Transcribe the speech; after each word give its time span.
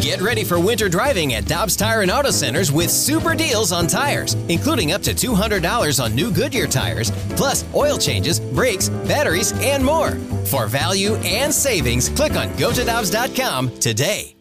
Get 0.00 0.20
ready 0.20 0.44
for 0.44 0.60
winter 0.60 0.88
driving 0.88 1.34
at 1.34 1.46
Dobbs 1.46 1.74
Tire 1.74 2.02
and 2.02 2.10
Auto 2.10 2.30
Centers 2.30 2.70
with 2.70 2.90
super 2.90 3.34
deals 3.34 3.72
on 3.72 3.86
tires, 3.86 4.34
including 4.48 4.92
up 4.92 5.02
to 5.02 5.14
$200 5.14 6.02
on 6.02 6.14
new 6.14 6.30
Goodyear 6.30 6.66
tires, 6.66 7.10
plus 7.30 7.64
oil 7.74 7.96
changes, 7.96 8.38
brakes, 8.38 8.88
batteries, 8.88 9.52
and 9.60 9.84
more. 9.84 10.12
For 10.44 10.66
value 10.66 11.14
and 11.16 11.52
savings, 11.52 12.08
click 12.10 12.32
on 12.32 12.48
gotodobbs.com 12.50 13.78
today. 13.78 14.36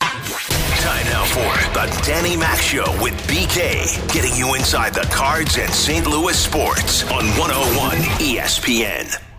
Time 0.00 1.06
now 1.06 1.24
for 1.24 1.72
the 1.72 2.02
Danny 2.04 2.36
Mac 2.36 2.58
Show 2.58 2.84
with 3.02 3.14
BK, 3.28 4.12
getting 4.12 4.34
you 4.34 4.54
inside 4.54 4.94
the 4.94 5.08
cards 5.12 5.58
and 5.58 5.72
St. 5.72 6.06
Louis 6.06 6.36
sports 6.36 7.04
on 7.04 7.24
101 7.38 7.96
ESPN. 8.18 9.33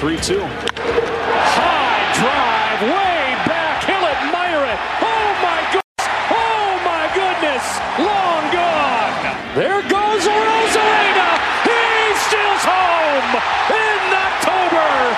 3 0.00 0.16
2. 0.16 0.40
High 0.40 2.00
drive, 2.16 2.80
way 2.88 3.36
back. 3.44 3.84
He'll 3.84 3.96
admire 3.96 4.64
it. 4.64 4.80
Oh 5.04 5.36
my 5.44 5.60
goodness. 5.76 6.16
Oh 6.32 6.80
my 6.88 7.04
goodness. 7.12 7.60
Long 8.00 8.48
gone. 8.50 9.20
There 9.54 9.82
goes 9.82 10.24
Arozarena. 10.24 11.36
He 11.68 12.16
steals 12.16 12.64
home 12.64 13.42
in 13.76 14.00
October. 14.16 15.16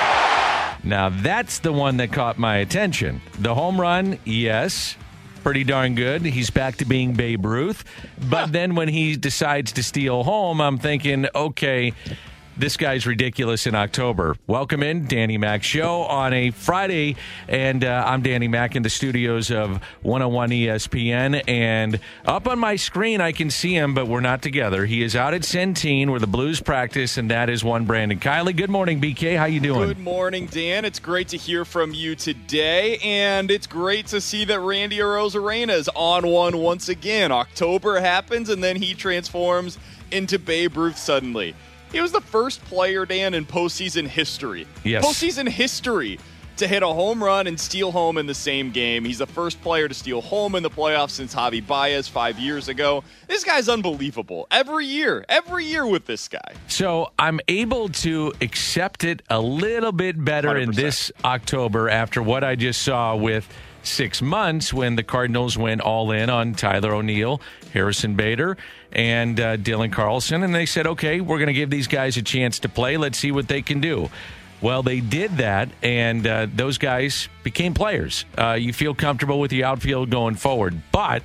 Now 0.82 1.10
that's 1.10 1.60
the 1.60 1.72
one 1.72 1.98
that 1.98 2.10
caught 2.10 2.36
my 2.36 2.56
attention. 2.56 3.20
The 3.38 3.54
home 3.54 3.80
run, 3.80 4.18
yes, 4.24 4.96
pretty 5.44 5.62
darn 5.62 5.94
good. 5.94 6.22
He's 6.22 6.50
back 6.50 6.78
to 6.78 6.84
being 6.84 7.12
Babe 7.12 7.46
Ruth. 7.46 7.84
But 8.28 8.50
then 8.50 8.74
when 8.74 8.88
he 8.88 9.14
decides 9.14 9.70
to 9.74 9.84
steal 9.84 10.24
home, 10.24 10.60
I'm 10.60 10.78
thinking, 10.78 11.28
okay, 11.36 11.92
this 12.62 12.76
guy's 12.76 13.08
ridiculous 13.08 13.66
in 13.66 13.74
October. 13.74 14.36
Welcome 14.46 14.84
in, 14.84 15.08
Danny 15.08 15.36
Mac 15.36 15.64
Show 15.64 16.02
on 16.02 16.32
a 16.32 16.52
Friday. 16.52 17.16
And 17.48 17.82
uh, 17.82 18.04
I'm 18.06 18.22
Danny 18.22 18.46
Mac 18.46 18.76
in 18.76 18.84
the 18.84 18.88
studios 18.88 19.50
of 19.50 19.82
101 20.02 20.50
ESPN. 20.50 21.42
And 21.48 21.98
up 22.24 22.46
on 22.46 22.60
my 22.60 22.76
screen, 22.76 23.20
I 23.20 23.32
can 23.32 23.50
see 23.50 23.74
him, 23.74 23.94
but 23.94 24.06
we're 24.06 24.20
not 24.20 24.42
together. 24.42 24.86
He 24.86 25.02
is 25.02 25.16
out 25.16 25.34
at 25.34 25.40
Centene 25.40 26.08
where 26.08 26.20
the 26.20 26.28
Blues 26.28 26.60
practice, 26.60 27.18
and 27.18 27.28
that 27.32 27.50
is 27.50 27.64
one 27.64 27.84
Brandon 27.84 28.20
Kiley. 28.20 28.56
Good 28.56 28.70
morning, 28.70 29.00
BK. 29.00 29.36
How 29.36 29.46
you 29.46 29.58
doing? 29.58 29.88
Good 29.88 29.98
morning, 29.98 30.46
Dan. 30.46 30.84
It's 30.84 31.00
great 31.00 31.26
to 31.30 31.36
hear 31.36 31.64
from 31.64 31.92
you 31.92 32.14
today, 32.14 32.98
and 32.98 33.50
it's 33.50 33.66
great 33.66 34.06
to 34.06 34.20
see 34.20 34.44
that 34.44 34.60
Randy 34.60 34.98
Arozarena 34.98 35.70
is 35.70 35.90
on 35.96 36.28
one 36.28 36.58
once 36.58 36.88
again. 36.88 37.32
October 37.32 37.98
happens, 37.98 38.48
and 38.50 38.62
then 38.62 38.76
he 38.76 38.94
transforms 38.94 39.78
into 40.12 40.38
Babe 40.38 40.76
Ruth 40.76 40.96
suddenly. 40.96 41.56
He 41.92 42.00
was 42.00 42.10
the 42.10 42.20
first 42.20 42.64
player, 42.64 43.04
Dan, 43.04 43.34
in 43.34 43.44
postseason 43.44 44.06
history. 44.06 44.66
Yes. 44.82 45.04
Postseason 45.04 45.46
history 45.48 46.18
to 46.56 46.66
hit 46.68 46.82
a 46.82 46.86
home 46.86 47.22
run 47.22 47.46
and 47.46 47.58
steal 47.58 47.90
home 47.90 48.18
in 48.18 48.26
the 48.26 48.34
same 48.34 48.70
game. 48.70 49.04
He's 49.04 49.18
the 49.18 49.26
first 49.26 49.60
player 49.62 49.88
to 49.88 49.94
steal 49.94 50.20
home 50.20 50.54
in 50.54 50.62
the 50.62 50.70
playoffs 50.70 51.10
since 51.10 51.34
Javi 51.34 51.66
Baez 51.66 52.08
five 52.08 52.38
years 52.38 52.68
ago. 52.68 53.04
This 53.26 53.44
guy's 53.44 53.68
unbelievable. 53.68 54.46
Every 54.50 54.86
year, 54.86 55.24
every 55.28 55.64
year 55.66 55.86
with 55.86 56.06
this 56.06 56.28
guy. 56.28 56.54
So 56.68 57.10
I'm 57.18 57.40
able 57.48 57.88
to 57.88 58.32
accept 58.40 59.04
it 59.04 59.22
a 59.28 59.40
little 59.40 59.92
bit 59.92 60.22
better 60.22 60.56
in 60.56 60.70
100%. 60.70 60.74
this 60.74 61.12
October 61.24 61.88
after 61.88 62.22
what 62.22 62.44
I 62.44 62.54
just 62.54 62.82
saw 62.82 63.16
with 63.16 63.48
six 63.82 64.22
months 64.22 64.72
when 64.72 64.96
the 64.96 65.02
Cardinals 65.02 65.56
went 65.56 65.80
all 65.80 66.10
in 66.10 66.30
on 66.30 66.54
Tyler 66.54 66.94
O'Neill, 66.94 67.40
Harrison 67.72 68.14
Bader, 68.14 68.56
and 68.92 69.38
uh, 69.40 69.56
Dylan 69.56 69.92
Carlson. 69.92 70.42
And 70.42 70.54
they 70.54 70.66
said, 70.66 70.86
okay, 70.86 71.20
we're 71.20 71.38
going 71.38 71.48
to 71.48 71.52
give 71.52 71.70
these 71.70 71.88
guys 71.88 72.16
a 72.16 72.22
chance 72.22 72.60
to 72.60 72.68
play. 72.68 72.96
Let's 72.96 73.18
see 73.18 73.32
what 73.32 73.48
they 73.48 73.62
can 73.62 73.80
do. 73.80 74.10
Well, 74.60 74.84
they 74.84 75.00
did 75.00 75.38
that, 75.38 75.70
and 75.82 76.24
uh, 76.24 76.46
those 76.54 76.78
guys 76.78 77.28
became 77.42 77.74
players. 77.74 78.24
Uh, 78.38 78.52
you 78.52 78.72
feel 78.72 78.94
comfortable 78.94 79.40
with 79.40 79.50
the 79.50 79.64
outfield 79.64 80.08
going 80.10 80.36
forward. 80.36 80.80
But 80.92 81.24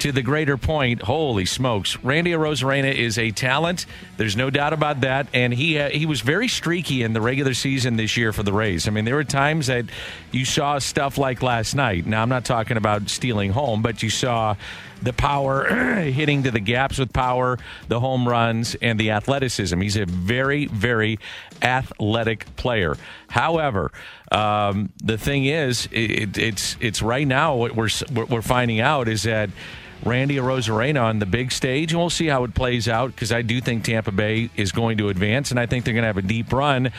to 0.00 0.12
the 0.12 0.22
greater 0.22 0.56
point, 0.56 1.02
holy 1.02 1.44
smokes, 1.44 1.96
Randy 2.02 2.32
Arozarena 2.32 2.94
is 2.94 3.18
a 3.18 3.30
talent. 3.30 3.86
There's 4.16 4.36
no 4.36 4.50
doubt 4.50 4.72
about 4.72 5.02
that, 5.02 5.28
and 5.32 5.52
he 5.52 5.78
uh, 5.78 5.90
he 5.90 6.06
was 6.06 6.20
very 6.20 6.48
streaky 6.48 7.02
in 7.02 7.12
the 7.12 7.20
regular 7.20 7.54
season 7.54 7.96
this 7.96 8.16
year 8.16 8.32
for 8.32 8.42
the 8.42 8.52
Rays. 8.52 8.88
I 8.88 8.90
mean, 8.90 9.04
there 9.04 9.14
were 9.14 9.24
times 9.24 9.68
that 9.68 9.84
you 10.32 10.44
saw 10.44 10.78
stuff 10.78 11.18
like 11.18 11.42
last 11.42 11.74
night. 11.74 12.06
Now, 12.06 12.22
I'm 12.22 12.28
not 12.28 12.44
talking 12.44 12.76
about 12.76 13.08
stealing 13.08 13.52
home, 13.52 13.82
but 13.82 14.02
you 14.02 14.10
saw 14.10 14.56
the 15.02 15.12
power 15.12 15.64
hitting 16.02 16.42
to 16.44 16.50
the 16.50 16.60
gaps 16.60 16.98
with 16.98 17.12
power, 17.12 17.58
the 17.88 18.00
home 18.00 18.28
runs, 18.28 18.74
and 18.76 18.98
the 18.98 19.10
athleticism. 19.10 19.80
He's 19.80 19.96
a 19.96 20.06
very, 20.06 20.66
very 20.66 21.18
athletic 21.62 22.56
player. 22.56 22.96
However, 23.28 23.92
um, 24.32 24.92
the 25.02 25.18
thing 25.18 25.44
is, 25.44 25.88
it, 25.92 26.38
it's 26.38 26.76
it's 26.80 27.02
right 27.02 27.26
now 27.26 27.56
what 27.56 27.74
we're 27.74 27.90
what 28.10 28.30
we're 28.30 28.42
finding 28.42 28.80
out 28.80 29.08
is 29.08 29.24
that. 29.24 29.50
Randy 30.04 30.36
Arozarena 30.36 31.02
on 31.02 31.18
the 31.18 31.26
big 31.26 31.52
stage, 31.52 31.92
and 31.92 32.00
we'll 32.00 32.10
see 32.10 32.26
how 32.26 32.44
it 32.44 32.54
plays 32.54 32.88
out 32.88 33.10
because 33.14 33.32
I 33.32 33.42
do 33.42 33.60
think 33.60 33.84
Tampa 33.84 34.12
Bay 34.12 34.50
is 34.56 34.72
going 34.72 34.98
to 34.98 35.08
advance, 35.08 35.50
and 35.50 35.60
I 35.60 35.66
think 35.66 35.84
they're 35.84 35.94
going 35.94 36.02
to 36.02 36.08
have 36.08 36.16
a 36.16 36.22
deep 36.22 36.52
run 36.52 36.92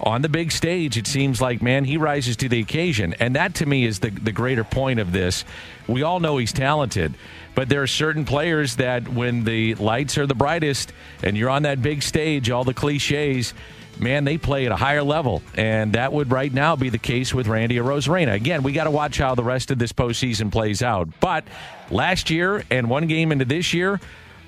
on 0.00 0.22
the 0.22 0.28
big 0.28 0.52
stage. 0.52 0.96
It 0.96 1.06
seems 1.06 1.40
like, 1.40 1.62
man, 1.62 1.84
he 1.84 1.96
rises 1.96 2.36
to 2.38 2.48
the 2.48 2.60
occasion, 2.60 3.14
and 3.20 3.36
that 3.36 3.54
to 3.56 3.66
me 3.66 3.84
is 3.84 4.00
the 4.00 4.10
the 4.10 4.32
greater 4.32 4.64
point 4.64 5.00
of 5.00 5.12
this. 5.12 5.44
We 5.88 6.02
all 6.02 6.20
know 6.20 6.36
he's 6.36 6.52
talented, 6.52 7.14
but 7.54 7.68
there 7.68 7.82
are 7.82 7.86
certain 7.86 8.24
players 8.24 8.76
that 8.76 9.08
when 9.08 9.44
the 9.44 9.74
lights 9.74 10.16
are 10.18 10.26
the 10.26 10.34
brightest 10.34 10.92
and 11.22 11.36
you're 11.36 11.50
on 11.50 11.62
that 11.62 11.82
big 11.82 12.02
stage, 12.02 12.50
all 12.50 12.64
the 12.64 12.74
cliches 12.74 13.54
man, 13.98 14.24
they 14.24 14.38
play 14.38 14.66
at 14.66 14.72
a 14.72 14.76
higher 14.76 15.02
level. 15.02 15.42
And 15.56 15.92
that 15.94 16.12
would 16.12 16.30
right 16.30 16.52
now 16.52 16.76
be 16.76 16.88
the 16.88 16.98
case 16.98 17.32
with 17.32 17.46
Randy 17.46 17.76
Arozarena. 17.76 18.34
Again, 18.34 18.62
we 18.62 18.72
got 18.72 18.84
to 18.84 18.90
watch 18.90 19.18
how 19.18 19.34
the 19.34 19.44
rest 19.44 19.70
of 19.70 19.78
this 19.78 19.92
postseason 19.92 20.50
plays 20.50 20.82
out. 20.82 21.08
But 21.20 21.44
last 21.90 22.30
year 22.30 22.64
and 22.70 22.88
one 22.88 23.06
game 23.06 23.32
into 23.32 23.44
this 23.44 23.74
year, 23.74 24.00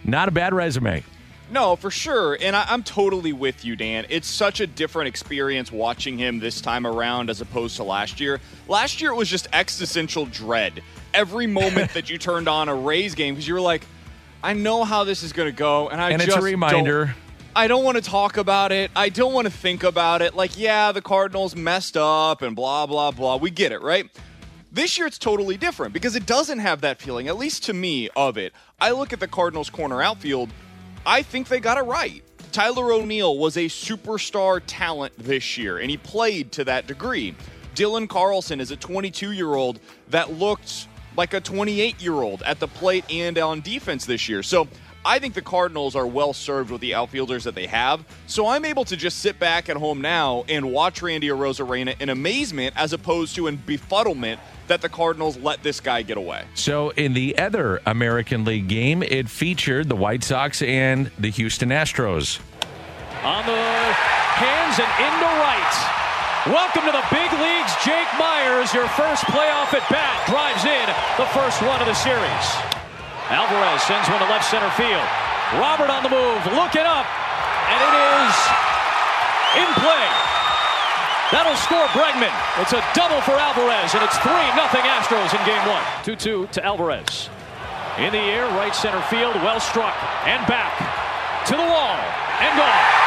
not 0.04 0.28
a 0.28 0.30
bad 0.30 0.54
resume. 0.54 1.02
No, 1.50 1.76
for 1.76 1.90
sure. 1.90 2.36
And 2.40 2.56
I, 2.56 2.66
I'm 2.68 2.82
totally 2.82 3.32
with 3.32 3.64
you, 3.64 3.76
Dan. 3.76 4.06
It's 4.08 4.26
such 4.26 4.60
a 4.60 4.66
different 4.66 5.08
experience 5.08 5.70
watching 5.70 6.18
him 6.18 6.40
this 6.40 6.60
time 6.60 6.86
around 6.86 7.30
as 7.30 7.40
opposed 7.40 7.76
to 7.76 7.84
last 7.84 8.20
year. 8.20 8.40
Last 8.66 9.00
year, 9.00 9.12
it 9.12 9.16
was 9.16 9.28
just 9.28 9.46
existential 9.52 10.26
dread. 10.26 10.82
Every 11.14 11.46
moment 11.46 11.94
that 11.94 12.10
you 12.10 12.18
turned 12.18 12.48
on 12.48 12.68
a 12.68 12.74
Rays 12.74 13.14
game, 13.14 13.34
because 13.34 13.46
you 13.46 13.54
were 13.54 13.60
like, 13.60 13.86
I 14.42 14.54
know 14.54 14.84
how 14.84 15.04
this 15.04 15.22
is 15.22 15.32
going 15.32 15.48
to 15.48 15.56
go. 15.56 15.88
And 15.88 16.00
I 16.00 16.10
And 16.10 16.20
it's 16.20 16.26
just 16.26 16.38
a 16.38 16.42
reminder. 16.42 17.06
Don't, 17.06 17.14
I 17.56 17.68
don't 17.68 17.84
want 17.84 17.96
to 17.96 18.02
talk 18.02 18.36
about 18.36 18.70
it. 18.70 18.90
I 18.94 19.08
don't 19.08 19.32
want 19.32 19.46
to 19.46 19.50
think 19.50 19.82
about 19.82 20.20
it. 20.20 20.36
Like, 20.36 20.58
yeah, 20.58 20.92
the 20.92 21.00
Cardinals 21.00 21.56
messed 21.56 21.96
up 21.96 22.42
and 22.42 22.54
blah, 22.54 22.84
blah, 22.84 23.12
blah. 23.12 23.36
We 23.36 23.48
get 23.48 23.72
it, 23.72 23.80
right? 23.80 24.10
This 24.70 24.98
year 24.98 25.06
it's 25.06 25.16
totally 25.16 25.56
different 25.56 25.94
because 25.94 26.16
it 26.16 26.26
doesn't 26.26 26.58
have 26.58 26.82
that 26.82 27.00
feeling, 27.00 27.28
at 27.28 27.38
least 27.38 27.64
to 27.64 27.72
me, 27.72 28.10
of 28.14 28.36
it. 28.36 28.52
I 28.78 28.90
look 28.90 29.14
at 29.14 29.20
the 29.20 29.26
Cardinals' 29.26 29.70
corner 29.70 30.02
outfield, 30.02 30.50
I 31.06 31.22
think 31.22 31.48
they 31.48 31.58
got 31.58 31.78
it 31.78 31.84
right. 31.84 32.22
Tyler 32.52 32.92
O'Neill 32.92 33.38
was 33.38 33.56
a 33.56 33.64
superstar 33.70 34.60
talent 34.66 35.14
this 35.16 35.56
year, 35.56 35.78
and 35.78 35.90
he 35.90 35.96
played 35.96 36.52
to 36.52 36.64
that 36.64 36.86
degree. 36.86 37.34
Dylan 37.74 38.06
Carlson 38.06 38.60
is 38.60 38.70
a 38.70 38.76
22 38.76 39.32
year 39.32 39.54
old 39.54 39.80
that 40.10 40.30
looked 40.30 40.88
like 41.16 41.32
a 41.32 41.40
28 41.40 42.02
year 42.02 42.12
old 42.12 42.42
at 42.42 42.60
the 42.60 42.68
plate 42.68 43.06
and 43.10 43.38
on 43.38 43.62
defense 43.62 44.04
this 44.04 44.28
year. 44.28 44.42
So 44.42 44.68
I 45.06 45.20
think 45.20 45.34
the 45.34 45.42
Cardinals 45.42 45.94
are 45.94 46.06
well 46.06 46.32
served 46.32 46.70
with 46.70 46.80
the 46.80 46.94
outfielders 46.94 47.44
that 47.44 47.54
they 47.54 47.68
have. 47.68 48.04
So 48.26 48.48
I'm 48.48 48.64
able 48.64 48.84
to 48.86 48.96
just 48.96 49.20
sit 49.20 49.38
back 49.38 49.68
at 49.68 49.76
home 49.76 50.00
now 50.00 50.44
and 50.48 50.72
watch 50.72 51.00
Randy 51.00 51.28
Arozarena 51.28 51.98
in 52.00 52.08
amazement 52.08 52.74
as 52.76 52.92
opposed 52.92 53.36
to 53.36 53.46
in 53.46 53.56
befuddlement 53.56 54.40
that 54.66 54.82
the 54.82 54.88
Cardinals 54.88 55.36
let 55.36 55.62
this 55.62 55.78
guy 55.78 56.02
get 56.02 56.16
away. 56.16 56.44
So, 56.54 56.90
in 56.90 57.14
the 57.14 57.38
other 57.38 57.80
American 57.86 58.44
League 58.44 58.66
game, 58.66 59.04
it 59.04 59.30
featured 59.30 59.88
the 59.88 59.94
White 59.94 60.24
Sox 60.24 60.60
and 60.60 61.12
the 61.20 61.30
Houston 61.30 61.68
Astros. 61.68 62.40
On 63.22 63.46
the 63.46 63.54
hands 63.54 64.78
and 64.80 64.90
into 65.06 65.30
right. 65.38 66.02
Welcome 66.46 66.82
to 66.82 66.92
the 66.92 67.04
big 67.10 67.30
leagues, 67.38 67.74
Jake 67.84 68.08
Meyers. 68.18 68.74
Your 68.74 68.88
first 68.88 69.22
playoff 69.26 69.72
at 69.72 69.86
bat 69.88 70.26
drives 70.26 70.64
in 70.64 70.86
the 71.16 71.30
first 71.30 71.62
one 71.62 71.80
of 71.80 71.86
the 71.86 71.94
series. 71.94 72.75
Alvarez 73.30 73.82
sends 73.82 74.06
one 74.08 74.22
to 74.22 74.30
left 74.30 74.46
center 74.46 74.70
field. 74.78 75.02
Robert 75.58 75.90
on 75.90 76.02
the 76.06 76.10
move, 76.10 76.42
looking 76.54 76.86
up, 76.86 77.06
and 77.66 77.78
it 77.82 77.94
is 78.22 78.34
in 79.58 79.68
play. 79.82 80.06
That'll 81.34 81.58
score 81.58 81.86
Bregman. 81.90 82.30
It's 82.62 82.72
a 82.72 82.82
double 82.94 83.20
for 83.22 83.34
Alvarez, 83.34 83.94
and 83.94 84.02
it's 84.04 84.16
3 84.18 84.30
nothing 84.54 84.82
Astros 84.82 85.34
in 85.34 85.42
game 85.44 85.62
one. 85.66 85.82
2 86.04 86.14
2 86.14 86.46
to 86.52 86.64
Alvarez. 86.64 87.28
In 87.98 88.12
the 88.12 88.18
air, 88.18 88.46
right 88.54 88.74
center 88.74 89.02
field, 89.10 89.34
well 89.42 89.58
struck, 89.58 89.94
and 90.24 90.46
back 90.46 90.70
to 91.46 91.52
the 91.52 91.66
wall, 91.66 91.98
and 92.38 92.52
gone. 92.54 93.06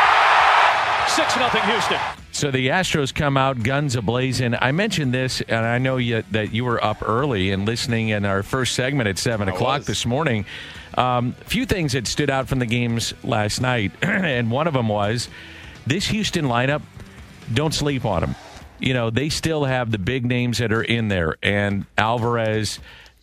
6 1.08 1.34
6 1.34 1.34
0 1.36 1.64
Houston. 1.64 2.19
So 2.32 2.52
the 2.52 2.68
Astros 2.68 3.14
come 3.14 3.38
out 3.38 3.64
guns 3.64 3.96
ablazing. 3.96 4.58
I 4.62 4.72
mentioned 4.72 5.14
this, 5.14 5.42
and 5.42 5.66
I 5.66 5.78
know 5.78 5.98
you, 5.98 6.24
that 6.32 6.54
you 6.54 6.64
were 6.64 6.84
up 6.84 7.08
early 7.08 7.52
and 7.52 7.66
listening 7.66 8.10
in 8.10 8.24
our 8.24 8.44
first 8.44 8.76
segment 8.76 9.10
at 9.10 9.18
seven 9.18 9.50
I 9.50 9.54
o'clock 9.54 9.80
was. 9.80 9.88
this 9.88 10.06
morning. 10.06 10.46
A 10.94 11.02
um, 11.02 11.34
few 11.46 11.66
things 11.66 11.94
that 11.94 12.08
stood 12.08 12.30
out 12.30 12.48
from 12.48 12.60
the 12.60 12.66
games 12.66 13.14
last 13.24 13.62
night, 13.62 13.92
and 14.02 14.52
one 14.52 14.68
of 14.68 14.74
them 14.74 14.88
was 14.88 15.28
this 15.86 16.08
Houston 16.08 16.46
lineup. 16.46 16.82
Don't 17.54 17.74
sleep 17.74 18.06
on 18.06 18.22
them. 18.22 18.36
You 18.80 18.94
know 18.94 19.10
they 19.10 19.30
still 19.30 19.66
have 19.66 19.92
the 19.92 19.98
big 19.98 20.26
names 20.26 20.60
that 20.60 20.72
are 20.72 20.84
in 20.84 21.10
there, 21.10 21.36
and 21.44 21.86
Alvarez, 21.98 22.80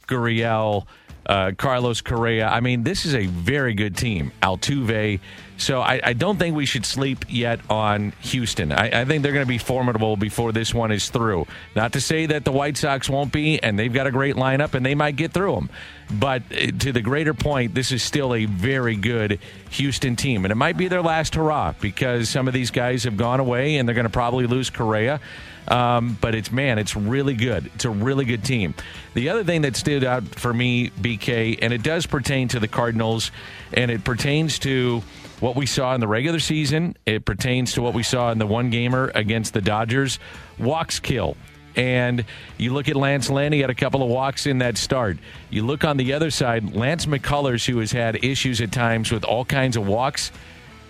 Gurriel, 0.06 0.86
uh, 1.26 1.52
Carlos 1.56 2.00
Correa. 2.00 2.48
I 2.48 2.60
mean, 2.60 2.84
this 2.84 3.04
is 3.04 3.14
a 3.14 3.26
very 3.26 3.74
good 3.74 3.96
team. 3.96 4.32
Altuve. 4.42 5.20
So 5.58 5.80
I, 5.80 6.00
I 6.02 6.12
don't 6.12 6.38
think 6.38 6.54
we 6.54 6.66
should 6.66 6.84
sleep 6.84 7.24
yet 7.28 7.60
on 7.70 8.12
Houston. 8.20 8.72
I, 8.72 9.02
I 9.02 9.04
think 9.04 9.22
they're 9.22 9.32
going 9.32 9.44
to 9.44 9.48
be 9.48 9.58
formidable 9.58 10.16
before 10.16 10.52
this 10.52 10.74
one 10.74 10.92
is 10.92 11.08
through. 11.08 11.46
Not 11.74 11.94
to 11.94 12.00
say 12.00 12.26
that 12.26 12.44
the 12.44 12.52
White 12.52 12.76
Sox 12.76 13.08
won't 13.08 13.32
be, 13.32 13.62
and 13.62 13.78
they've 13.78 13.92
got 13.92 14.06
a 14.06 14.10
great 14.10 14.36
lineup, 14.36 14.74
and 14.74 14.84
they 14.84 14.94
might 14.94 15.16
get 15.16 15.32
through 15.32 15.54
them. 15.54 15.70
But 16.10 16.42
uh, 16.52 16.70
to 16.78 16.92
the 16.92 17.00
greater 17.00 17.34
point, 17.34 17.74
this 17.74 17.90
is 17.92 18.02
still 18.02 18.34
a 18.34 18.44
very 18.44 18.96
good 18.96 19.40
Houston 19.70 20.16
team, 20.16 20.44
and 20.44 20.52
it 20.52 20.56
might 20.56 20.76
be 20.76 20.88
their 20.88 21.02
last 21.02 21.34
hurrah 21.34 21.74
because 21.80 22.28
some 22.28 22.46
of 22.46 22.54
these 22.54 22.70
guys 22.70 23.04
have 23.04 23.16
gone 23.16 23.40
away, 23.40 23.76
and 23.76 23.88
they're 23.88 23.94
going 23.94 24.06
to 24.06 24.10
probably 24.10 24.46
lose 24.46 24.70
Correa. 24.70 25.20
Um, 25.68 26.16
but 26.20 26.36
it's 26.36 26.52
man, 26.52 26.78
it's 26.78 26.94
really 26.94 27.34
good. 27.34 27.70
It's 27.74 27.84
a 27.84 27.90
really 27.90 28.24
good 28.24 28.44
team. 28.44 28.74
The 29.14 29.30
other 29.30 29.42
thing 29.42 29.62
that 29.62 29.74
stood 29.74 30.04
out 30.04 30.24
for 30.24 30.54
me, 30.54 30.90
BK, 30.90 31.58
and 31.60 31.72
it 31.72 31.82
does 31.82 32.06
pertain 32.06 32.46
to 32.48 32.60
the 32.60 32.68
Cardinals, 32.68 33.32
and 33.72 33.90
it 33.90 34.04
pertains 34.04 34.60
to 34.60 35.02
what 35.40 35.56
we 35.56 35.66
saw 35.66 35.94
in 35.94 36.00
the 36.00 36.06
regular 36.06 36.38
season. 36.38 36.96
It 37.04 37.24
pertains 37.24 37.72
to 37.74 37.82
what 37.82 37.94
we 37.94 38.02
saw 38.02 38.30
in 38.30 38.38
the 38.38 38.46
one 38.46 38.70
gamer 38.70 39.10
against 39.14 39.54
the 39.54 39.60
Dodgers. 39.60 40.18
Walks 40.58 41.00
kill. 41.00 41.36
And 41.76 42.24
you 42.56 42.72
look 42.72 42.88
at 42.88 42.96
Lance 42.96 43.28
Lynn, 43.28 43.52
he 43.52 43.60
had 43.60 43.70
a 43.70 43.74
couple 43.74 44.02
of 44.02 44.08
walks 44.08 44.46
in 44.46 44.58
that 44.58 44.78
start. 44.78 45.18
You 45.50 45.64
look 45.64 45.84
on 45.84 45.98
the 45.98 46.14
other 46.14 46.30
side, 46.30 46.74
Lance 46.74 47.06
McCullers, 47.06 47.66
who 47.66 47.78
has 47.78 47.92
had 47.92 48.24
issues 48.24 48.60
at 48.60 48.72
times 48.72 49.12
with 49.12 49.24
all 49.24 49.44
kinds 49.44 49.76
of 49.76 49.86
walks, 49.86 50.32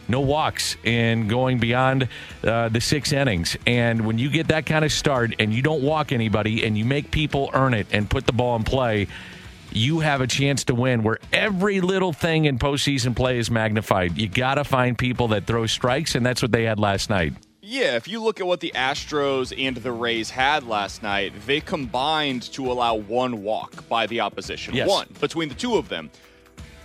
no 0.08 0.20
walks 0.20 0.76
in 0.84 1.26
going 1.26 1.58
beyond 1.58 2.08
uh, 2.44 2.68
the 2.68 2.80
six 2.80 3.12
innings. 3.12 3.56
And 3.66 4.06
when 4.06 4.18
you 4.18 4.30
get 4.30 4.48
that 4.48 4.64
kind 4.64 4.84
of 4.84 4.92
start 4.92 5.34
and 5.40 5.52
you 5.52 5.62
don't 5.62 5.82
walk 5.82 6.12
anybody 6.12 6.64
and 6.64 6.78
you 6.78 6.84
make 6.84 7.10
people 7.10 7.50
earn 7.52 7.74
it 7.74 7.88
and 7.90 8.08
put 8.08 8.26
the 8.26 8.32
ball 8.32 8.54
in 8.54 8.62
play, 8.62 9.08
you 9.72 10.00
have 10.00 10.20
a 10.20 10.26
chance 10.26 10.64
to 10.64 10.74
win 10.74 11.02
where 11.02 11.18
every 11.32 11.80
little 11.80 12.12
thing 12.12 12.44
in 12.44 12.58
postseason 12.58 13.16
play 13.16 13.38
is 13.38 13.50
magnified. 13.50 14.16
You 14.16 14.28
got 14.28 14.54
to 14.54 14.64
find 14.64 14.96
people 14.96 15.28
that 15.28 15.44
throw 15.44 15.66
strikes, 15.66 16.14
and 16.14 16.24
that's 16.24 16.40
what 16.40 16.52
they 16.52 16.64
had 16.64 16.78
last 16.78 17.10
night. 17.10 17.34
Yeah, 17.68 17.96
if 17.96 18.06
you 18.06 18.22
look 18.22 18.38
at 18.38 18.46
what 18.46 18.60
the 18.60 18.70
Astros 18.76 19.52
and 19.58 19.76
the 19.76 19.90
Rays 19.90 20.30
had 20.30 20.62
last 20.62 21.02
night, 21.02 21.32
they 21.46 21.60
combined 21.60 22.42
to 22.52 22.70
allow 22.70 22.94
one 22.94 23.42
walk 23.42 23.88
by 23.88 24.06
the 24.06 24.20
opposition. 24.20 24.72
Yes. 24.72 24.88
One 24.88 25.08
between 25.20 25.48
the 25.48 25.56
two 25.56 25.74
of 25.74 25.88
them. 25.88 26.08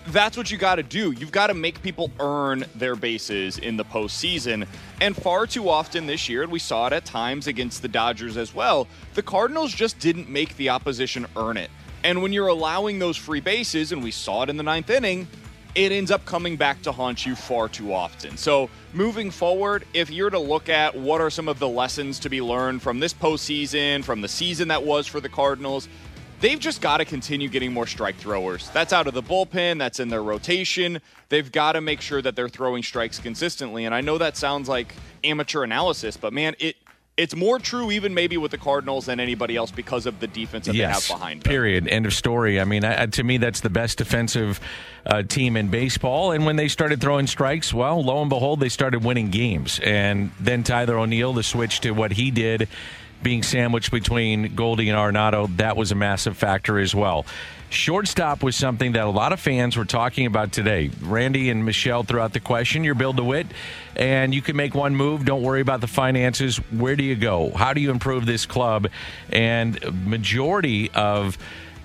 That's 0.08 0.36
what 0.36 0.50
you 0.50 0.58
got 0.58 0.78
to 0.78 0.84
do. 0.84 1.12
You've 1.12 1.32
got 1.32 1.48
to 1.48 1.54
make 1.54 1.84
people 1.84 2.10
earn 2.20 2.66
their 2.74 2.96
bases 2.96 3.60
in 3.60 3.78
the 3.78 3.86
postseason. 3.86 4.66
And 5.00 5.16
far 5.16 5.46
too 5.46 5.70
often 5.70 6.08
this 6.08 6.28
year, 6.28 6.42
and 6.42 6.52
we 6.52 6.58
saw 6.58 6.88
it 6.88 6.94
at 6.94 7.06
times 7.06 7.46
against 7.46 7.84
the 7.84 7.88
Dodgers 7.88 8.36
as 8.36 8.56
well, 8.56 8.88
the 9.14 9.22
Cardinals 9.22 9.72
just 9.72 10.00
didn't 10.00 10.30
make 10.30 10.58
the 10.58 10.70
opposition 10.70 11.28
earn 11.38 11.58
it. 11.58 11.70
And 12.04 12.24
when 12.24 12.34
you're 12.34 12.48
allowing 12.48 12.98
those 12.98 13.18
free 13.18 13.40
bases, 13.40 13.92
and 13.92 14.04
we 14.04 14.10
saw 14.10 14.42
it 14.42 14.50
in 14.50 14.58
the 14.58 14.64
ninth 14.64 14.90
inning, 14.90 15.28
it 15.76 15.92
ends 15.92 16.12
up 16.12 16.26
coming 16.26 16.58
back 16.58 16.82
to 16.82 16.92
haunt 16.92 17.26
you 17.26 17.36
far 17.36 17.70
too 17.70 17.94
often. 17.94 18.38
So, 18.38 18.70
moving 18.94 19.32
forward, 19.32 19.86
if 19.94 20.10
you're 20.10 20.30
to 20.30 20.40
look 20.40 20.70
at 20.70 20.96
what 20.96 21.22
are 21.22 21.30
some 21.30 21.48
of 21.48 21.60
the 21.60 21.68
lessons 21.68 22.20
to 22.20 22.30
be 22.30 22.42
learned 22.42 22.82
from 22.82 23.00
this 23.00 23.14
postseason, 23.14 24.04
from 24.04 24.22
the 24.22 24.28
season 24.28 24.68
that 24.68 24.84
was 24.84 25.08
for 25.08 25.20
the 25.20 25.30
Cardinals, 25.30 25.88
they've 26.42 26.60
just 26.60 26.82
got 26.82 26.98
to 26.98 27.06
continue 27.06 27.48
getting 27.48 27.72
more 27.72 27.88
strike 27.88 28.18
throwers. 28.18 28.70
That's 28.72 28.92
out 28.92 29.08
of 29.08 29.14
the 29.14 29.24
bullpen, 29.24 29.78
that's 29.78 30.00
in 30.00 30.10
their 30.10 30.24
rotation. 30.24 31.00
They've 31.30 31.50
got 31.50 31.74
to 31.74 31.82
make 31.82 32.02
sure 32.02 32.22
that 32.22 32.36
they're 32.36 32.50
throwing 32.50 32.84
strikes 32.84 33.20
consistently. 33.20 33.86
And 33.86 33.96
I 33.96 34.02
know 34.02 34.18
that 34.18 34.36
sounds 34.36 34.68
like 34.68 34.94
amateur 35.24 35.64
analysis, 35.64 36.18
but 36.18 36.34
man, 36.34 36.56
it 36.60 36.76
it's 37.22 37.36
more 37.36 37.60
true 37.60 37.92
even 37.92 38.16
maybe 38.16 38.36
with 38.36 38.50
the 38.50 38.58
Cardinals 38.58 39.06
than 39.06 39.20
anybody 39.20 39.56
else 39.56 39.70
because 39.70 40.08
of 40.08 40.20
the 40.20 40.26
defense 40.26 40.66
that 40.66 40.74
yes, 40.74 41.08
they 41.08 41.14
have 41.14 41.20
behind 41.20 41.44
them. 41.44 41.50
Period. 41.50 41.88
End 41.88 42.08
of 42.08 42.14
story. 42.16 42.60
I 42.60 42.66
mean, 42.66 42.84
I, 42.84 43.06
to 43.06 43.24
me, 43.24 43.38
that's 43.38 43.60
the 43.60 43.70
best 43.70 44.00
defensive 44.00 44.60
uh, 45.06 45.22
team 45.22 45.56
in 45.56 45.68
baseball. 45.68 46.32
And 46.32 46.48
when 46.48 46.56
they 46.56 46.68
started 46.68 47.00
throwing 47.00 47.28
strikes, 47.28 47.72
well, 47.72 48.04
lo 48.04 48.22
and 48.22 48.30
behold, 48.30 48.60
they 48.60 48.70
started 48.70 49.04
winning 49.04 49.30
games. 49.30 49.80
And 49.84 50.32
then 50.40 50.64
Tyler 50.64 50.98
O'Neill, 50.98 51.34
the 51.34 51.44
switch 51.44 51.82
to 51.82 51.92
what 51.92 52.12
he 52.12 52.32
did, 52.32 52.68
being 53.22 53.44
sandwiched 53.44 53.92
between 53.92 54.56
Goldie 54.56 54.90
and 54.90 54.98
Arenado, 54.98 55.56
that 55.58 55.78
was 55.78 55.92
a 55.92 55.96
massive 55.96 56.36
factor 56.36 56.80
as 56.80 56.96
well. 56.96 57.28
Shortstop 57.72 58.44
was 58.44 58.58
something 58.58 58.92
that 58.92 59.06
a 59.06 59.10
lot 59.10 59.32
of 59.32 59.40
fans 59.40 59.78
were 59.78 59.86
talking 59.86 60.26
about 60.26 60.52
today. 60.52 60.92
Randy 61.02 61.50
and 61.50 61.66
Michelle 61.66 62.04
threw 62.04 62.20
out 62.20 62.34
the 62.34 62.42
question. 62.42 62.84
You're 62.84 62.96
Bill 62.96 63.14
DeWitt, 63.14 63.48
and 63.96 64.36
you 64.36 64.42
can 64.42 64.58
make 64.58 64.76
one 64.76 64.94
move. 64.94 65.24
Don't 65.24 65.42
worry 65.42 65.62
about 65.62 65.80
the 65.80 65.88
finances. 65.88 66.58
Where 66.72 66.98
do 66.98 67.04
you 67.04 67.16
go? 67.16 67.50
How 67.52 67.74
do 67.74 67.80
you 67.80 67.90
improve 67.90 68.26
this 68.26 68.46
club? 68.46 68.90
And 69.32 70.06
majority 70.06 70.92
of 70.92 71.38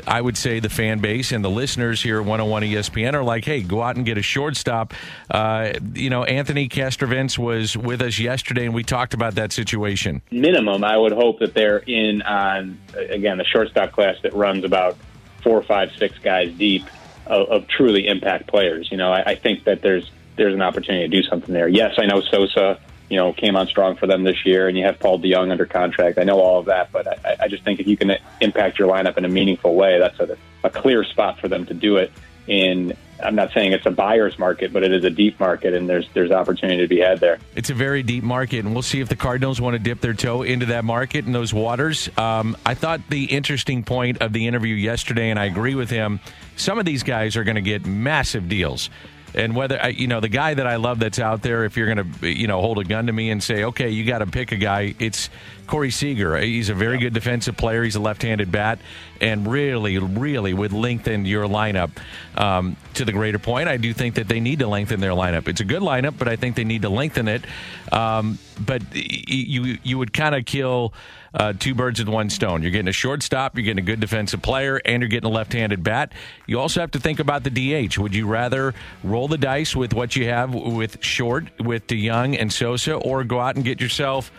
I 0.06 0.20
would 0.20 0.36
say 0.36 0.60
the 0.60 0.68
fan 0.68 1.00
base 1.00 1.32
and 1.32 1.44
the 1.44 1.50
listeners 1.50 2.02
here 2.02 2.20
at 2.20 2.26
101 2.26 2.62
ESPN 2.62 3.14
are 3.14 3.24
like, 3.24 3.44
hey, 3.44 3.62
go 3.62 3.82
out 3.82 3.96
and 3.96 4.06
get 4.06 4.16
a 4.18 4.22
shortstop. 4.22 4.94
Uh, 5.30 5.72
you 5.94 6.10
know, 6.10 6.22
Anthony 6.24 6.68
Castrovince 6.68 7.38
was 7.38 7.76
with 7.76 8.00
us 8.02 8.18
yesterday, 8.18 8.66
and 8.66 8.74
we 8.74 8.84
talked 8.84 9.14
about 9.14 9.34
that 9.34 9.52
situation. 9.52 10.22
Minimum, 10.30 10.84
I 10.84 10.96
would 10.96 11.12
hope 11.12 11.40
that 11.40 11.54
they're 11.54 11.78
in 11.78 12.22
on, 12.22 12.78
again, 12.96 13.38
the 13.38 13.44
shortstop 13.44 13.92
class 13.92 14.16
that 14.22 14.32
runs 14.34 14.64
about 14.64 14.96
four, 15.46 15.62
five, 15.62 15.92
six 15.96 16.18
guys 16.18 16.52
deep 16.54 16.84
of, 17.24 17.48
of 17.48 17.68
truly 17.68 18.08
impact 18.08 18.48
players. 18.48 18.90
You 18.90 18.96
know, 18.96 19.12
I, 19.12 19.30
I 19.30 19.34
think 19.36 19.62
that 19.64 19.80
there's 19.80 20.10
there's 20.34 20.54
an 20.54 20.60
opportunity 20.60 21.08
to 21.08 21.22
do 21.22 21.26
something 21.28 21.54
there. 21.54 21.68
Yes, 21.68 21.94
I 21.98 22.06
know 22.06 22.20
Sosa, 22.20 22.80
you 23.08 23.16
know, 23.16 23.32
came 23.32 23.54
on 23.54 23.68
strong 23.68 23.94
for 23.94 24.08
them 24.08 24.24
this 24.24 24.44
year, 24.44 24.66
and 24.66 24.76
you 24.76 24.84
have 24.84 24.98
Paul 24.98 25.20
DeJong 25.20 25.52
under 25.52 25.64
contract. 25.64 26.18
I 26.18 26.24
know 26.24 26.40
all 26.40 26.58
of 26.58 26.66
that, 26.66 26.90
but 26.90 27.06
I, 27.24 27.36
I 27.42 27.48
just 27.48 27.62
think 27.62 27.78
if 27.78 27.86
you 27.86 27.96
can 27.96 28.16
impact 28.40 28.80
your 28.80 28.92
lineup 28.92 29.16
in 29.16 29.24
a 29.24 29.28
meaningful 29.28 29.76
way, 29.76 30.00
that's 30.00 30.18
a, 30.18 30.36
a 30.64 30.68
clear 30.68 31.04
spot 31.04 31.38
for 31.38 31.46
them 31.46 31.64
to 31.66 31.74
do 31.74 31.96
it. 31.96 32.12
In 32.48 32.96
I'm 33.22 33.34
not 33.34 33.52
saying 33.52 33.72
it's 33.72 33.86
a 33.86 33.90
buyer's 33.90 34.38
market, 34.38 34.72
but 34.72 34.82
it 34.82 34.92
is 34.92 35.04
a 35.04 35.10
deep 35.10 35.38
market, 35.40 35.74
and 35.74 35.88
there's 35.88 36.08
there's 36.12 36.30
opportunity 36.30 36.82
to 36.82 36.88
be 36.88 37.00
had 37.00 37.20
there. 37.20 37.38
It's 37.54 37.70
a 37.70 37.74
very 37.74 38.02
deep 38.02 38.24
market, 38.24 38.64
and 38.64 38.72
we'll 38.72 38.82
see 38.82 39.00
if 39.00 39.08
the 39.08 39.16
Cardinals 39.16 39.60
want 39.60 39.74
to 39.74 39.78
dip 39.78 40.00
their 40.00 40.14
toe 40.14 40.42
into 40.42 40.66
that 40.66 40.84
market 40.84 41.24
and 41.24 41.34
those 41.34 41.54
waters. 41.54 42.10
Um, 42.18 42.56
I 42.66 42.74
thought 42.74 43.00
the 43.08 43.24
interesting 43.24 43.82
point 43.84 44.20
of 44.20 44.32
the 44.32 44.46
interview 44.46 44.74
yesterday, 44.74 45.30
and 45.30 45.38
I 45.38 45.46
agree 45.46 45.74
with 45.74 45.90
him. 45.90 46.20
Some 46.56 46.78
of 46.78 46.84
these 46.84 47.02
guys 47.02 47.36
are 47.36 47.44
going 47.44 47.56
to 47.56 47.62
get 47.62 47.86
massive 47.86 48.48
deals. 48.48 48.90
And 49.36 49.54
whether 49.54 49.90
you 49.90 50.06
know 50.06 50.20
the 50.20 50.28
guy 50.28 50.54
that 50.54 50.66
I 50.66 50.76
love 50.76 50.98
that's 50.98 51.18
out 51.18 51.42
there, 51.42 51.64
if 51.64 51.76
you're 51.76 51.94
going 51.94 52.12
to 52.20 52.28
you 52.28 52.46
know 52.46 52.60
hold 52.60 52.78
a 52.78 52.84
gun 52.84 53.06
to 53.06 53.12
me 53.12 53.30
and 53.30 53.42
say, 53.42 53.64
okay, 53.64 53.90
you 53.90 54.04
got 54.04 54.18
to 54.18 54.26
pick 54.26 54.50
a 54.50 54.56
guy, 54.56 54.94
it's 54.98 55.28
Corey 55.66 55.90
Seager. 55.90 56.36
He's 56.38 56.70
a 56.70 56.74
very 56.74 56.98
good 56.98 57.12
defensive 57.12 57.56
player. 57.56 57.82
He's 57.82 57.96
a 57.96 58.00
left-handed 58.00 58.50
bat, 58.50 58.78
and 59.20 59.46
really, 59.46 59.98
really 59.98 60.54
would 60.54 60.72
lengthen 60.72 61.26
your 61.26 61.46
lineup. 61.46 61.90
Um, 62.36 62.76
to 62.94 63.04
the 63.04 63.12
greater 63.12 63.38
point, 63.38 63.68
I 63.68 63.76
do 63.76 63.92
think 63.92 64.14
that 64.14 64.28
they 64.28 64.40
need 64.40 64.60
to 64.60 64.68
lengthen 64.68 65.00
their 65.00 65.12
lineup. 65.12 65.48
It's 65.48 65.60
a 65.60 65.64
good 65.64 65.82
lineup, 65.82 66.16
but 66.18 66.28
I 66.28 66.36
think 66.36 66.56
they 66.56 66.64
need 66.64 66.82
to 66.82 66.88
lengthen 66.88 67.28
it. 67.28 67.44
Um, 67.92 68.38
but 68.58 68.82
you 68.94 69.78
you 69.82 69.98
would 69.98 70.12
kind 70.12 70.34
of 70.34 70.46
kill. 70.46 70.94
Uh, 71.36 71.52
two 71.52 71.74
birds 71.74 71.98
with 71.98 72.08
one 72.08 72.30
stone. 72.30 72.62
You're 72.62 72.70
getting 72.70 72.88
a 72.88 72.92
shortstop, 72.92 73.56
you're 73.56 73.64
getting 73.64 73.84
a 73.84 73.86
good 73.86 74.00
defensive 74.00 74.40
player, 74.40 74.80
and 74.86 75.02
you're 75.02 75.10
getting 75.10 75.30
a 75.30 75.32
left-handed 75.32 75.82
bat. 75.84 76.12
You 76.46 76.58
also 76.58 76.80
have 76.80 76.92
to 76.92 76.98
think 76.98 77.20
about 77.20 77.44
the 77.44 77.50
DH. 77.50 77.98
Would 77.98 78.14
you 78.14 78.26
rather 78.26 78.74
roll 79.04 79.28
the 79.28 79.36
dice 79.36 79.76
with 79.76 79.92
what 79.92 80.16
you 80.16 80.28
have 80.28 80.54
with 80.54 81.04
Short, 81.04 81.44
with 81.60 81.86
DeJong 81.88 82.40
and 82.40 82.50
Sosa, 82.50 82.94
or 82.94 83.22
go 83.22 83.38
out 83.38 83.56
and 83.56 83.64
get 83.66 83.82
yourself? 83.82 84.32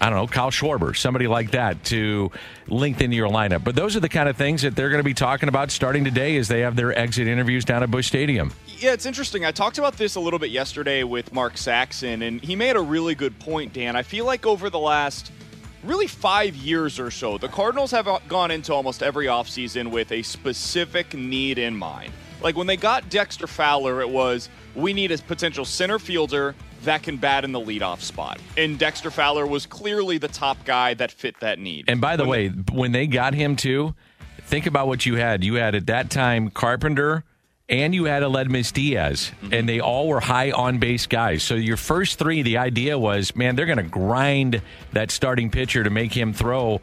I 0.00 0.08
don't 0.08 0.18
know, 0.18 0.26
Kyle 0.28 0.50
Schwarber, 0.50 0.96
somebody 0.96 1.26
like 1.26 1.50
that 1.50 1.84
to 1.86 2.30
lengthen 2.68 3.12
your 3.12 3.28
lineup. 3.28 3.64
But 3.64 3.74
those 3.74 3.96
are 3.96 4.00
the 4.00 4.08
kind 4.08 4.28
of 4.28 4.36
things 4.36 4.62
that 4.62 4.76
they're 4.76 4.88
going 4.88 5.00
to 5.00 5.04
be 5.04 5.14
talking 5.14 5.48
about 5.48 5.70
starting 5.70 6.04
today 6.04 6.36
as 6.36 6.48
they 6.48 6.60
have 6.60 6.76
their 6.76 6.96
exit 6.96 7.26
interviews 7.26 7.64
down 7.64 7.82
at 7.82 7.90
Busch 7.90 8.06
Stadium. 8.06 8.52
Yeah, 8.78 8.92
it's 8.92 9.04
interesting. 9.04 9.44
I 9.44 9.50
talked 9.50 9.78
about 9.78 9.98
this 9.98 10.14
a 10.14 10.20
little 10.20 10.38
bit 10.38 10.50
yesterday 10.50 11.02
with 11.02 11.34
Mark 11.34 11.58
Saxon, 11.58 12.22
and 12.22 12.40
he 12.40 12.56
made 12.56 12.76
a 12.76 12.80
really 12.80 13.14
good 13.14 13.38
point, 13.40 13.72
Dan. 13.72 13.94
I 13.94 14.02
feel 14.02 14.24
like 14.24 14.46
over 14.46 14.70
the 14.70 14.78
last 14.78 15.32
really 15.84 16.06
five 16.06 16.54
years 16.56 16.98
or 16.98 17.10
so, 17.10 17.38
the 17.38 17.48
Cardinals 17.48 17.90
have 17.90 18.08
uh, 18.08 18.18
gone 18.28 18.50
into 18.50 18.72
almost 18.72 19.02
every 19.02 19.26
offseason 19.26 19.90
with 19.90 20.12
a 20.12 20.22
specific 20.22 21.14
need 21.14 21.58
in 21.58 21.76
mind. 21.76 22.12
Like 22.42 22.56
when 22.56 22.66
they 22.66 22.76
got 22.76 23.08
Dexter 23.10 23.46
Fowler, 23.46 24.00
it 24.00 24.08
was 24.08 24.48
we 24.74 24.92
need 24.92 25.12
a 25.12 25.18
potential 25.18 25.64
center 25.64 25.98
fielder 25.98 26.54
that 26.84 27.02
can 27.02 27.16
bat 27.16 27.44
in 27.44 27.52
the 27.52 27.60
leadoff 27.60 28.00
spot. 28.00 28.38
And 28.56 28.78
Dexter 28.78 29.10
Fowler 29.10 29.46
was 29.46 29.66
clearly 29.66 30.16
the 30.18 30.28
top 30.28 30.64
guy 30.64 30.94
that 30.94 31.12
fit 31.12 31.38
that 31.40 31.58
need. 31.58 31.84
And 31.88 32.00
by 32.00 32.16
the 32.16 32.24
When 32.24 32.30
way, 32.30 32.48
when 32.72 32.92
they 32.92 33.06
got 33.06 33.34
him 33.34 33.56
too, 33.56 33.94
think 34.42 34.66
about 34.66 34.86
what 34.86 35.04
you 35.04 35.16
had. 35.16 35.44
You 35.44 35.54
had 35.54 35.74
at 35.74 35.86
that 35.86 36.10
time 36.10 36.50
Carpenter 36.50 37.24
and 37.70 37.94
you 37.94 38.04
had 38.04 38.22
Aledmys 38.22 38.72
Diaz, 38.72 39.30
mm-hmm. 39.42 39.54
and 39.54 39.68
they 39.68 39.80
all 39.80 40.08
were 40.08 40.20
high 40.20 40.50
on 40.50 40.78
base 40.78 41.06
guys. 41.06 41.42
So 41.44 41.54
your 41.54 41.76
first 41.76 42.18
three, 42.18 42.42
the 42.42 42.58
idea 42.58 42.98
was, 42.98 43.34
man, 43.36 43.54
they're 43.54 43.66
going 43.66 43.78
to 43.78 43.84
grind 43.84 44.60
that 44.92 45.10
starting 45.10 45.50
pitcher 45.50 45.84
to 45.84 45.90
make 45.90 46.12
him 46.12 46.32
throw 46.32 46.80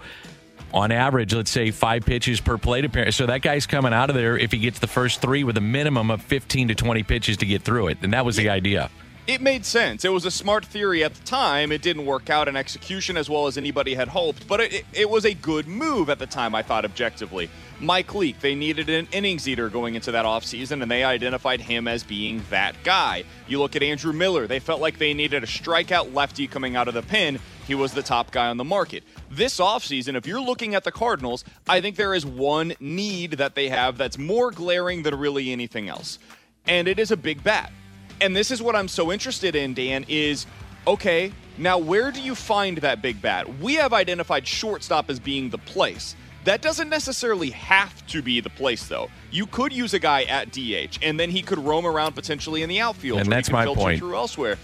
on 0.73 0.91
average, 0.91 1.33
let's 1.33 1.51
say 1.51 1.71
five 1.71 2.05
pitches 2.05 2.39
per 2.39 2.57
plate 2.57 2.85
appearance. 2.85 3.15
So 3.15 3.25
that 3.25 3.41
guy's 3.41 3.65
coming 3.65 3.93
out 3.93 4.09
of 4.09 4.15
there 4.15 4.37
if 4.37 4.51
he 4.51 4.59
gets 4.59 4.79
the 4.79 4.87
first 4.87 5.21
three 5.21 5.43
with 5.43 5.57
a 5.57 5.61
minimum 5.61 6.09
of 6.09 6.21
15 6.21 6.69
to 6.69 6.75
20 6.75 7.03
pitches 7.03 7.37
to 7.37 7.45
get 7.45 7.61
through 7.61 7.87
it. 7.87 7.97
And 8.01 8.13
that 8.13 8.25
was 8.25 8.35
the 8.35 8.49
idea. 8.49 8.89
It 9.27 9.41
made 9.41 9.65
sense. 9.65 10.05
It 10.05 10.13
was 10.13 10.23
a 10.23 10.31
smart 10.31 10.63
theory 10.65 11.03
at 11.03 11.13
the 11.13 11.23
time. 11.25 11.73
It 11.73 11.81
didn't 11.81 12.05
work 12.05 12.29
out 12.29 12.47
in 12.47 12.55
execution 12.55 13.17
as 13.17 13.29
well 13.29 13.45
as 13.45 13.57
anybody 13.57 13.93
had 13.93 14.07
hoped, 14.07 14.47
but 14.47 14.61
it, 14.61 14.85
it 14.93 15.09
was 15.09 15.25
a 15.25 15.33
good 15.33 15.67
move 15.67 16.09
at 16.09 16.17
the 16.17 16.25
time, 16.25 16.55
I 16.55 16.61
thought, 16.61 16.85
objectively. 16.85 17.49
Mike 17.81 18.15
Leake, 18.15 18.39
they 18.39 18.55
needed 18.55 18.89
an 18.89 19.05
innings 19.11 19.45
eater 19.45 19.67
going 19.67 19.95
into 19.95 20.13
that 20.13 20.23
offseason, 20.23 20.81
and 20.81 20.89
they 20.89 21.03
identified 21.03 21.59
him 21.59 21.89
as 21.89 22.05
being 22.05 22.41
that 22.51 22.81
guy. 22.85 23.25
You 23.49 23.59
look 23.59 23.75
at 23.75 23.83
Andrew 23.83 24.13
Miller, 24.13 24.47
they 24.47 24.59
felt 24.59 24.79
like 24.79 24.97
they 24.97 25.13
needed 25.13 25.43
a 25.43 25.47
strikeout 25.47 26.13
lefty 26.13 26.47
coming 26.47 26.77
out 26.77 26.87
of 26.87 26.93
the 26.93 27.03
pen. 27.03 27.37
He 27.67 27.75
was 27.75 27.91
the 27.91 28.03
top 28.03 28.31
guy 28.31 28.47
on 28.47 28.55
the 28.55 28.63
market. 28.63 29.03
This 29.29 29.59
offseason, 29.59 30.15
if 30.15 30.25
you're 30.25 30.39
looking 30.39 30.73
at 30.73 30.85
the 30.85 30.91
Cardinals, 30.93 31.43
I 31.67 31.81
think 31.81 31.97
there 31.97 32.15
is 32.15 32.25
one 32.25 32.75
need 32.79 33.31
that 33.31 33.55
they 33.55 33.67
have 33.67 33.97
that's 33.97 34.17
more 34.17 34.51
glaring 34.51 35.03
than 35.03 35.15
really 35.15 35.51
anything 35.51 35.89
else, 35.89 36.17
and 36.65 36.87
it 36.87 36.97
is 36.97 37.11
a 37.11 37.17
big 37.17 37.43
bat. 37.43 37.73
And 38.21 38.35
this 38.35 38.51
is 38.51 38.61
what 38.61 38.75
I'm 38.75 38.87
so 38.87 39.11
interested 39.11 39.55
in, 39.55 39.73
Dan, 39.73 40.05
is 40.07 40.45
okay, 40.85 41.31
now 41.57 41.77
where 41.77 42.11
do 42.11 42.21
you 42.21 42.35
find 42.35 42.77
that 42.79 43.01
big 43.01 43.21
bat? 43.21 43.59
We 43.59 43.75
have 43.75 43.93
identified 43.93 44.47
shortstop 44.47 45.09
as 45.09 45.19
being 45.19 45.49
the 45.49 45.57
place. 45.57 46.15
That 46.45 46.61
doesn't 46.61 46.89
necessarily 46.89 47.49
have 47.49 48.07
to 48.07 48.21
be 48.21 48.39
the 48.39 48.49
place, 48.49 48.87
though. 48.87 49.09
You 49.31 49.47
could 49.47 49.73
use 49.73 49.93
a 49.93 49.99
guy 49.99 50.23
at 50.23 50.51
DH, 50.53 50.99
and 51.01 51.19
then 51.19 51.29
he 51.29 51.41
could 51.41 51.59
roam 51.59 51.85
around 51.85 52.13
potentially 52.13 52.61
in 52.61 52.69
the 52.69 52.79
outfield. 52.79 53.19
And 53.19 53.31
that's 53.31 53.51
my 53.51 53.65
point. 53.65 53.99
Through 53.99 54.15
elsewhere. 54.15 54.57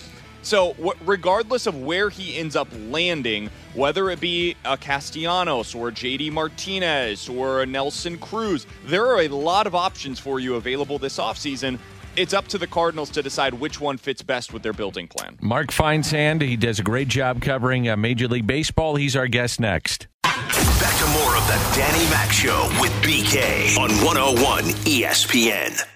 So, 0.43 0.75
regardless 1.05 1.67
of 1.67 1.81
where 1.81 2.09
he 2.09 2.37
ends 2.37 2.57
up 2.57 2.67
landing, 2.89 3.49
whether 3.73 4.09
it 4.09 4.19
be 4.19 4.55
a 4.65 4.77
Castellanos 4.77 5.73
or 5.73 5.89
JD 5.89 6.31
Martinez 6.33 7.29
or 7.29 7.61
a 7.61 7.65
Nelson 7.65 8.17
Cruz, 8.17 8.67
there 8.85 9.05
are 9.07 9.21
a 9.21 9.29
lot 9.29 9.67
of 9.67 9.73
options 9.73 10.19
for 10.19 10.41
you 10.41 10.55
available 10.55 10.99
this 10.99 11.17
offseason 11.17 11.79
it's 12.15 12.33
up 12.33 12.47
to 12.49 12.57
the 12.57 12.67
Cardinals 12.67 13.09
to 13.11 13.23
decide 13.23 13.53
which 13.53 13.79
one 13.79 13.97
fits 13.97 14.21
best 14.21 14.53
with 14.53 14.63
their 14.63 14.73
building 14.73 15.07
plan. 15.07 15.37
Mark 15.41 15.69
Feinsand, 15.69 16.41
he 16.41 16.55
does 16.55 16.79
a 16.79 16.83
great 16.83 17.07
job 17.07 17.41
covering 17.41 17.89
uh, 17.89 17.97
Major 17.97 18.27
League 18.27 18.47
Baseball. 18.47 18.95
He's 18.95 19.15
our 19.15 19.27
guest 19.27 19.59
next. 19.59 20.07
Back 20.23 20.97
to 20.99 21.07
more 21.07 21.35
of 21.37 21.47
the 21.47 21.75
Danny 21.75 22.09
Mac 22.09 22.31
Show 22.31 22.69
with 22.81 22.91
BK 23.01 23.77
on 23.77 23.89
101 24.05 24.63
ESPN. 24.85 25.87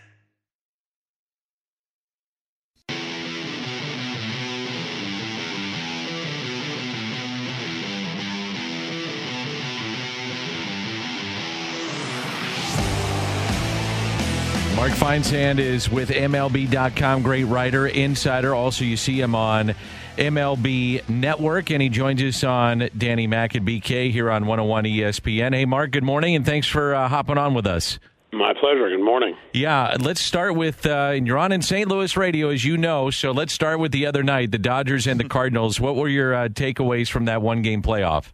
Mark 14.78 14.92
Feinsand 14.92 15.58
is 15.58 15.90
with 15.90 16.10
MLB.com, 16.10 17.24
great 17.24 17.46
writer, 17.46 17.88
insider. 17.88 18.54
Also, 18.54 18.86
you 18.86 18.96
see 18.96 19.20
him 19.20 19.34
on 19.34 19.74
MLB 20.18 21.10
Network, 21.10 21.72
and 21.72 21.82
he 21.82 21.90
joins 21.90 22.22
us 22.22 22.44
on 22.44 22.88
Danny 22.96 23.26
Mac 23.26 23.56
and 23.56 23.68
BK 23.68 24.12
here 24.12 24.30
on 24.30 24.46
101 24.46 24.84
ESPN. 24.84 25.56
Hey, 25.56 25.66
Mark, 25.66 25.90
good 25.90 26.04
morning, 26.04 26.36
and 26.36 26.46
thanks 26.46 26.68
for 26.68 26.94
uh, 26.94 27.08
hopping 27.08 27.40
on 27.40 27.56
with 27.56 27.66
us. 27.66 27.98
My 28.32 28.54
pleasure. 28.54 28.88
Good 28.88 29.04
morning. 29.04 29.36
Yeah, 29.52 29.98
let's 30.00 30.22
start 30.22 30.54
with, 30.54 30.86
uh, 30.86 31.14
and 31.16 31.26
you're 31.26 31.40
on 31.40 31.52
in 31.52 31.64
St. 31.64 31.90
Louis 31.90 32.16
radio, 32.16 32.50
as 32.50 32.64
you 32.64 32.78
know, 32.78 33.10
so 33.10 33.32
let's 33.32 33.54
start 33.54 33.80
with 33.80 33.92
the 33.92 34.06
other 34.06 34.22
night, 34.22 34.52
the 34.52 34.60
Dodgers 34.60 35.08
and 35.08 35.20
the 35.20 35.24
Cardinals. 35.28 35.80
What 35.80 35.96
were 35.96 36.08
your 36.08 36.36
uh, 36.36 36.50
takeaways 36.50 37.10
from 37.10 37.26
that 37.26 37.42
one 37.42 37.64
game 37.64 37.82
playoff? 37.82 38.32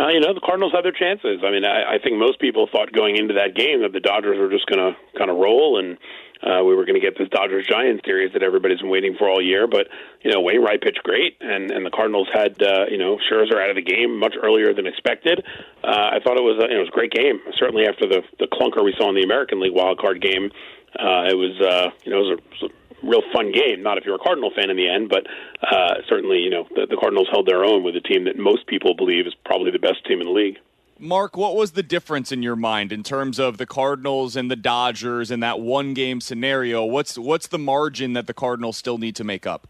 Uh, 0.00 0.08
you 0.08 0.20
know, 0.20 0.32
the 0.32 0.40
Cardinals 0.40 0.72
had 0.72 0.84
their 0.84 0.96
chances. 0.96 1.44
I 1.44 1.50
mean, 1.50 1.64
I, 1.64 1.96
I 1.96 1.98
think 2.02 2.16
most 2.16 2.40
people 2.40 2.68
thought 2.72 2.90
going 2.92 3.16
into 3.16 3.34
that 3.34 3.54
game 3.54 3.82
that 3.82 3.92
the 3.92 4.00
Dodgers 4.00 4.38
were 4.38 4.48
just 4.48 4.64
going 4.64 4.80
to 4.80 4.96
kind 5.18 5.30
of 5.30 5.36
roll 5.36 5.78
and 5.78 5.98
uh, 6.42 6.64
we 6.64 6.74
were 6.74 6.86
going 6.86 6.96
to 6.98 7.04
get 7.04 7.18
this 7.18 7.28
Dodgers 7.28 7.66
Giants 7.68 8.02
series 8.04 8.32
that 8.32 8.42
everybody's 8.42 8.80
been 8.80 8.88
waiting 8.88 9.14
for 9.18 9.28
all 9.28 9.42
year. 9.42 9.66
But 9.66 9.88
you 10.22 10.32
know, 10.32 10.40
Wainwright 10.40 10.80
pitched 10.80 11.02
great, 11.02 11.36
and 11.40 11.70
and 11.70 11.84
the 11.84 11.90
Cardinals 11.90 12.28
had 12.32 12.56
uh, 12.62 12.86
you 12.90 12.96
know 12.96 13.18
Scherzer 13.30 13.62
out 13.62 13.68
of 13.68 13.76
the 13.76 13.82
game 13.82 14.18
much 14.18 14.34
earlier 14.42 14.72
than 14.72 14.86
expected. 14.86 15.44
Uh, 15.84 16.16
I 16.16 16.18
thought 16.24 16.38
it 16.38 16.44
was 16.44 16.56
a, 16.56 16.72
it 16.72 16.78
was 16.78 16.88
a 16.88 16.96
great 16.96 17.12
game. 17.12 17.40
Certainly 17.58 17.84
after 17.86 18.08
the 18.08 18.22
the 18.38 18.46
clunker 18.46 18.82
we 18.82 18.94
saw 18.96 19.10
in 19.10 19.16
the 19.16 19.22
American 19.22 19.60
League 19.60 19.74
wild 19.74 19.98
card 19.98 20.22
game, 20.22 20.50
uh, 20.98 21.28
it 21.28 21.36
was 21.36 21.60
uh, 21.60 21.90
you 22.04 22.12
know 22.12 22.24
it 22.24 22.24
was 22.24 22.30
a, 22.30 22.40
it 22.40 22.62
was 22.62 22.70
a 22.70 22.79
real 23.02 23.22
fun 23.32 23.52
game. 23.52 23.82
Not 23.82 23.98
if 23.98 24.04
you're 24.04 24.16
a 24.16 24.18
Cardinal 24.18 24.50
fan 24.54 24.70
in 24.70 24.76
the 24.76 24.88
end, 24.88 25.08
but 25.08 25.26
uh, 25.62 25.94
certainly, 26.08 26.38
you 26.38 26.50
know, 26.50 26.66
the, 26.74 26.86
the 26.88 26.96
Cardinals 26.96 27.28
held 27.30 27.46
their 27.46 27.64
own 27.64 27.82
with 27.82 27.96
a 27.96 28.00
team 28.00 28.24
that 28.24 28.38
most 28.38 28.66
people 28.66 28.94
believe 28.94 29.26
is 29.26 29.34
probably 29.44 29.70
the 29.70 29.78
best 29.78 30.04
team 30.06 30.20
in 30.20 30.26
the 30.26 30.32
league. 30.32 30.58
Mark, 30.98 31.34
what 31.34 31.56
was 31.56 31.72
the 31.72 31.82
difference 31.82 32.30
in 32.30 32.42
your 32.42 32.56
mind 32.56 32.92
in 32.92 33.02
terms 33.02 33.38
of 33.38 33.56
the 33.56 33.64
Cardinals 33.64 34.36
and 34.36 34.50
the 34.50 34.56
Dodgers 34.56 35.30
in 35.30 35.40
that 35.40 35.58
one 35.58 35.94
game 35.94 36.20
scenario? 36.20 36.84
What's 36.84 37.16
what's 37.16 37.46
the 37.46 37.58
margin 37.58 38.12
that 38.12 38.26
the 38.26 38.34
Cardinals 38.34 38.76
still 38.76 38.98
need 38.98 39.16
to 39.16 39.24
make 39.24 39.46
up? 39.46 39.66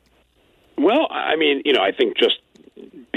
Well, 0.76 1.06
I 1.10 1.36
mean, 1.36 1.62
you 1.64 1.72
know, 1.72 1.82
I 1.82 1.92
think 1.92 2.16
just 2.16 2.40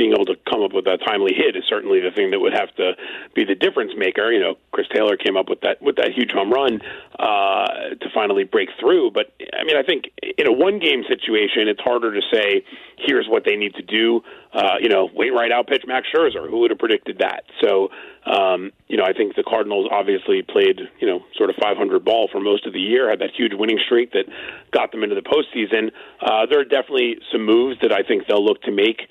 being 0.03 0.13
able 0.13 0.25
to 0.25 0.35
come 0.51 0.61
up 0.61 0.73
with 0.73 0.83
that 0.83 0.99
timely 0.99 1.33
hit 1.33 1.55
is 1.55 1.63
certainly 1.69 2.01
the 2.01 2.11
thing 2.11 2.31
that 2.31 2.39
would 2.39 2.51
have 2.51 2.75
to 2.75 2.91
be 3.33 3.45
the 3.45 3.55
difference 3.55 3.93
maker. 3.95 4.33
You 4.33 4.39
know, 4.41 4.55
Chris 4.73 4.87
Taylor 4.93 5.15
came 5.15 5.37
up 5.37 5.47
with 5.47 5.61
that 5.61 5.81
with 5.81 5.95
that 5.95 6.11
huge 6.11 6.31
home 6.31 6.51
run 6.51 6.81
uh, 7.17 7.95
to 7.95 8.07
finally 8.13 8.43
break 8.43 8.67
through. 8.81 9.11
But 9.11 9.31
I 9.57 9.63
mean, 9.63 9.77
I 9.77 9.83
think 9.83 10.11
in 10.21 10.45
a 10.45 10.51
one 10.51 10.79
game 10.79 11.03
situation, 11.07 11.69
it's 11.69 11.79
harder 11.79 12.13
to 12.13 12.21
say 12.33 12.65
here's 12.97 13.27
what 13.29 13.45
they 13.45 13.55
need 13.55 13.75
to 13.75 13.81
do. 13.81 14.21
Uh, 14.51 14.75
you 14.81 14.89
know, 14.89 15.09
Wainwright 15.13 15.51
outpitch 15.51 15.87
Max 15.87 16.07
Scherzer. 16.13 16.49
Who 16.49 16.59
would 16.59 16.71
have 16.71 16.79
predicted 16.79 17.19
that? 17.19 17.43
So, 17.63 17.89
um, 18.25 18.71
you 18.87 18.97
know, 18.97 19.05
I 19.05 19.13
think 19.13 19.35
the 19.35 19.43
Cardinals 19.43 19.87
obviously 19.89 20.41
played 20.41 20.81
you 20.99 21.07
know 21.07 21.23
sort 21.37 21.49
of 21.49 21.55
500 21.55 22.03
ball 22.03 22.27
for 22.29 22.41
most 22.41 22.67
of 22.67 22.73
the 22.73 22.81
year, 22.81 23.09
had 23.09 23.19
that 23.19 23.31
huge 23.31 23.53
winning 23.53 23.79
streak 23.85 24.11
that 24.11 24.25
got 24.71 24.91
them 24.91 25.01
into 25.01 25.15
the 25.15 25.23
postseason. 25.23 25.91
Uh, 26.19 26.45
there 26.45 26.59
are 26.59 26.65
definitely 26.65 27.19
some 27.31 27.45
moves 27.45 27.79
that 27.81 27.93
I 27.93 28.03
think 28.03 28.27
they'll 28.27 28.43
look 28.43 28.61
to 28.63 28.71
make 28.71 29.07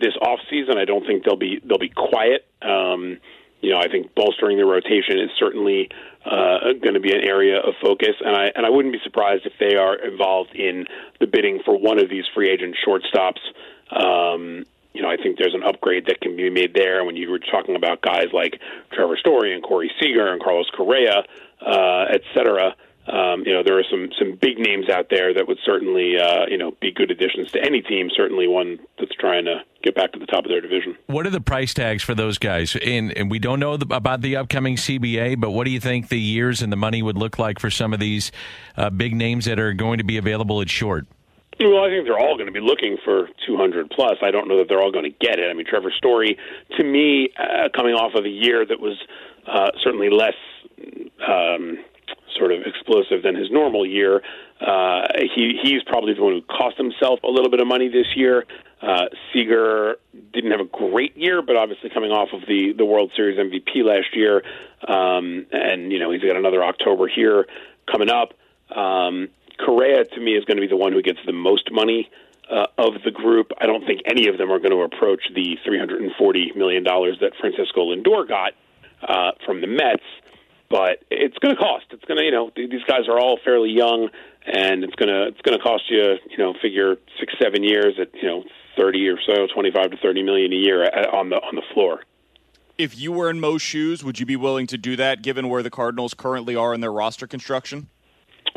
this 0.00 0.14
off 0.20 0.40
season. 0.50 0.78
I 0.78 0.84
don't 0.84 1.06
think 1.06 1.24
they'll 1.24 1.36
be 1.36 1.60
they'll 1.64 1.78
be 1.78 1.90
quiet. 1.90 2.46
Um, 2.62 3.18
you 3.60 3.70
know, 3.70 3.78
I 3.78 3.88
think 3.88 4.14
bolstering 4.14 4.56
the 4.56 4.64
rotation 4.64 5.18
is 5.18 5.30
certainly 5.38 5.90
uh, 6.24 6.74
going 6.80 6.94
to 6.94 7.00
be 7.00 7.12
an 7.12 7.22
area 7.24 7.58
of 7.58 7.74
focus, 7.82 8.14
and 8.20 8.36
I 8.36 8.52
and 8.54 8.64
I 8.64 8.70
wouldn't 8.70 8.92
be 8.92 9.00
surprised 9.02 9.46
if 9.46 9.52
they 9.58 9.76
are 9.76 9.96
involved 9.96 10.54
in 10.54 10.86
the 11.20 11.26
bidding 11.26 11.60
for 11.64 11.76
one 11.76 11.98
of 11.98 12.08
these 12.08 12.24
free 12.34 12.50
agent 12.50 12.76
shortstops. 12.86 13.40
Um, 13.90 14.64
you 14.94 15.02
know, 15.02 15.10
I 15.10 15.16
think 15.16 15.38
there's 15.38 15.54
an 15.54 15.62
upgrade 15.62 16.06
that 16.06 16.20
can 16.20 16.36
be 16.36 16.50
made 16.50 16.74
there. 16.74 17.04
When 17.04 17.16
you 17.16 17.30
were 17.30 17.38
talking 17.38 17.76
about 17.76 18.00
guys 18.00 18.28
like 18.32 18.60
Trevor 18.92 19.16
Story 19.16 19.54
and 19.54 19.62
Corey 19.62 19.90
Seager 20.00 20.32
and 20.32 20.42
Carlos 20.42 20.70
Correa, 20.76 21.24
uh, 21.64 22.04
et 22.10 22.22
cetera, 22.34 22.74
um, 23.10 23.42
you 23.46 23.52
know, 23.52 23.62
there 23.64 23.78
are 23.78 23.84
some 23.90 24.10
some 24.18 24.38
big 24.40 24.58
names 24.58 24.88
out 24.90 25.06
there 25.10 25.32
that 25.32 25.48
would 25.48 25.58
certainly, 25.64 26.18
uh, 26.18 26.46
you 26.48 26.58
know, 26.58 26.72
be 26.80 26.92
good 26.92 27.10
additions 27.10 27.50
to 27.52 27.64
any 27.64 27.80
team. 27.80 28.10
Certainly, 28.14 28.48
one 28.48 28.78
that's 28.98 29.14
trying 29.18 29.46
to 29.46 29.62
get 29.82 29.94
back 29.94 30.12
to 30.12 30.18
the 30.18 30.26
top 30.26 30.44
of 30.44 30.50
their 30.50 30.60
division. 30.60 30.96
What 31.06 31.26
are 31.26 31.30
the 31.30 31.40
price 31.40 31.72
tags 31.72 32.02
for 32.02 32.14
those 32.14 32.38
guys? 32.38 32.76
And, 32.76 33.16
and 33.16 33.30
we 33.30 33.38
don't 33.38 33.60
know 33.60 33.76
the, 33.76 33.94
about 33.94 34.20
the 34.20 34.36
upcoming 34.36 34.76
CBA, 34.76 35.40
but 35.40 35.50
what 35.50 35.64
do 35.64 35.70
you 35.70 35.80
think 35.80 36.08
the 36.08 36.20
years 36.20 36.62
and 36.62 36.72
the 36.72 36.76
money 36.76 37.00
would 37.00 37.16
look 37.16 37.38
like 37.38 37.58
for 37.58 37.70
some 37.70 37.94
of 37.94 38.00
these 38.00 38.32
uh, 38.76 38.90
big 38.90 39.14
names 39.14 39.44
that 39.44 39.58
are 39.60 39.72
going 39.72 39.98
to 39.98 40.04
be 40.04 40.16
available 40.16 40.60
at 40.60 40.68
short? 40.68 41.06
Well, 41.60 41.84
I 41.84 41.88
think 41.88 42.06
they're 42.06 42.18
all 42.18 42.36
going 42.36 42.46
to 42.46 42.52
be 42.52 42.60
looking 42.60 42.98
for 43.04 43.28
200 43.46 43.90
plus. 43.90 44.18
I 44.22 44.30
don't 44.30 44.46
know 44.46 44.58
that 44.58 44.68
they're 44.68 44.80
all 44.80 44.92
going 44.92 45.10
to 45.10 45.16
get 45.26 45.40
it. 45.40 45.50
I 45.50 45.54
mean, 45.54 45.66
Trevor 45.66 45.92
Story, 45.96 46.38
to 46.76 46.84
me, 46.84 47.30
uh, 47.36 47.68
coming 47.74 47.94
off 47.94 48.14
of 48.14 48.24
a 48.24 48.28
year 48.28 48.64
that 48.64 48.78
was 48.78 48.96
uh, 49.46 49.70
certainly 49.82 50.10
less. 50.10 50.34
Um, 51.26 51.78
sort 52.38 52.52
of 52.52 52.62
explosive 52.62 53.22
than 53.22 53.34
his 53.34 53.50
normal 53.50 53.84
year. 53.84 54.22
Uh, 54.60 55.06
he 55.34 55.58
he's 55.62 55.82
probably 55.84 56.14
the 56.14 56.22
one 56.22 56.32
who 56.32 56.42
cost 56.42 56.76
himself 56.76 57.20
a 57.22 57.28
little 57.28 57.50
bit 57.50 57.60
of 57.60 57.66
money 57.66 57.88
this 57.88 58.16
year. 58.16 58.46
Uh, 58.80 59.06
Seager 59.32 59.96
didn't 60.32 60.52
have 60.52 60.60
a 60.60 60.64
great 60.64 61.16
year, 61.16 61.42
but 61.42 61.56
obviously 61.56 61.90
coming 61.90 62.10
off 62.10 62.28
of 62.32 62.42
the 62.46 62.72
the 62.76 62.84
World 62.84 63.12
Series 63.16 63.38
MVP 63.38 63.84
last 63.84 64.14
year, 64.14 64.42
um, 64.86 65.46
and 65.52 65.92
you 65.92 65.98
know 65.98 66.10
he's 66.10 66.22
got 66.22 66.36
another 66.36 66.62
October 66.62 67.08
here 67.08 67.46
coming 67.90 68.10
up. 68.10 68.34
Um, 68.76 69.28
Correa 69.58 70.04
to 70.04 70.20
me 70.20 70.32
is 70.32 70.44
going 70.44 70.56
to 70.56 70.60
be 70.60 70.68
the 70.68 70.76
one 70.76 70.92
who 70.92 71.02
gets 71.02 71.18
the 71.26 71.32
most 71.32 71.70
money 71.72 72.08
uh, 72.50 72.66
of 72.78 72.94
the 73.04 73.10
group. 73.10 73.52
I 73.60 73.66
don't 73.66 73.84
think 73.84 74.02
any 74.06 74.28
of 74.28 74.38
them 74.38 74.50
are 74.50 74.58
going 74.58 74.70
to 74.70 74.82
approach 74.82 75.22
the 75.34 75.58
340 75.64 76.52
million 76.56 76.82
dollars 76.84 77.18
that 77.20 77.32
Francisco 77.40 77.92
Lindor 77.92 78.28
got 78.28 78.52
uh, 79.02 79.32
from 79.44 79.60
the 79.60 79.66
Mets 79.66 80.04
but 80.70 81.04
it's 81.10 81.36
going 81.38 81.54
to 81.54 81.60
cost. 81.60 81.86
It's 81.90 82.04
going 82.04 82.18
to, 82.18 82.24
you 82.24 82.30
know, 82.30 82.50
these 82.54 82.84
guys 82.86 83.08
are 83.08 83.18
all 83.18 83.38
fairly 83.44 83.70
young, 83.70 84.10
and 84.46 84.84
it's 84.84 84.94
going 84.94 85.08
to 85.08 85.28
it's 85.28 85.40
going 85.42 85.56
to 85.56 85.62
cost 85.62 85.84
you, 85.88 86.16
you 86.30 86.38
know, 86.38 86.54
figure 86.60 86.96
six 87.18 87.34
seven 87.40 87.62
years 87.62 87.94
at 88.00 88.14
you 88.14 88.28
know 88.28 88.44
thirty 88.76 89.08
or 89.08 89.18
so, 89.26 89.46
twenty 89.54 89.70
five 89.70 89.90
to 89.90 89.96
thirty 89.98 90.22
million 90.22 90.52
a 90.52 90.56
year 90.56 90.84
on 91.12 91.30
the 91.30 91.36
on 91.36 91.54
the 91.54 91.62
floor. 91.74 92.00
If 92.76 92.96
you 92.96 93.10
were 93.10 93.28
in 93.28 93.40
Mo's 93.40 93.62
shoes, 93.62 94.04
would 94.04 94.20
you 94.20 94.26
be 94.26 94.36
willing 94.36 94.68
to 94.68 94.78
do 94.78 94.94
that, 94.96 95.20
given 95.22 95.48
where 95.48 95.64
the 95.64 95.70
Cardinals 95.70 96.14
currently 96.14 96.54
are 96.54 96.72
in 96.72 96.80
their 96.80 96.92
roster 96.92 97.26
construction? 97.26 97.88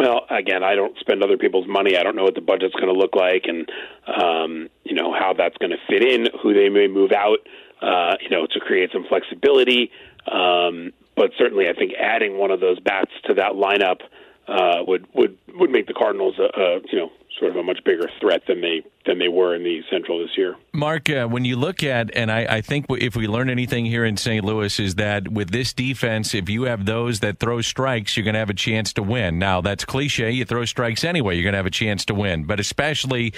well, 0.02 0.26
again, 0.30 0.64
I 0.64 0.76
don't 0.76 0.98
spend 1.00 1.24
other 1.24 1.38
people's 1.38 1.68
money. 1.68 1.98
I 1.98 2.04
don't 2.04 2.16
know 2.16 2.24
what 2.24 2.36
the 2.36 2.42
budget's 2.42 2.74
going 2.74 2.94
to 2.94 3.00
look 3.00 3.16
like, 3.16 3.46
and 3.46 3.70
um, 4.08 4.70
you 4.84 4.96
know 4.96 5.14
how 5.14 5.34
that's 5.34 5.58
going 5.58 5.72
to 5.72 5.78
fit 5.88 6.04
in, 6.04 6.28
who 6.42 6.54
they 6.54 6.70
may 6.70 6.88
move 6.88 7.12
out, 7.12 7.38
uh, 7.82 8.16
you 8.20 8.30
know, 8.30 8.48
to 8.48 8.60
create 8.60 8.90
some 8.92 9.06
flexibility. 9.08 9.92
Um, 10.32 10.92
but 11.16 11.32
certainly, 11.38 11.68
I 11.70 11.74
think 11.74 11.94
adding 12.00 12.38
one 12.38 12.52
of 12.52 12.60
those 12.60 12.80
bats 12.80 13.12
to 13.26 13.34
that 13.36 13.54
lineup 13.54 14.02
uh, 14.48 14.84
would 14.88 15.08
would 15.14 15.38
would 15.56 15.70
make 15.70 15.88
the 15.88 15.94
Cardinals, 15.94 16.36
a, 16.40 16.60
a, 16.60 16.80
you 16.92 17.00
know, 17.00 17.12
sort 17.40 17.52
of 17.52 17.58
a 17.58 17.64
much 17.64 17.84
bigger 17.84 18.10
threat 18.20 18.44
than 18.48 18.62
they 18.62 18.84
than 19.06 19.18
they 19.18 19.28
were 19.28 19.56
in 19.56 19.64
the 19.64 19.82
Central 19.90 20.20
this 20.20 20.38
year. 20.38 20.56
Mark, 20.74 21.10
uh, 21.10 21.28
when 21.28 21.46
you 21.46 21.56
look 21.56 21.84
at, 21.84 22.16
and 22.16 22.32
I, 22.32 22.58
I, 22.58 22.62
think 22.62 22.86
if 22.90 23.16
we 23.16 23.28
learn 23.28 23.50
anything 23.50 23.86
here 23.86 24.06
in 24.06 24.16
St. 24.16 24.46
Louis 24.46 24.80
is 24.80 24.96
that 24.96 25.28
with 25.28 25.50
this 25.50 25.74
defense, 25.74 26.36
if 26.36 26.50
you 26.50 26.64
have 26.64 26.86
those 26.86 27.22
that 27.22 27.40
throw 27.40 27.62
strikes, 27.62 28.16
you're 28.16 28.24
going 28.24 28.34
to 28.34 28.40
have 28.40 28.50
a 28.50 28.56
chance 28.56 28.94
to 28.94 29.04
win. 29.04 29.40
Now 29.40 29.62
that's 29.62 29.86
cliche. 29.86 30.32
You 30.32 30.46
throw 30.46 30.66
strikes 30.66 31.04
anyway, 31.04 31.36
you're 31.36 31.44
going 31.44 31.54
to 31.54 31.58
have 31.58 31.66
a 31.66 31.72
chance 31.72 32.06
to 32.06 32.14
win. 32.14 32.44
But 32.44 32.60
especially 32.60 33.34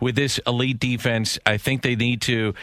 with 0.00 0.14
this 0.14 0.38
elite 0.46 0.78
defense, 0.78 1.38
I 1.44 1.56
think 1.56 1.82
they 1.82 1.96
need 1.96 2.20
to. 2.22 2.54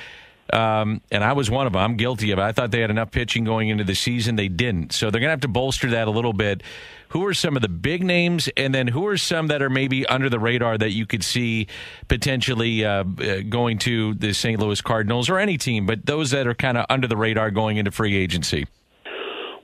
Um, 0.54 1.02
and 1.12 1.24
I 1.24 1.34
was 1.34 1.50
one 1.50 1.66
of 1.66 1.74
them. 1.74 1.82
I'm 1.82 1.98
guilty 1.98 2.32
of 2.32 2.40
it. 2.40 2.42
I 2.42 2.52
thought 2.52 2.72
they 2.72 2.82
had 2.82 2.92
enough 2.92 3.12
pitching 3.12 3.44
going 3.44 3.70
into 3.70 3.84
the 3.84 3.96
season. 3.96 4.36
They 4.36 4.48
didn't. 4.48 4.94
So 4.94 5.10
they're 5.10 5.20
going 5.20 5.30
to 5.30 5.34
have 5.34 5.42
to 5.42 5.48
bolster 5.48 5.90
that 5.92 6.08
a 6.08 6.12
little 6.12 6.34
bit 6.34 6.62
who 7.10 7.26
are 7.26 7.34
some 7.34 7.56
of 7.56 7.62
the 7.62 7.70
big 7.70 8.04
names, 8.04 8.50
and 8.58 8.74
then 8.74 8.88
who 8.88 9.08
are 9.08 9.18
some 9.18 9.48
that 9.48 9.62
are 9.62 9.70
maybe 9.70 10.06
under 10.08 10.30
the 10.30 10.40
radar 10.40 10.78
that 10.78 10.92
you 10.92 11.06
could 11.06 11.24
see 11.24 11.68
potentially 12.08 12.84
uh, 12.84 13.04
uh 13.04 13.42
going 13.48 13.78
to 13.78 14.16
the 14.16 14.34
St. 14.34 14.60
Louis 14.60 14.82
Cardinals 14.82 15.30
or 15.30 15.40
any 15.40 15.58
team, 15.58 15.86
but 15.86 16.06
those 16.06 16.32
that 16.32 16.48
are 16.48 16.54
kind 16.54 16.78
of 16.78 16.86
under 16.90 17.08
the 17.08 17.16
radar 17.16 17.52
going 17.52 17.78
into 17.78 17.92
free 17.92 18.16
agency? 18.16 18.68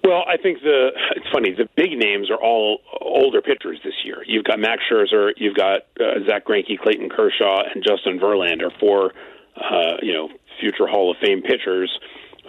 Well, 0.04 0.24
I 0.28 0.38
think 0.38 0.62
the 0.62 0.90
it's 1.16 1.28
funny. 1.32 1.52
The 1.52 1.68
big 1.76 1.98
names 1.98 2.32
are 2.32 2.42
all 2.42 2.80
older 3.02 3.42
pitchers 3.42 3.80
this 3.84 3.94
year. 4.04 4.24
You've 4.26 4.46
got 4.46 4.60
Max 4.60 4.82
Scherzer, 4.90 5.32
you've 5.38 5.56
got 5.56 5.82
uh, 6.00 6.26
Zack 6.28 6.46
Greinke, 6.46 6.80
Clayton 6.80 7.10
Kershaw, 7.10 7.64
and 7.74 7.84
Justin 7.86 8.20
Verlander, 8.20 8.72
four 8.80 9.12
uh, 9.58 9.98
you 10.02 10.14
know 10.14 10.30
future 10.62 10.88
Hall 10.88 11.12
of 11.12 11.18
Fame 11.18 11.41
pitchers 11.41 11.91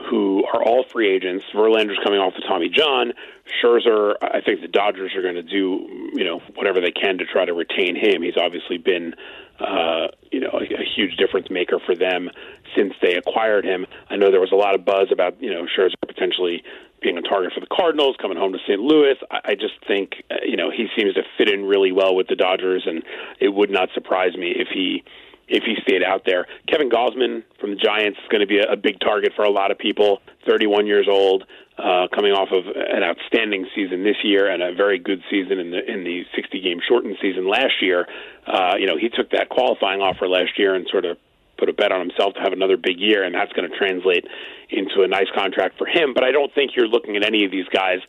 who 0.09 0.45
are 0.53 0.63
all 0.63 0.85
free 0.93 1.11
agents. 1.15 1.45
Verlander's 1.55 1.99
coming 2.03 2.19
off 2.19 2.35
the 2.35 2.43
Tommy 2.47 2.69
John. 2.69 3.13
Scherzer, 3.61 4.15
I 4.23 4.41
think 4.41 4.61
the 4.61 4.69
Dodgers 4.69 5.15
are 5.15 5.23
going 5.23 5.35
to 5.35 5.43
do 5.43 6.11
you 6.15 6.25
know 6.25 6.41
whatever 6.55 6.81
they 6.81 6.91
can 6.91 7.19
to 7.19 7.25
try 7.25 7.45
to 7.45 7.53
retain 7.53 7.97
him. 7.97 8.23
He's 8.23 8.37
obviously 8.37 8.79
been 8.79 9.15
uh, 9.61 10.09
you 10.31 10.41
know 10.41 10.51
a, 10.53 10.65
a 10.65 10.85
huge 10.97 11.17
difference 11.17 11.51
maker 11.51 11.79
for 11.85 11.95
them 11.95 12.31
since 12.77 12.95
they 13.03 13.15
acquired 13.15 13.65
him. 13.65 13.87
I 14.11 14.17
know 14.17 14.31
there 14.31 14.41
was 14.41 14.53
a 14.53 14.57
lot 14.57 14.75
of 14.75 14.85
buzz 14.85 15.09
about 15.13 15.41
you 15.43 15.53
know 15.53 15.67
Scherzer 15.67 15.95
potentially 16.07 16.63
being 17.03 17.19
a 17.19 17.23
target 17.23 17.53
for 17.53 17.61
the 17.61 17.67
Cardinals, 17.67 18.17
coming 18.21 18.39
home 18.39 18.53
to 18.53 18.59
St. 18.61 18.81
Louis. 18.81 19.17
I, 19.31 19.41
I 19.45 19.55
just 19.55 19.75
think 19.87 20.23
uh, 20.31 20.37
you 20.45 20.57
know 20.57 20.71
he 20.71 20.87
seems 20.97 21.15
to 21.15 21.23
fit 21.37 21.51
in 21.51 21.65
really 21.65 21.93
well 21.93 22.15
with 22.15 22.29
the 22.29 22.37
Dodgers, 22.37 22.85
and 22.87 23.03
it 23.41 23.49
would 23.49 23.71
not 23.71 23.91
surprise 23.95 24.37
me 24.37 24.55
if 24.57 24.69
he 24.73 25.05
if 25.53 25.65
he 25.65 25.77
stayed 25.83 26.03
out 26.03 26.23
there. 26.25 26.47
Kevin 26.67 26.89
Gausman 26.89 27.45
from 27.61 27.71
the 27.71 27.77
Giants 27.77 28.19
is 28.19 28.29
going 28.31 28.41
to 28.41 28.47
be 28.47 28.59
a, 28.59 28.73
a 28.73 28.77
big 28.77 28.99
target 29.01 29.33
for 29.37 29.45
a 29.45 29.51
lot 29.51 29.71
of 29.71 29.79
people. 29.79 30.23
31 30.49 30.87
years 30.87 31.07
old, 31.09 31.45
uh, 31.79 32.09
coming 32.13 32.33
off 32.33 32.49
of 32.51 32.65
an 32.75 33.05
outstanding 33.05 33.69
season 33.75 34.03
this 34.03 34.17
year 34.25 34.51
and 34.51 34.63
a 34.63 34.75
very 34.75 34.99
good 34.99 35.23
season 35.31 35.59
in 35.59 35.71
the 35.71 35.85
in 35.85 36.05
the 36.05 36.25
60 36.35 36.61
game 36.61 36.81
shortened 36.87 37.17
season 37.21 37.49
last 37.49 37.83
year. 37.83 38.09
Uh, 38.47 38.75
you 38.79 38.87
know, 38.87 38.97
he 38.97 39.11
took 39.11 39.31
that 39.31 39.51
qualifying 39.51 40.01
offer 40.01 40.27
last 40.27 40.59
year 40.59 40.75
and 40.75 40.89
sort 40.91 41.05
of 41.05 41.19
put 41.59 41.69
a 41.69 41.73
bet 41.73 41.93
on 41.93 42.01
himself 42.01 42.35
to 42.35 42.41
have 42.41 42.53
another 42.53 42.77
big 42.77 42.99
year, 42.99 43.23
and 43.23 43.35
that's 43.35 43.53
going 43.53 43.71
to 43.71 43.77
translate 43.77 44.27
into 44.71 45.03
a 45.03 45.09
nice 45.09 45.29
contract 45.37 45.77
for 45.77 45.87
him. 45.87 46.15
But 46.15 46.25
I 46.25 46.33
don't 46.33 46.53
think 46.55 46.73
you're 46.75 46.89
looking 46.89 47.15
at 47.17 47.25
any 47.25 47.45
of 47.45 47.51
these 47.53 47.69
guys 47.69 48.01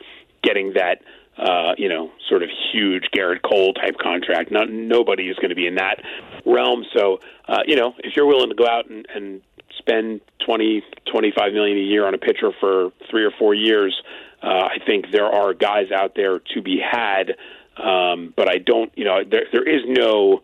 getting 0.41 0.73
that 0.73 1.01
uh, 1.37 1.73
you 1.77 1.89
know, 1.89 2.11
sort 2.29 2.43
of 2.43 2.49
huge 2.71 3.05
Gerrit 3.15 3.41
Cole 3.41 3.73
type 3.73 3.97
contract. 3.97 4.51
Not 4.51 4.69
nobody 4.69 5.29
is 5.29 5.35
going 5.37 5.49
to 5.49 5.55
be 5.55 5.67
in 5.67 5.75
that 5.75 6.01
realm. 6.45 6.85
So, 6.95 7.19
uh, 7.47 7.63
you 7.65 7.75
know, 7.75 7.93
if 7.99 8.15
you're 8.15 8.25
willing 8.27 8.49
to 8.49 8.55
go 8.55 8.67
out 8.67 8.89
and, 8.89 9.05
and 9.13 9.41
spend 9.77 10.21
twenty, 10.45 10.83
twenty-five 11.11 11.53
million 11.53 11.77
a 11.77 11.81
year 11.81 12.05
on 12.05 12.13
a 12.13 12.17
pitcher 12.17 12.51
for 12.59 12.91
three 13.09 13.25
or 13.25 13.31
four 13.31 13.53
years, 13.53 13.99
uh, 14.41 14.47
I 14.47 14.77
think 14.85 15.11
there 15.11 15.25
are 15.25 15.53
guys 15.53 15.91
out 15.91 16.15
there 16.15 16.39
to 16.53 16.61
be 16.61 16.79
had. 16.79 17.35
Um, 17.75 18.33
but 18.35 18.47
I 18.47 18.59
don't, 18.59 18.91
you 18.95 19.03
know, 19.03 19.23
there 19.23 19.45
there 19.51 19.67
is 19.67 19.81
no 19.87 20.43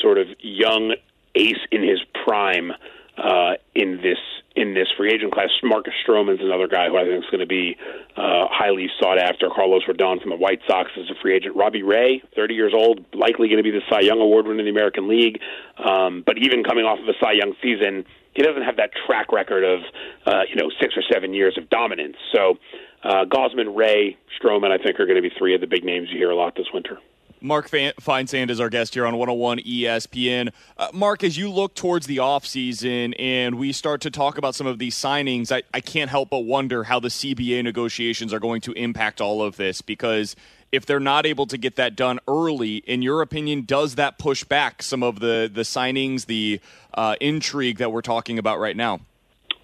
sort 0.00 0.18
of 0.18 0.28
young 0.38 0.94
ace 1.34 1.58
in 1.72 1.82
his 1.82 2.00
prime 2.24 2.72
uh, 3.18 3.54
in 3.74 3.96
this 3.96 4.18
in 4.56 4.74
this 4.74 4.88
free 4.96 5.12
agent 5.12 5.32
class. 5.32 5.48
Marcus 5.62 5.94
Stroman's 6.06 6.40
another 6.40 6.66
guy 6.66 6.88
who 6.88 6.96
I 6.96 7.04
think 7.04 7.22
is 7.22 7.30
going 7.30 7.40
to 7.40 7.46
be 7.46 7.76
uh, 8.16 8.46
highly 8.50 8.88
sought 8.98 9.18
after. 9.18 9.48
Carlos 9.48 9.82
Rodon 9.88 10.20
from 10.20 10.30
the 10.30 10.36
White 10.36 10.60
Sox 10.66 10.90
is 10.96 11.08
a 11.10 11.14
free 11.22 11.36
agent. 11.36 11.56
Robbie 11.56 11.82
Ray, 11.82 12.22
30 12.34 12.54
years 12.54 12.72
old, 12.74 13.04
likely 13.14 13.48
going 13.48 13.62
to 13.62 13.62
be 13.62 13.70
the 13.70 13.82
Cy 13.88 14.00
Young 14.00 14.20
Award 14.20 14.46
winner 14.46 14.58
in 14.58 14.64
the 14.64 14.70
American 14.70 15.08
League. 15.08 15.40
Um, 15.78 16.22
but 16.26 16.38
even 16.38 16.64
coming 16.64 16.84
off 16.84 16.98
of 16.98 17.08
a 17.08 17.14
Cy 17.20 17.32
Young 17.32 17.54
season, 17.62 18.04
he 18.34 18.42
doesn't 18.42 18.62
have 18.62 18.76
that 18.76 18.90
track 19.06 19.32
record 19.32 19.64
of 19.64 19.80
uh, 20.26 20.42
you 20.48 20.56
know 20.56 20.70
six 20.80 20.94
or 20.96 21.02
seven 21.12 21.32
years 21.34 21.56
of 21.56 21.68
dominance. 21.70 22.16
So 22.32 22.58
uh, 23.02 23.24
Gausman, 23.24 23.76
Ray, 23.76 24.16
Stroman, 24.40 24.70
I 24.70 24.82
think 24.82 24.98
are 25.00 25.06
going 25.06 25.16
to 25.16 25.22
be 25.22 25.32
three 25.38 25.54
of 25.54 25.60
the 25.60 25.66
big 25.66 25.84
names 25.84 26.08
you 26.10 26.18
hear 26.18 26.30
a 26.30 26.36
lot 26.36 26.54
this 26.56 26.66
winter. 26.72 26.98
Mark 27.42 27.70
Feinsand 27.70 28.50
is 28.50 28.60
our 28.60 28.68
guest 28.68 28.94
here 28.94 29.06
on 29.06 29.16
101 29.16 29.60
ESPN. 29.60 30.52
Uh, 30.76 30.88
Mark, 30.92 31.24
as 31.24 31.36
you 31.38 31.50
look 31.50 31.74
towards 31.74 32.06
the 32.06 32.18
offseason 32.18 33.14
and 33.18 33.58
we 33.58 33.72
start 33.72 34.02
to 34.02 34.10
talk 34.10 34.36
about 34.36 34.54
some 34.54 34.66
of 34.66 34.78
these 34.78 34.94
signings, 34.94 35.50
I, 35.50 35.62
I 35.72 35.80
can't 35.80 36.10
help 36.10 36.30
but 36.30 36.40
wonder 36.40 36.84
how 36.84 37.00
the 37.00 37.08
CBA 37.08 37.64
negotiations 37.64 38.34
are 38.34 38.40
going 38.40 38.60
to 38.62 38.72
impact 38.72 39.20
all 39.20 39.42
of 39.42 39.56
this 39.56 39.80
because 39.80 40.36
if 40.70 40.86
they're 40.86 41.00
not 41.00 41.26
able 41.26 41.46
to 41.46 41.56
get 41.56 41.76
that 41.76 41.96
done 41.96 42.20
early, 42.28 42.76
in 42.76 43.02
your 43.02 43.22
opinion, 43.22 43.62
does 43.62 43.94
that 43.94 44.18
push 44.18 44.44
back 44.44 44.82
some 44.82 45.02
of 45.02 45.20
the, 45.20 45.50
the 45.52 45.62
signings, 45.62 46.26
the 46.26 46.60
uh, 46.94 47.16
intrigue 47.20 47.78
that 47.78 47.90
we're 47.90 48.02
talking 48.02 48.38
about 48.38 48.58
right 48.60 48.76
now? 48.76 49.00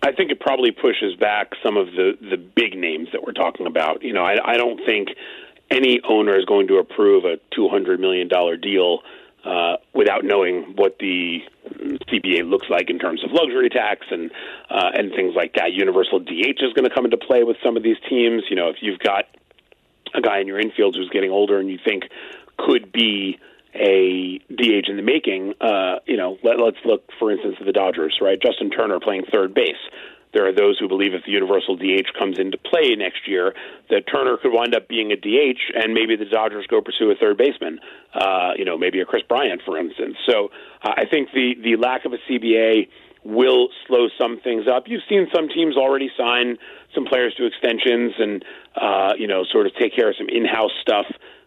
I 0.02 0.12
think 0.12 0.30
it 0.30 0.40
probably 0.40 0.70
pushes 0.70 1.14
back 1.16 1.52
some 1.62 1.76
of 1.76 1.86
the, 1.88 2.16
the 2.20 2.36
big 2.36 2.76
names 2.76 3.08
that 3.12 3.22
we're 3.22 3.32
talking 3.32 3.66
about. 3.66 4.02
You 4.02 4.12
know, 4.12 4.24
I, 4.24 4.52
I 4.52 4.56
don't 4.56 4.80
think 4.84 5.08
any 5.70 6.00
owner 6.08 6.38
is 6.38 6.44
going 6.44 6.68
to 6.68 6.76
approve 6.76 7.24
a 7.24 7.38
$200 7.56 7.98
million 7.98 8.28
deal 8.60 9.00
uh, 9.44 9.76
without 9.94 10.24
knowing 10.24 10.74
what 10.76 10.98
the 10.98 11.38
CBA 12.08 12.48
looks 12.48 12.66
like 12.68 12.90
in 12.90 12.98
terms 12.98 13.22
of 13.24 13.30
luxury 13.32 13.68
tax 13.68 14.06
and 14.10 14.30
uh, 14.70 14.90
and 14.94 15.12
things 15.12 15.34
like 15.36 15.54
that. 15.54 15.72
Universal 15.72 16.20
DH 16.20 16.60
is 16.60 16.72
going 16.74 16.88
to 16.88 16.94
come 16.94 17.04
into 17.04 17.16
play 17.16 17.44
with 17.44 17.56
some 17.64 17.76
of 17.76 17.82
these 17.82 17.96
teams. 18.08 18.42
You 18.50 18.56
know, 18.56 18.68
if 18.68 18.76
you've 18.80 18.98
got 18.98 19.26
a 20.14 20.20
guy 20.20 20.40
in 20.40 20.46
your 20.46 20.58
infield 20.58 20.96
who's 20.96 21.10
getting 21.10 21.30
older 21.30 21.60
and 21.60 21.70
you 21.70 21.78
think 21.84 22.04
could 22.56 22.90
be 22.90 23.38
a 23.74 24.38
DH 24.48 24.88
in 24.88 24.96
the 24.96 25.02
making, 25.02 25.54
uh, 25.60 26.00
you 26.06 26.16
know, 26.16 26.38
let, 26.42 26.58
let's 26.58 26.78
look, 26.84 27.04
for 27.18 27.30
instance, 27.30 27.56
at 27.60 27.66
the 27.66 27.72
Dodgers, 27.72 28.18
right? 28.20 28.40
Justin 28.40 28.70
Turner 28.70 28.98
playing 28.98 29.24
third 29.32 29.54
base. 29.54 29.76
There 30.36 30.46
are 30.46 30.52
those 30.52 30.78
who 30.78 30.86
believe 30.86 31.14
if 31.14 31.24
the 31.24 31.32
universal 31.32 31.76
DH 31.76 32.12
comes 32.18 32.38
into 32.38 32.58
play 32.58 32.94
next 32.94 33.26
year, 33.26 33.54
that 33.88 34.02
Turner 34.06 34.36
could 34.36 34.52
wind 34.52 34.74
up 34.74 34.86
being 34.86 35.10
a 35.10 35.16
DH, 35.16 35.72
and 35.74 35.94
maybe 35.94 36.14
the 36.14 36.26
Dodgers 36.26 36.66
go 36.66 36.82
pursue 36.82 37.10
a 37.10 37.14
third 37.14 37.38
baseman. 37.38 37.80
Uh, 38.12 38.50
you 38.54 38.66
know, 38.66 38.76
maybe 38.76 39.00
a 39.00 39.06
Kris 39.06 39.22
Bryant, 39.26 39.62
for 39.64 39.78
instance. 39.78 40.16
So 40.28 40.50
uh, 40.82 40.92
I 40.94 41.06
think 41.06 41.30
the 41.32 41.54
the 41.64 41.76
lack 41.76 42.04
of 42.04 42.12
a 42.12 42.18
CBA 42.28 42.88
will 43.24 43.70
slow 43.86 44.08
some 44.20 44.38
things 44.44 44.66
up. 44.68 44.84
You've 44.88 45.08
seen 45.08 45.26
some 45.34 45.48
teams 45.48 45.74
already 45.74 46.10
sign 46.18 46.58
some 46.94 47.06
players 47.06 47.34
to 47.38 47.46
extensions 47.46 48.12
and 48.18 48.44
uh, 48.76 49.14
you 49.16 49.28
know 49.28 49.44
sort 49.50 49.64
of 49.64 49.74
take 49.76 49.96
care 49.96 50.10
of 50.10 50.16
some 50.18 50.28
in-house 50.28 50.76
stuff. 50.82 51.06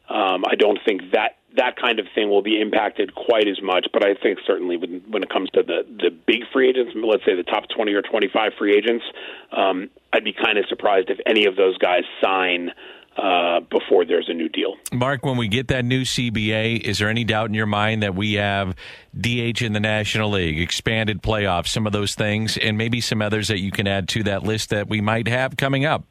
Um, 0.10 0.46
I 0.50 0.56
don't 0.58 0.80
think 0.84 1.12
that 1.14 1.38
that 1.58 1.76
kind 1.78 2.00
of 2.00 2.06
thing 2.14 2.30
will 2.30 2.42
be 2.42 2.62
impacted 2.62 3.16
quite 3.16 3.48
as 3.48 3.62
much. 3.62 3.88
But 3.92 4.06
I 4.06 4.14
think 4.16 4.40
certainly 4.46 4.78
when, 4.78 5.02
when 5.10 5.24
it 5.24 5.30
comes 5.30 5.50
to 5.52 5.64
the, 5.64 5.84
the 5.88 6.10
big 6.10 6.44
free 6.54 6.70
agents, 6.70 6.94
let's 6.96 7.26
say 7.26 7.36
the 7.36 7.44
top 7.44 7.66
20 7.76 7.94
or 7.94 8.02
25 8.02 8.52
free 8.58 8.76
agents, 8.76 9.04
um, 9.52 9.90
I'd 10.14 10.24
be 10.24 10.34
kind 10.34 10.58
of 10.58 10.66
surprised 10.68 11.10
if 11.10 11.18
any 11.26 11.46
of 11.46 11.56
those 11.56 11.78
guys 11.78 12.04
sign. 12.22 12.72
Uh, 13.18 13.60
before 13.60 14.06
there's 14.06 14.30
a 14.30 14.34
new 14.34 14.48
deal. 14.48 14.76
Mark, 14.94 15.26
when 15.26 15.36
we 15.36 15.50
get 15.50 15.68
that 15.70 15.84
new 15.84 16.04
CBA, 16.04 16.80
is 16.80 17.00
there 17.00 17.10
any 17.10 17.26
doubt 17.26 17.50
in 17.50 17.54
your 17.54 17.66
mind 17.66 18.02
that 18.02 18.16
we 18.16 18.36
have 18.36 18.78
DH 19.20 19.62
in 19.62 19.74
the 19.74 19.82
National 19.82 20.30
League, 20.30 20.62
expanded 20.62 21.22
playoffs, 21.22 21.68
some 21.68 21.86
of 21.86 21.92
those 21.92 22.16
things, 22.16 22.56
and 22.56 22.78
maybe 22.78 23.02
some 23.02 23.22
others 23.22 23.50
that 23.50 23.60
you 23.60 23.72
can 23.72 23.88
add 23.88 24.08
to 24.10 24.24
that 24.24 24.44
list 24.44 24.70
that 24.70 24.88
we 24.88 25.02
might 25.02 25.28
have 25.28 25.58
coming 25.58 25.84
up? 25.84 26.06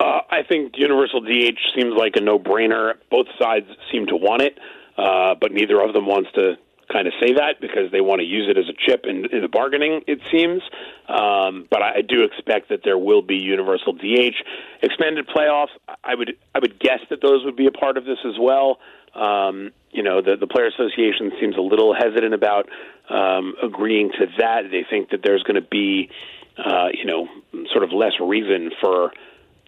Uh, 0.00 0.22
I 0.30 0.42
think 0.48 0.72
universal 0.76 1.20
DH 1.20 1.58
seems 1.74 1.94
like 1.94 2.16
a 2.16 2.22
no-brainer. 2.22 2.94
Both 3.10 3.26
sides 3.38 3.66
seem 3.92 4.06
to 4.06 4.16
want 4.16 4.40
it, 4.40 4.58
uh, 4.96 5.34
but 5.38 5.52
neither 5.52 5.78
of 5.80 5.92
them 5.92 6.06
wants 6.06 6.30
to 6.36 6.56
kind 6.90 7.06
of 7.06 7.12
say 7.20 7.34
that 7.34 7.60
because 7.60 7.92
they 7.92 8.00
want 8.00 8.20
to 8.20 8.26
use 8.26 8.48
it 8.48 8.58
as 8.58 8.64
a 8.68 8.72
chip 8.72 9.04
in, 9.04 9.26
in 9.30 9.42
the 9.42 9.48
bargaining. 9.48 10.00
It 10.06 10.20
seems, 10.32 10.62
um, 11.06 11.68
but 11.70 11.82
I, 11.82 11.98
I 11.98 12.00
do 12.00 12.24
expect 12.24 12.70
that 12.70 12.80
there 12.82 12.98
will 12.98 13.22
be 13.22 13.36
universal 13.36 13.92
DH, 13.92 14.34
expanded 14.82 15.28
playoffs. 15.28 15.70
I 16.02 16.14
would 16.14 16.36
I 16.54 16.58
would 16.60 16.80
guess 16.80 17.00
that 17.10 17.20
those 17.20 17.44
would 17.44 17.56
be 17.56 17.66
a 17.66 17.70
part 17.70 17.96
of 17.98 18.06
this 18.06 18.18
as 18.24 18.34
well. 18.40 18.78
Um, 19.14 19.70
you 19.92 20.02
know, 20.02 20.22
the 20.22 20.36
the 20.36 20.46
player 20.46 20.66
association 20.66 21.30
seems 21.40 21.56
a 21.56 21.62
little 21.62 21.94
hesitant 21.94 22.32
about 22.32 22.68
um, 23.10 23.54
agreeing 23.62 24.10
to 24.18 24.26
that. 24.38 24.62
They 24.70 24.84
think 24.88 25.10
that 25.10 25.20
there's 25.22 25.42
going 25.42 25.60
to 25.62 25.68
be, 25.68 26.10
uh, 26.58 26.88
you 26.92 27.04
know, 27.04 27.28
sort 27.70 27.84
of 27.84 27.92
less 27.92 28.14
reason 28.20 28.70
for 28.80 29.12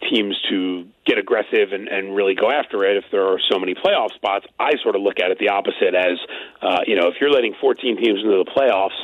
teams 0.09 0.39
to 0.49 0.87
get 1.05 1.17
aggressive 1.17 1.71
and, 1.71 1.87
and 1.87 2.15
really 2.15 2.35
go 2.35 2.51
after 2.51 2.83
it 2.85 2.97
if 2.97 3.05
there 3.11 3.25
are 3.27 3.39
so 3.51 3.59
many 3.59 3.73
playoff 3.73 4.13
spots. 4.13 4.45
I 4.59 4.71
sort 4.81 4.95
of 4.95 5.01
look 5.01 5.19
at 5.19 5.31
it 5.31 5.39
the 5.39 5.49
opposite 5.49 5.95
as, 5.95 6.17
uh, 6.61 6.79
you 6.87 6.95
know, 6.95 7.07
if 7.07 7.15
you're 7.19 7.31
letting 7.31 7.53
14 7.59 7.97
teams 7.97 8.19
into 8.19 8.43
the 8.43 8.49
playoffs, 8.49 8.97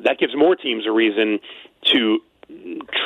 that 0.00 0.18
gives 0.18 0.36
more 0.36 0.56
teams 0.56 0.86
a 0.86 0.92
reason 0.92 1.38
to 1.92 2.20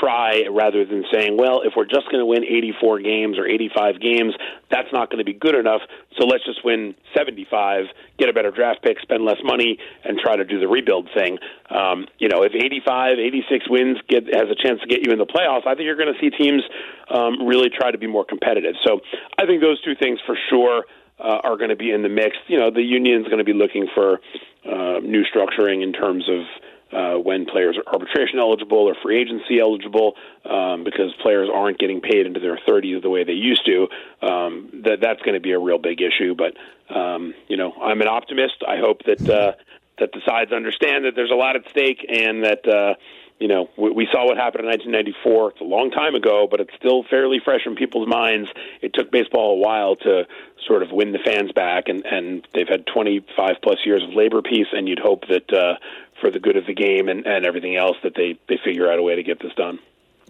try 0.01 0.45
rather 0.51 0.85
than 0.85 1.05
saying, 1.13 1.37
well, 1.37 1.63
if 1.65 1.73
we're 1.77 1.89
just 1.89 2.05
going 2.11 2.21
to 2.21 2.27
win 2.27 2.45
84 2.45 3.01
games 3.01 3.39
or 3.39 3.47
85 3.47 4.01
games, 4.01 4.35
that's 4.71 4.89
not 4.93 5.09
going 5.09 5.19
to 5.19 5.25
be 5.25 5.33
good 5.33 5.55
enough. 5.55 5.81
So 6.19 6.27
let's 6.27 6.45
just 6.45 6.65
win 6.65 6.95
75, 7.17 7.87
get 8.19 8.29
a 8.29 8.33
better 8.33 8.51
draft 8.51 8.83
pick, 8.83 9.01
spend 9.01 9.25
less 9.25 9.39
money, 9.43 9.79
and 10.05 10.19
try 10.19 10.37
to 10.37 10.45
do 10.45 10.61
the 10.61 10.69
rebuild 10.69 11.09
thing. 11.17 11.39
Um, 11.71 12.07
you 12.19 12.29
know, 12.29 12.43
if 12.43 12.53
85, 12.55 13.19
86 13.19 13.71
wins 13.71 13.99
get 14.09 14.25
has 14.35 14.49
a 14.51 14.57
chance 14.61 14.81
to 14.81 14.87
get 14.87 15.07
you 15.07 15.13
in 15.13 15.19
the 15.19 15.27
playoffs, 15.27 15.67
I 15.67 15.75
think 15.75 15.87
you're 15.87 15.97
going 15.97 16.13
to 16.13 16.21
see 16.21 16.31
teams 16.31 16.63
um, 17.09 17.47
really 17.47 17.71
try 17.71 17.91
to 17.91 17.99
be 17.99 18.07
more 18.07 18.25
competitive. 18.25 18.75
So 18.85 19.01
I 19.39 19.47
think 19.47 19.63
those 19.63 19.81
two 19.83 19.95
things 19.95 20.19
for 20.27 20.37
sure. 20.49 20.85
Uh, 21.23 21.39
are 21.45 21.59
going 21.59 21.69
to 21.69 21.77
be 21.77 21.91
in 21.91 22.01
the 22.01 22.09
mix. 22.09 22.35
You 22.47 22.59
know, 22.59 22.71
the 22.71 22.81
union's 22.81 23.27
going 23.27 23.41
to 23.41 23.45
be 23.45 23.53
looking 23.53 23.87
for 23.95 24.21
uh, 24.65 25.01
new 25.05 25.23
structuring 25.29 25.83
in 25.83 25.93
terms 25.93 26.25
of 26.31 26.47
uh, 26.93 27.15
when 27.15 27.47
players 27.47 27.77
are 27.77 27.93
arbitration 27.93 28.39
eligible 28.39 28.79
or 28.79 28.95
free 29.03 29.21
agency 29.21 29.61
eligible, 29.61 30.17
um, 30.45 30.85
because 30.85 31.13
players 31.23 31.49
aren't 31.53 31.79
getting 31.79 32.01
paid 32.01 32.27
into 32.27 32.41
their 32.41 32.57
30s 32.57 33.03
the 33.03 33.11
way 33.11 33.25
they 33.25 33.33
used 33.33 33.65
to. 33.67 33.89
Um, 34.27 34.83
that 34.85 35.01
that's 35.01 35.23
going 35.23 35.35
to 35.35 35.41
be 35.41 35.53
a 35.53 35.59
real 35.59 35.79
big 35.79 36.01
issue. 36.01 36.35
But 36.35 36.57
um, 36.95 37.35
you 37.49 37.57
know, 37.57 37.73
I'm 37.81 38.01
an 38.01 38.09
optimist. 38.09 38.63
I 38.67 38.79
hope 38.79 39.05
that 39.05 39.29
uh, 39.29 39.53
that 39.99 40.13
the 40.13 40.21
sides 40.27 40.53
understand 40.53 41.05
that 41.05 41.15
there's 41.15 41.31
a 41.31 41.37
lot 41.37 41.57
at 41.57 41.69
stake 41.71 42.05
and 42.09 42.45
that. 42.45 42.67
Uh, 42.67 42.95
you 43.39 43.49
know, 43.49 43.71
we, 43.77 43.91
we 43.91 44.09
saw 44.13 44.27
what 44.27 44.37
happened 44.37 44.65
in 44.65 44.71
1994. 44.71 45.53
It's 45.53 45.61
a 45.63 45.65
long 45.65 45.91
time 45.91 46.15
ago, 46.15 46.47
but 46.49 46.61
it's 46.61 46.75
still 46.77 47.05
fairly 47.05 47.41
fresh 47.43 47.63
in 47.65 47.75
people's 47.75 48.07
minds. 48.07 48.51
It 48.83 48.93
took 48.93 49.11
baseball 49.11 49.55
a 49.55 49.57
while 49.57 49.97
to 49.97 50.27
sort 50.67 50.83
of 50.83 50.93
win 50.93 51.13
the 51.13 51.19
fans 51.19 51.51
back, 51.53 51.89
and 51.89 52.05
and 52.05 52.47
they've 52.53 52.69
had 52.69 52.87
25 52.87 53.57
plus 53.63 53.79
years 53.85 54.05
of 54.05 54.11
labor 54.11 54.43
peace, 54.43 54.69
and 54.73 54.87
you'd 54.87 54.99
hope 54.99 55.25
that 55.29 55.51
uh, 55.53 55.77
for 56.21 56.31
the 56.31 56.41
good 56.41 56.57
of 56.57 56.67
the 56.67 56.75
game 56.75 57.09
and, 57.09 57.27
and 57.27 57.45
everything 57.45 57.77
else 57.77 57.97
that 58.03 58.15
they 58.15 58.39
they 58.49 58.59
figure 58.65 58.91
out 58.91 58.99
a 58.99 59.03
way 59.03 59.17
to 59.17 59.23
get 59.23 59.41
this 59.41 59.53
done. 59.57 59.79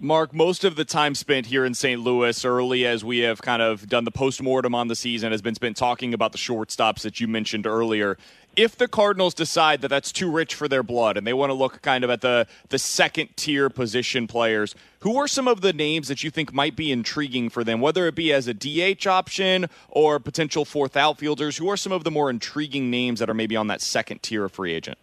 Mark, 0.03 0.33
most 0.33 0.65
of 0.65 0.77
the 0.77 0.85
time 0.87 1.15
spent 1.15 1.45
here 1.45 1.63
in 1.63 1.75
St. 1.75 2.01
Louis 2.01 2.43
early 2.43 2.87
as 2.87 3.05
we 3.05 3.19
have 3.19 3.43
kind 3.43 3.61
of 3.61 3.87
done 3.87 4.05
the 4.05 4.11
post-mortem 4.11 4.75
on 4.75 4.89
the 4.89 4.97
season 4.97 5.31
has 5.31 5.43
been 5.43 5.55
spent 5.55 5.77
talking 5.77 6.15
about 6.15 6.33
the 6.33 6.39
shortstops 6.39 7.03
that 7.03 7.21
you 7.21 7.29
mentioned 7.29 7.67
earlier. 7.67 8.17
If 8.57 8.77
the 8.77 8.89
Cardinals 8.89 9.35
decide 9.35 9.83
that 9.83 9.89
that's 9.89 10.11
too 10.11 10.31
rich 10.31 10.55
for 10.55 10.69
their 10.69 10.83
blood 10.83 11.19
and 11.19 11.27
they 11.27 11.35
want 11.35 11.51
to 11.51 11.55
look 11.55 11.83
kind 11.83 12.03
of 12.03 12.09
at 12.09 12.23
the, 12.23 12.47
the 12.71 12.79
second 12.79 13.37
tier 13.37 13.69
position 13.69 14.27
players, 14.27 14.75
who 15.01 15.19
are 15.19 15.29
some 15.29 15.47
of 15.47 15.61
the 15.61 15.75
names 15.75 16.09
that 16.09 16.25
you 16.25 16.31
think 16.31 16.55
might 16.55 16.77
be 16.77 16.91
intriguing 16.91 17.51
for 17.51 17.63
them, 17.63 17.83
whether 17.83 18.07
it 18.07 18.15
be 18.15 18.33
as 18.33 18.49
a 18.49 18.55
DH 18.55 19.07
option 19.07 19.67
or 19.91 20.19
potential 20.19 20.65
fourth 20.65 20.97
outfielders? 20.97 21.59
Who 21.59 21.69
are 21.69 21.77
some 21.77 21.93
of 21.93 22.05
the 22.05 22.11
more 22.11 22.31
intriguing 22.31 22.91
names 22.91 23.21
that 23.21 23.29
are 23.29 23.35
maybe 23.35 23.55
on 23.55 23.67
that 23.67 23.83
second 23.83 24.23
tier 24.23 24.47
of 24.47 24.53
free 24.53 24.73
agent? 24.73 24.97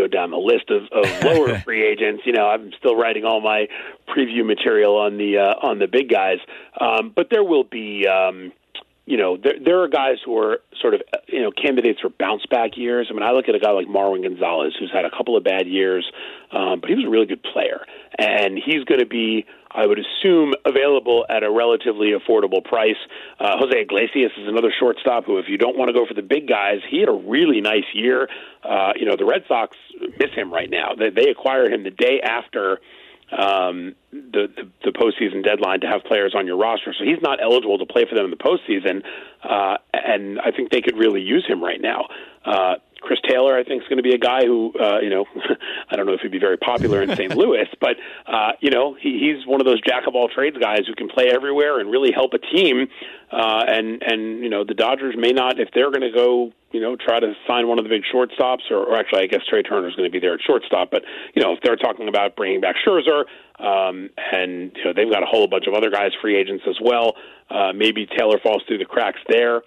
Go 0.00 0.06
down 0.06 0.30
the 0.30 0.36
list 0.36 0.70
of, 0.70 0.82
of 0.92 1.22
lower 1.24 1.58
free 1.60 1.84
agents. 1.84 2.22
You 2.24 2.32
know, 2.32 2.48
I'm 2.48 2.72
still 2.78 2.96
writing 2.96 3.24
all 3.24 3.40
my 3.40 3.66
preview 4.08 4.44
material 4.44 4.96
on 4.96 5.18
the 5.18 5.38
uh, 5.38 5.66
on 5.66 5.78
the 5.78 5.86
big 5.86 6.08
guys, 6.08 6.38
um, 6.80 7.12
but 7.14 7.28
there 7.30 7.44
will 7.44 7.64
be. 7.64 8.06
Um, 8.06 8.52
you 9.06 9.16
know, 9.16 9.36
there, 9.36 9.54
there 9.64 9.82
are 9.82 9.88
guys 9.88 10.18
who 10.24 10.38
are 10.38 10.60
sort 10.80 10.94
of, 10.94 11.02
you 11.26 11.42
know, 11.42 11.50
candidates 11.50 11.98
for 12.00 12.10
bounce 12.10 12.46
back 12.46 12.76
years. 12.76 13.08
I 13.10 13.12
mean, 13.12 13.24
I 13.24 13.32
look 13.32 13.48
at 13.48 13.56
a 13.56 13.58
guy 13.58 13.72
like 13.72 13.88
Marwin 13.88 14.22
Gonzalez, 14.22 14.72
who's 14.78 14.92
had 14.92 15.04
a 15.04 15.10
couple 15.10 15.36
of 15.36 15.42
bad 15.42 15.66
years, 15.66 16.08
um, 16.52 16.78
but 16.80 16.90
he 16.90 16.94
was 16.94 17.04
a 17.04 17.10
really 17.10 17.26
good 17.26 17.42
player. 17.42 17.80
And 18.16 18.54
he's 18.54 18.84
going 18.84 19.00
to 19.00 19.06
be, 19.06 19.46
I 19.70 19.86
would 19.86 19.98
assume, 19.98 20.54
available 20.64 21.26
at 21.28 21.42
a 21.42 21.50
relatively 21.50 22.12
affordable 22.12 22.64
price. 22.64 22.96
Uh, 23.38 23.56
Jose 23.58 23.80
Iglesias 23.80 24.32
is 24.36 24.48
another 24.48 24.72
shortstop 24.78 25.26
who, 25.26 25.38
if 25.38 25.46
you 25.48 25.58
don't 25.58 25.76
want 25.76 25.88
to 25.88 25.94
go 25.94 26.06
for 26.06 26.14
the 26.14 26.22
big 26.22 26.48
guys, 26.48 26.78
he 26.88 27.00
had 27.00 27.08
a 27.08 27.12
really 27.12 27.60
nice 27.60 27.86
year. 27.94 28.28
Uh, 28.64 28.92
you 28.96 29.06
know, 29.06 29.16
the 29.16 29.24
Red 29.24 29.44
Sox 29.46 29.76
miss 30.18 30.30
him 30.34 30.52
right 30.52 30.68
now. 30.68 30.94
They, 30.98 31.10
they 31.10 31.30
acquired 31.30 31.72
him 31.72 31.84
the 31.84 31.90
day 31.90 32.20
after 32.22 32.80
um, 33.32 33.94
the, 34.10 34.48
the 34.56 34.68
the 34.84 34.90
postseason 34.90 35.44
deadline 35.44 35.80
to 35.80 35.86
have 35.86 36.02
players 36.04 36.34
on 36.36 36.46
your 36.46 36.56
roster. 36.56 36.92
So 36.98 37.04
he's 37.04 37.22
not 37.22 37.40
eligible 37.40 37.78
to 37.78 37.86
play 37.86 38.04
for 38.08 38.16
them 38.16 38.24
in 38.24 38.30
the 38.30 38.36
postseason, 38.36 39.04
uh, 39.44 39.78
and 39.92 40.40
I 40.40 40.50
think 40.50 40.70
they 40.70 40.80
could 40.80 40.98
really 40.98 41.20
use 41.20 41.46
him 41.46 41.62
right 41.62 41.80
now. 41.80 42.08
Uh, 42.44 42.74
Chris 43.00 43.18
Taylor, 43.28 43.56
I 43.56 43.64
think, 43.64 43.82
is 43.82 43.88
going 43.88 43.98
to 43.98 44.02
be 44.02 44.14
a 44.14 44.18
guy 44.18 44.44
who, 44.44 44.72
uh, 44.78 45.00
you 45.00 45.10
know, 45.10 45.24
I 45.90 45.96
don't 45.96 46.06
know 46.06 46.12
if 46.12 46.20
he'd 46.20 46.30
be 46.30 46.38
very 46.38 46.56
popular 46.56 47.02
in 47.02 47.14
St. 47.16 47.34
Louis, 47.36 47.66
but 47.80 47.96
uh, 48.26 48.52
you 48.60 48.70
know, 48.70 48.94
he, 48.94 49.18
he's 49.18 49.46
one 49.46 49.60
of 49.60 49.66
those 49.66 49.80
jack 49.80 50.06
of 50.06 50.14
all 50.14 50.28
trades 50.28 50.56
guys 50.58 50.80
who 50.86 50.94
can 50.94 51.08
play 51.08 51.28
everywhere 51.32 51.80
and 51.80 51.90
really 51.90 52.12
help 52.12 52.32
a 52.34 52.38
team. 52.38 52.88
Uh, 53.32 53.64
and 53.68 54.02
and 54.02 54.42
you 54.42 54.48
know, 54.48 54.64
the 54.64 54.74
Dodgers 54.74 55.14
may 55.16 55.32
not, 55.32 55.58
if 55.58 55.68
they're 55.74 55.90
going 55.90 56.02
to 56.02 56.12
go, 56.12 56.52
you 56.72 56.80
know, 56.80 56.96
try 56.96 57.20
to 57.20 57.32
sign 57.46 57.68
one 57.68 57.78
of 57.78 57.84
the 57.84 57.88
big 57.88 58.02
shortstops, 58.12 58.70
or, 58.70 58.78
or 58.78 58.96
actually, 58.96 59.22
I 59.22 59.26
guess 59.26 59.40
Trea 59.48 59.62
Turner 59.62 59.88
is 59.88 59.94
going 59.96 60.08
to 60.08 60.12
be 60.12 60.20
there 60.20 60.34
at 60.34 60.40
shortstop. 60.46 60.90
But 60.90 61.02
you 61.34 61.42
know, 61.42 61.52
if 61.52 61.60
they're 61.62 61.76
talking 61.76 62.08
about 62.08 62.36
bringing 62.36 62.60
back 62.60 62.76
Scherzer, 62.86 63.24
um, 63.58 64.10
and 64.32 64.72
you 64.76 64.84
know, 64.84 64.92
they've 64.94 65.10
got 65.10 65.22
a 65.22 65.26
whole 65.26 65.46
bunch 65.46 65.66
of 65.66 65.74
other 65.74 65.90
guys, 65.90 66.12
free 66.20 66.36
agents 66.36 66.64
as 66.68 66.76
well. 66.82 67.14
Uh, 67.48 67.72
maybe 67.72 68.06
Taylor 68.06 68.38
falls 68.42 68.62
through 68.66 68.78
the 68.78 68.84
cracks 68.84 69.20
there. 69.28 69.62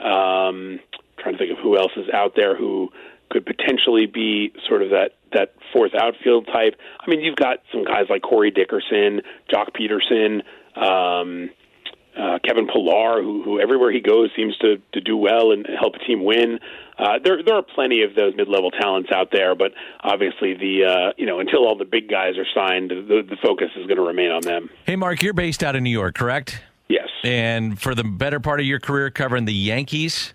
Um, 0.00 0.80
trying 1.18 1.34
to 1.34 1.38
think 1.38 1.52
of 1.52 1.58
who 1.58 1.76
else 1.76 1.92
is 1.96 2.08
out 2.12 2.34
there 2.36 2.56
who 2.56 2.90
could 3.30 3.44
potentially 3.44 4.06
be 4.06 4.52
sort 4.68 4.82
of 4.82 4.90
that 4.90 5.12
that 5.32 5.54
fourth 5.72 5.92
outfield 5.94 6.46
type. 6.46 6.76
I 7.00 7.10
mean, 7.10 7.20
you've 7.20 7.36
got 7.36 7.58
some 7.72 7.84
guys 7.84 8.04
like 8.08 8.22
Corey 8.22 8.50
Dickerson, 8.50 9.22
Joc 9.52 9.70
Pederson, 9.74 10.42
um, 10.80 11.50
uh, 12.16 12.38
Kevin 12.44 12.66
Pillar, 12.66 13.22
who, 13.22 13.42
who 13.42 13.60
everywhere 13.60 13.92
he 13.92 14.00
goes 14.00 14.30
seems 14.36 14.56
to 14.58 14.80
to 14.92 15.00
do 15.00 15.16
well 15.16 15.52
and 15.52 15.66
help 15.78 15.96
a 15.96 15.98
team 15.98 16.24
win. 16.24 16.60
Uh, 16.98 17.18
there 17.22 17.42
there 17.42 17.56
are 17.56 17.62
plenty 17.62 18.02
of 18.02 18.14
those 18.14 18.34
mid 18.36 18.48
level 18.48 18.70
talents 18.70 19.10
out 19.12 19.30
there, 19.32 19.54
but 19.54 19.72
obviously 20.00 20.54
the 20.54 20.84
uh, 20.84 21.12
you 21.16 21.26
know 21.26 21.40
until 21.40 21.66
all 21.66 21.76
the 21.76 21.84
big 21.84 22.08
guys 22.08 22.38
are 22.38 22.46
signed, 22.54 22.90
the, 22.90 23.22
the 23.28 23.36
focus 23.42 23.70
is 23.76 23.86
going 23.86 23.96
to 23.96 24.02
remain 24.02 24.30
on 24.30 24.42
them. 24.42 24.70
Hey, 24.84 24.96
Mark, 24.96 25.22
you're 25.22 25.34
based 25.34 25.62
out 25.62 25.76
of 25.76 25.82
New 25.82 25.90
York, 25.90 26.14
correct? 26.14 26.60
Yes. 26.88 27.08
And 27.24 27.80
for 27.80 27.94
the 27.94 28.04
better 28.04 28.38
part 28.38 28.60
of 28.60 28.66
your 28.66 28.78
career 28.78 29.10
covering 29.10 29.44
the 29.44 29.52
Yankees, 29.52 30.32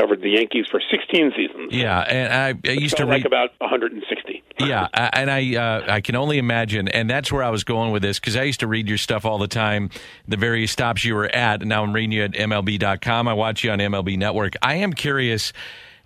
covered 0.00 0.22
the 0.22 0.30
Yankees 0.30 0.66
for 0.70 0.80
16 0.90 1.32
seasons. 1.36 1.72
Yeah, 1.72 2.00
and 2.00 2.32
I, 2.32 2.70
I 2.70 2.72
used 2.72 2.96
to 2.96 3.04
read 3.04 3.18
like 3.18 3.24
about 3.24 3.50
160. 3.58 4.42
yeah, 4.60 4.88
and 5.12 5.30
I 5.30 5.56
uh, 5.56 5.92
I 5.92 6.00
can 6.00 6.16
only 6.16 6.38
imagine, 6.38 6.88
and 6.88 7.08
that's 7.08 7.30
where 7.30 7.42
I 7.42 7.50
was 7.50 7.64
going 7.64 7.92
with 7.92 8.02
this 8.02 8.18
because 8.18 8.36
I 8.36 8.44
used 8.44 8.60
to 8.60 8.66
read 8.66 8.88
your 8.88 8.98
stuff 8.98 9.24
all 9.24 9.38
the 9.38 9.48
time, 9.48 9.90
the 10.26 10.36
various 10.36 10.70
stops 10.72 11.04
you 11.04 11.14
were 11.14 11.26
at. 11.26 11.60
And 11.60 11.68
now 11.68 11.82
I'm 11.82 11.92
reading 11.92 12.12
you 12.12 12.24
at 12.24 12.32
MLB.com. 12.32 13.28
I 13.28 13.34
watch 13.34 13.62
you 13.64 13.70
on 13.70 13.78
MLB 13.78 14.16
Network. 14.16 14.54
I 14.62 14.76
am 14.76 14.92
curious 14.92 15.52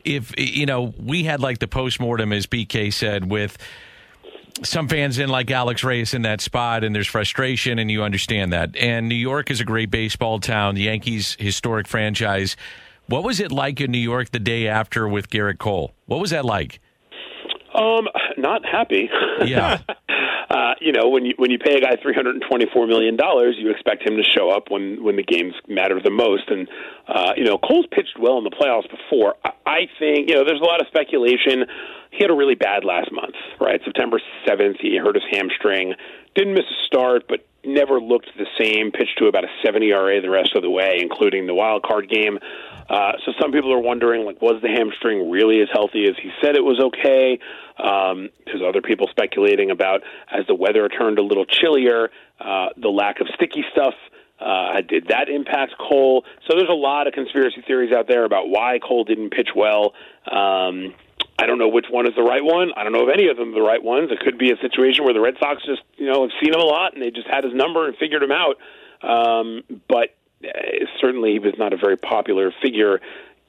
if 0.05 0.35
you 0.39 0.67
know 0.67 0.93
we 0.99 1.25
had 1.25 1.41
like 1.41 1.59
the 1.59 1.69
postmortem, 1.69 2.33
as 2.33 2.47
BK 2.47 2.93
said, 2.93 3.31
with 3.31 3.59
some 4.63 4.89
fans 4.89 5.19
in 5.19 5.29
like 5.29 5.51
Alex 5.51 5.83
Reyes 5.83 6.15
in 6.15 6.23
that 6.23 6.41
spot, 6.41 6.85
and 6.85 6.95
there's 6.95 7.09
frustration, 7.09 7.79
and 7.79 7.91
you 7.91 8.03
understand 8.03 8.53
that. 8.53 8.77
And 8.77 9.09
New 9.09 9.15
York 9.15 9.51
is 9.51 9.61
a 9.61 9.65
great 9.65 9.91
baseball 9.91 10.41
town, 10.41 10.75
the 10.75 10.83
Yankees' 10.83 11.37
historic 11.39 11.89
franchise. 11.89 12.57
What 13.07 13.23
was 13.23 13.41
it 13.41 13.53
like 13.53 13.81
in 13.81 13.91
New 13.91 13.99
York 13.99 14.31
the 14.31 14.39
day 14.39 14.67
after 14.67 15.07
with 15.07 15.29
Gerrit 15.29 15.59
Cole? 15.59 15.93
What 16.07 16.21
was 16.21 16.31
that 16.31 16.45
like? 16.45 16.81
Um, 17.75 18.09
not 18.39 18.65
happy. 18.65 19.11
Yeah. 19.45 19.81
uh, 20.49 20.75
you 20.81 20.93
know, 20.93 21.09
when 21.09 21.27
you 21.27 21.35
when 21.37 21.51
you 21.51 21.59
pay 21.59 21.75
a 21.75 21.81
guy 21.81 21.97
three 22.01 22.15
hundred 22.15 22.37
and 22.37 22.45
twenty 22.49 22.67
four 22.73 22.87
million 22.87 23.17
dollars, 23.17 23.57
you 23.59 23.71
expect 23.71 24.07
him 24.07 24.17
to 24.17 24.23
show 24.23 24.49
up 24.49 24.71
when 24.71 25.03
when 25.03 25.17
the 25.17 25.25
games 25.25 25.55
matter 25.69 26.01
the 26.03 26.11
most. 26.11 26.45
And 26.49 26.69
uh, 27.09 27.33
you 27.37 27.45
know, 27.45 27.59
Cole's 27.59 27.87
pitched 27.91 28.17
well 28.19 28.39
in 28.39 28.45
the 28.45 28.51
playoffs 28.55 28.89
before. 28.89 29.35
I, 29.45 29.51
I 29.67 29.79
think 29.99 30.31
you 30.31 30.37
know 30.37 30.45
there's 30.47 30.61
a 30.61 30.65
lot 30.65 30.81
of 30.81 30.87
speculation. 30.87 31.67
He 32.13 32.23
had 32.23 32.31
a 32.31 32.35
really 32.35 32.55
bad 32.55 32.85
last 32.85 33.11
month, 33.11 33.35
right? 33.61 33.81
September 33.85 34.21
seventh, 34.47 34.77
he 34.81 34.97
hurt 34.97 35.17
his 35.17 35.25
hamstring. 35.33 35.95
Didn't 36.35 36.55
miss 36.55 36.65
a 36.65 36.85
start, 36.87 37.25
but 37.29 37.47
never 37.65 38.01
looked 38.01 38.29
the 38.37 38.47
same. 38.59 38.91
Pitched 38.91 39.19
to 39.19 39.27
about 39.27 39.45
a 39.45 39.49
70 39.65 39.91
RA 39.93 40.21
the 40.21 40.31
rest 40.31 40.55
of 40.55 40.63
the 40.63 40.71
way, 40.71 40.99
including 41.01 41.47
the 41.47 41.55
wild 41.55 41.83
card 41.83 42.09
game. 42.09 42.39
Uh, 42.89 43.13
so 43.25 43.33
some 43.41 43.53
people 43.53 43.73
are 43.73 43.81
wondering, 43.81 44.25
like, 44.27 44.41
was 44.43 44.61
the 44.63 44.69
hamstring 44.69 45.31
really 45.31 45.61
as 45.63 45.69
healthy 45.73 46.05
as 46.05 46.15
he 46.23 46.31
said 46.43 46.57
it 46.57 46.65
was 46.65 46.81
okay? 46.81 47.39
Um, 47.79 48.31
there's 48.47 48.63
other 48.67 48.83
people 48.83 49.09
speculating 49.11 49.71
about 49.71 50.03
as 50.31 50.47
the 50.47 50.55
weather 50.55 50.89
turned 50.89 51.19
a 51.19 51.23
little 51.23 51.47
chillier, 51.47 52.11
uh, 52.41 52.69
the 52.77 52.91
lack 52.91 53.21
of 53.21 53.29
sticky 53.35 53.65
stuff. 53.73 53.95
Uh, 54.39 54.81
did 54.87 55.09
that 55.09 55.29
impact 55.29 55.75
Cole? 55.79 56.25
So 56.47 56.57
there's 56.57 56.69
a 56.69 56.75
lot 56.75 57.07
of 57.07 57.15
conspiracy 57.15 57.63
theories 57.67 57.93
out 57.93 58.09
there 58.09 58.25
about 58.25 58.49
why 58.49 58.79
Cole 58.79 59.05
didn't 59.05 59.31
pitch 59.31 59.51
well. 59.57 59.95
Um, 60.31 60.93
I 61.39 61.47
don't 61.47 61.59
know 61.59 61.69
which 61.69 61.87
one 61.91 62.07
is 62.07 62.15
the 62.15 62.23
right 62.23 62.45
one. 62.45 62.71
I 62.77 62.85
don't 62.85 62.93
know 62.93 63.09
if 63.09 63.13
any 63.13 63.29
of 63.29 63.37
them 63.37 63.51
are 63.51 63.55
the 63.55 63.63
right 63.63 63.83
ones. 63.83 64.11
It 64.13 64.21
could 64.21 64.39
be 64.39 64.53
a 64.53 64.57
situation 64.59 65.05
where 65.05 65.15
the 65.15 65.21
Red 65.21 65.35
Sox 65.41 65.65
just, 65.65 65.83
you 65.97 66.07
know, 66.07 66.23
have 66.23 66.31
seen 66.41 66.55
him 66.55 66.61
a 66.61 66.65
lot 66.65 66.95
and 66.95 67.03
they 67.03 67.11
just 67.11 67.27
had 67.27 67.45
his 67.45 67.53
number 67.53 67.87
and 67.87 67.97
figured 67.97 68.23
him 68.23 68.31
out. 68.31 68.57
Um, 69.03 69.63
but 69.89 70.15
uh, 70.45 70.49
certainly 71.01 71.33
he 71.33 71.39
was 71.41 71.55
not 71.59 71.73
a 71.73 71.77
very 71.77 71.97
popular 71.97 72.53
figure 72.63 73.01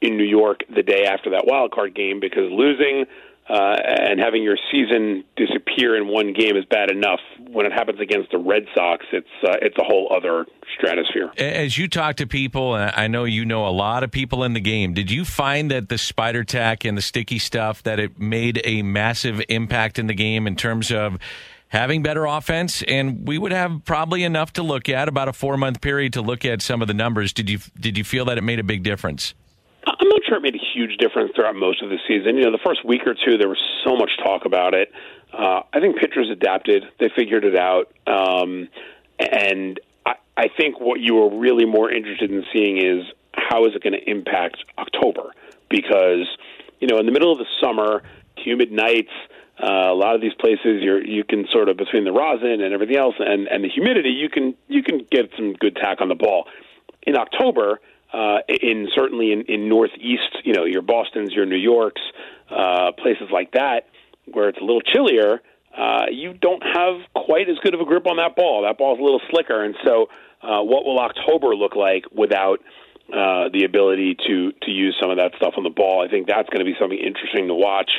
in 0.02 0.18
New 0.18 0.26
York 0.26 0.64
the 0.74 0.84
day 0.84 1.06
after 1.06 1.32
that 1.32 1.46
wild 1.46 1.72
card 1.72 1.94
game 1.94 2.20
because 2.20 2.52
losing 2.52 3.06
uh, 3.48 3.76
and 3.86 4.20
having 4.20 4.42
your 4.42 4.58
season 4.72 5.24
disappear 5.36 5.96
in 5.96 6.08
one 6.08 6.34
game 6.34 6.58
is 6.58 6.66
bad 6.66 6.90
enough. 6.90 7.20
When 7.48 7.68
it 7.68 7.72
happens 7.72 8.00
against 8.00 8.32
the 8.32 8.40
Red 8.40 8.66
Sox, 8.74 9.06
it's 9.12 9.28
uh, 9.44 9.58
it's 9.62 9.78
a 9.78 9.84
whole 9.84 10.12
other 10.16 10.46
stratosphere. 10.76 11.32
As 11.38 11.78
you 11.78 11.88
talk 11.88 12.16
to 12.18 12.28
people, 12.28 12.74
I 12.74 13.08
know 13.08 13.24
you 13.24 13.46
know 13.46 13.68
a 13.68 13.70
lot 13.70 14.04
of 14.04 14.10
people 14.10 14.44
in 14.44 14.54
the 14.54 14.60
game. 14.60 14.96
Did 14.96 15.12
you 15.12 15.26
find 15.26 15.70
that 15.70 15.90
the 15.90 16.00
spider 16.00 16.44
tack 16.44 16.86
and 16.86 16.98
the 16.98 17.04
sticky 17.04 17.38
stuff 17.38 17.84
that 17.84 18.00
it 18.00 18.20
made 18.20 18.62
a 18.64 18.82
massive 18.82 19.42
impact 19.48 20.00
in 20.00 20.08
the 20.08 20.16
game 20.16 20.48
in 20.48 20.56
terms 20.56 20.92
of 20.92 21.20
having 21.68 22.02
better 22.02 22.26
offense? 22.26 22.82
And 22.88 23.28
we 23.28 23.38
would 23.38 23.52
have 23.52 23.86
probably 23.86 24.24
enough 24.24 24.54
to 24.54 24.64
look 24.64 24.90
at 24.90 25.08
about 25.08 25.28
a 25.28 25.34
four 25.34 25.56
month 25.56 25.82
period 25.82 26.14
to 26.14 26.22
look 26.24 26.46
at 26.46 26.64
some 26.64 26.82
of 26.82 26.88
the 26.88 26.96
numbers. 26.96 27.32
Did 27.32 27.52
you 27.52 27.60
did 27.80 27.96
you 27.96 28.04
feel 28.04 28.26
that 28.26 28.40
it 28.40 28.44
made 28.44 28.58
a 28.58 28.64
big 28.64 28.82
difference? 28.82 29.36
I'm 30.00 30.10
not 30.10 30.22
sure 30.28 30.38
it 30.38 30.42
made 30.42 30.56
a 30.56 30.66
huge 30.74 30.98
difference 30.98 31.32
throughout 31.36 31.56
most 31.56 31.82
of 31.82 31.90
the 31.90 31.98
season. 32.08 32.38
You 32.38 32.46
know, 32.46 32.52
the 32.52 32.64
first 32.66 32.86
week 32.86 33.02
or 33.06 33.14
two, 33.14 33.38
there 33.38 33.48
was 33.48 33.62
so 33.86 33.96
much 33.96 34.12
talk 34.24 34.46
about 34.46 34.74
it. 34.74 34.92
Uh, 35.32 35.62
I 35.74 35.80
think 35.80 35.98
pitchers 35.98 36.30
adapted; 36.32 36.84
they 37.00 37.10
figured 37.16 37.46
it 37.46 37.56
out, 37.56 37.92
um, 38.08 38.68
and 39.20 39.80
I, 40.06 40.16
I 40.38 40.48
think 40.58 40.80
what 40.80 41.00
you 41.00 41.16
were 41.16 41.40
really 41.40 41.66
more 41.66 41.92
interested 41.92 42.32
in 42.32 42.44
seeing 42.54 42.78
is 42.78 43.06
how 43.34 43.66
is 43.66 43.76
it 43.76 43.84
going 43.84 43.94
to 43.94 44.10
impact 44.10 44.58
October? 44.78 45.32
Because 45.70 46.28
you 46.80 46.88
know, 46.88 47.00
in 47.00 47.06
the 47.06 47.12
middle 47.12 47.32
of 47.32 47.38
the 47.38 47.48
summer, 47.62 48.04
humid 48.38 48.72
nights. 48.72 49.12
Uh, 49.58 49.88
a 49.90 49.96
lot 49.96 50.16
of 50.16 50.20
these 50.20 50.34
places, 50.34 50.84
you're 50.84 51.02
you 51.02 51.24
can 51.24 51.48
sort 51.50 51.70
of 51.70 51.78
between 51.78 52.04
the 52.04 52.12
rosin 52.12 52.60
and 52.60 52.74
everything 52.74 52.98
else, 52.98 53.16
and 53.20 53.48
and 53.48 53.64
the 53.64 53.70
humidity, 53.70 54.10
you 54.10 54.28
can 54.28 54.54
you 54.68 54.84
can 54.84 54.98
get 55.10 55.30
some 55.38 55.54
good 55.54 55.78
tack 55.78 56.02
on 56.02 56.10
the 56.10 56.16
ball. 56.16 56.46
In 57.04 57.16
October, 57.16 57.80
uh, 58.16 58.38
in 58.48 58.88
certainly 58.96 59.34
in, 59.34 59.42
in 59.44 59.68
northeast, 59.68 60.38
you 60.46 60.54
know, 60.54 60.64
your 60.64 60.82
Boston's, 60.82 61.34
your 61.34 61.46
New 61.46 61.58
York's, 61.58 62.02
uh, 62.50 62.94
places 62.94 63.28
like 63.32 63.52
that, 63.52 63.90
where 64.32 64.48
it's 64.48 64.58
a 64.58 64.64
little 64.64 64.82
chillier, 64.82 65.42
uh, 65.78 66.06
you 66.10 66.34
don't 66.34 66.64
have 66.64 67.02
quite 67.14 67.50
as 67.50 67.58
good 67.62 67.74
of 67.74 67.82
a 67.82 67.86
grip 67.86 68.08
on 68.08 68.16
that 68.16 68.36
ball. 68.36 68.64
That 68.64 68.78
ball's 68.78 69.00
a 69.00 69.02
little 69.02 69.22
slicker, 69.30 69.64
and 69.64 69.76
so 69.84 70.08
uh, 70.42 70.64
what 70.64 70.86
will 70.86 71.00
October 71.00 71.56
look 71.56 71.76
like 71.76 72.06
without 72.14 72.62
uh, 73.12 73.50
the 73.52 73.66
ability 73.66 74.16
to 74.28 74.54
to 74.64 74.72
use 74.72 74.96
some 75.02 75.12
of 75.12 75.18
that 75.18 75.34
stuff 75.36 75.56
on 75.58 75.64
the 75.64 75.70
ball? 75.70 76.02
I 76.02 76.10
think 76.10 76.28
that's 76.28 76.48
going 76.50 76.60
to 76.60 76.66
be 76.66 76.76
something 76.80 76.98
interesting 76.98 77.48
to 77.48 77.54
watch. 77.54 77.92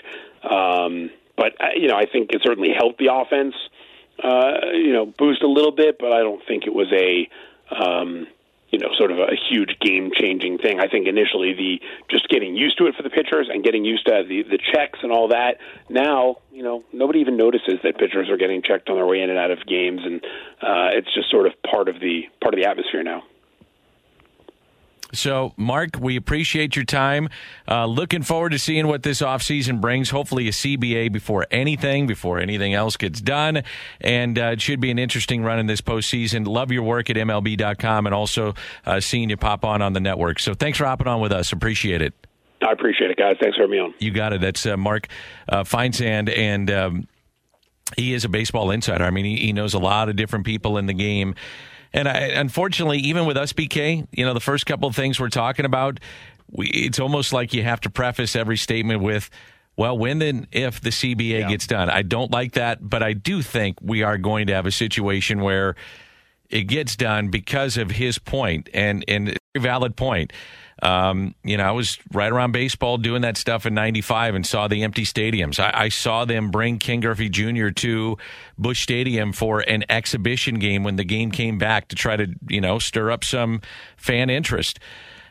Um, 0.43 1.11
but 1.37 1.61
uh, 1.61 1.77
you 1.77 1.89
know, 1.89 1.97
I 1.97 2.07
think 2.07 2.31
it 2.33 2.41
certainly 2.43 2.71
helped 2.75 2.99
the 2.99 3.13
offense, 3.13 3.55
uh, 4.25 4.73
you 4.73 4.95
know, 4.95 5.05
boost 5.05 5.43
a 5.43 5.49
little 5.49 5.73
bit. 5.73 5.99
But 5.99 6.13
I 6.13 6.21
don't 6.21 6.41
think 6.49 6.65
it 6.67 6.73
was 6.73 6.89
a 6.95 7.29
um, 7.75 8.27
you 8.71 8.79
know, 8.79 8.89
sort 8.99 9.13
of 9.13 9.19
a 9.19 9.37
huge 9.49 9.77
game 9.81 10.11
changing 10.13 10.59
thing. 10.59 10.81
I 10.81 10.89
think 10.89 11.07
initially 11.07 11.55
the 11.55 11.81
just 12.11 12.29
getting 12.29 12.57
used 12.57 12.79
to 12.79 12.87
it 12.87 12.95
for 12.97 13.03
the 13.03 13.11
pitchers 13.11 13.49
and 13.51 13.63
getting 13.63 13.85
used 13.85 14.07
to 14.07 14.25
the 14.27 14.43
the 14.43 14.59
checks 14.59 14.99
and 15.03 15.13
all 15.13 15.29
that. 15.29 15.59
Now, 15.89 16.37
you 16.53 16.63
know, 16.63 16.85
nobody 16.93 17.21
even 17.21 17.37
notices 17.37 17.79
that 17.85 17.99
pitchers 17.99 18.29
are 18.29 18.37
getting 18.37 18.63
checked 18.63 18.89
on 18.89 18.97
their 18.97 19.07
way 19.07 19.21
in 19.21 19.31
and 19.31 19.39
out 19.39 19.51
of 19.51 19.65
games, 19.67 20.01
and 20.05 20.25
uh, 20.61 20.91
it's 20.99 21.13
just 21.15 21.31
sort 21.31 21.47
of 21.47 21.53
part 21.63 21.89
of 21.89 22.01
the 22.01 22.23
part 22.43 22.55
of 22.55 22.61
the 22.61 22.69
atmosphere 22.69 23.03
now. 23.03 23.23
So, 25.13 25.53
Mark, 25.57 25.99
we 26.01 26.17
appreciate 26.17 26.77
your 26.77 26.85
time. 26.85 27.29
Uh, 27.69 27.87
looking 27.87 28.23
forward 28.23 28.51
to 28.51 28.59
seeing 28.59 28.87
what 28.87 29.03
this 29.03 29.21
offseason 29.21 29.81
brings. 29.81 30.11
Hopefully, 30.11 30.49
a 30.49 30.53
CBA 30.53 31.13
before 31.13 31.47
anything, 31.51 32.07
before 32.07 32.39
anything 32.39 32.75
else 32.75 32.97
gets 32.97 33.21
done. 33.21 33.63
And 34.01 34.39
uh, 34.39 34.53
it 34.53 34.61
should 34.61 34.81
be 34.81 34.91
an 34.91 34.99
interesting 34.99 35.43
run 35.43 35.59
in 35.59 35.67
this 35.67 35.81
postseason. 35.81 36.47
Love 36.47 36.73
your 36.73 36.83
work 36.83 37.09
at 37.11 37.17
MLB.com 37.17 38.07
and 38.07 38.15
also 38.15 38.55
uh, 38.85 39.01
seeing 39.01 39.31
you 39.31 39.37
pop 39.37 39.65
on 39.65 39.83
on 39.83 39.93
the 39.93 40.01
network. 40.01 40.39
So, 40.39 40.55
thanks 40.55 40.79
for 40.79 40.85
hopping 40.85 41.07
on 41.07 41.21
with 41.21 41.33
us. 41.33 41.53
Appreciate 41.53 42.03
it. 42.03 42.15
I 42.67 42.73
appreciate 42.73 43.11
it, 43.11 43.17
guys. 43.17 43.37
Thanks 43.41 43.57
for 43.57 43.63
having 43.63 43.77
me 43.77 43.83
on. 43.83 43.95
You 43.99 44.11
got 44.11 44.33
it. 44.33 44.41
That's 44.41 44.65
uh, 44.67 44.77
Mark 44.77 45.09
uh, 45.49 45.63
Feinsand. 45.63 46.37
And 46.37 46.71
um, 46.71 47.09
he 47.97 48.15
is 48.15 48.25
a 48.25 48.29
baseball 48.29 48.71
insider. 48.71 49.05
I 49.05 49.11
mean, 49.11 49.25
he, 49.25 49.37
he 49.37 49.53
knows 49.53 49.75
a 49.75 49.79
lot 49.79 50.09
of 50.09 50.17
different 50.17 50.47
people 50.47 50.79
in 50.79 50.87
the 50.87 50.95
game. 50.95 51.35
And 51.97 52.07
I, 52.07 52.19
unfortunately, 52.19 52.99
even 52.99 53.25
with 53.25 53.39
us, 53.39 53.55
BK, 53.55 54.07
you 54.13 54.27
know, 54.27 54.35
the 54.35 54.41
first 54.41 54.67
couple 54.67 54.87
of 54.87 54.95
things 54.95 55.19
we're 55.19 55.31
talking 55.31 55.65
about, 55.65 55.99
we, 56.51 56.69
it's 56.69 57.01
almost 57.01 57.33
like 57.33 57.55
you 57.55 57.63
have 57.63 57.81
to 57.81 57.91
preface 57.91 58.37
every 58.37 58.59
statement 58.59 59.03
with, 59.03 59.31
well, 59.77 59.97
when 59.97 60.21
and 60.21 60.47
if 60.53 60.83
the 60.83 60.91
CBA 60.91 61.41
yeah. 61.41 61.49
gets 61.49 61.67
done. 61.67 61.89
I 61.89 62.03
don't 62.03 62.31
like 62.31 62.53
that, 62.53 62.87
but 62.87 63.03
I 63.03 63.15
do 63.15 63.41
think 63.41 63.79
we 63.81 64.03
are 64.03 64.19
going 64.19 64.47
to 64.49 64.55
have 64.55 64.67
a 64.67 64.71
situation 64.71 65.41
where 65.41 65.75
it 66.51 66.65
gets 66.65 66.97
done 66.97 67.29
because 67.29 67.77
of 67.77 67.91
his 67.91 68.19
point 68.19 68.69
and 68.73 69.05
and 69.09 69.37
a 69.55 69.61
valid 69.61 69.97
point. 69.97 70.33
Um, 70.83 71.35
you 71.43 71.57
know, 71.57 71.65
I 71.65 71.71
was 71.71 71.99
right 72.13 72.31
around 72.31 72.53
baseball 72.53 72.99
doing 72.99 73.23
that 73.23 73.39
stuff 73.39 73.65
in 73.65 73.73
'95 73.73 74.35
and 74.35 74.47
saw 74.47 74.69
the 74.69 74.83
empty 74.83 75.05
stadiums. 75.05 75.59
I, 75.59 75.85
I, 75.85 75.89
saw 75.89 76.27
them 76.27 76.51
bring 76.51 76.79
Ken 76.79 77.01
Griffey 77.01 77.31
Jr. 77.31 77.71
to 77.71 78.19
Busch 78.59 78.83
Stadium 78.83 79.33
for 79.33 79.61
an 79.61 79.85
exhibition 79.89 80.59
game 80.59 80.85
when 80.85 80.97
the 80.97 81.05
game 81.05 81.31
came 81.31 81.57
back 81.57 81.89
to 81.89 81.97
try 81.97 82.17
to, 82.17 82.27
you 82.49 82.61
know, 82.61 82.79
stir 82.79 83.11
up 83.11 83.25
some 83.25 83.63
fan 83.97 84.29
interest. 84.29 84.79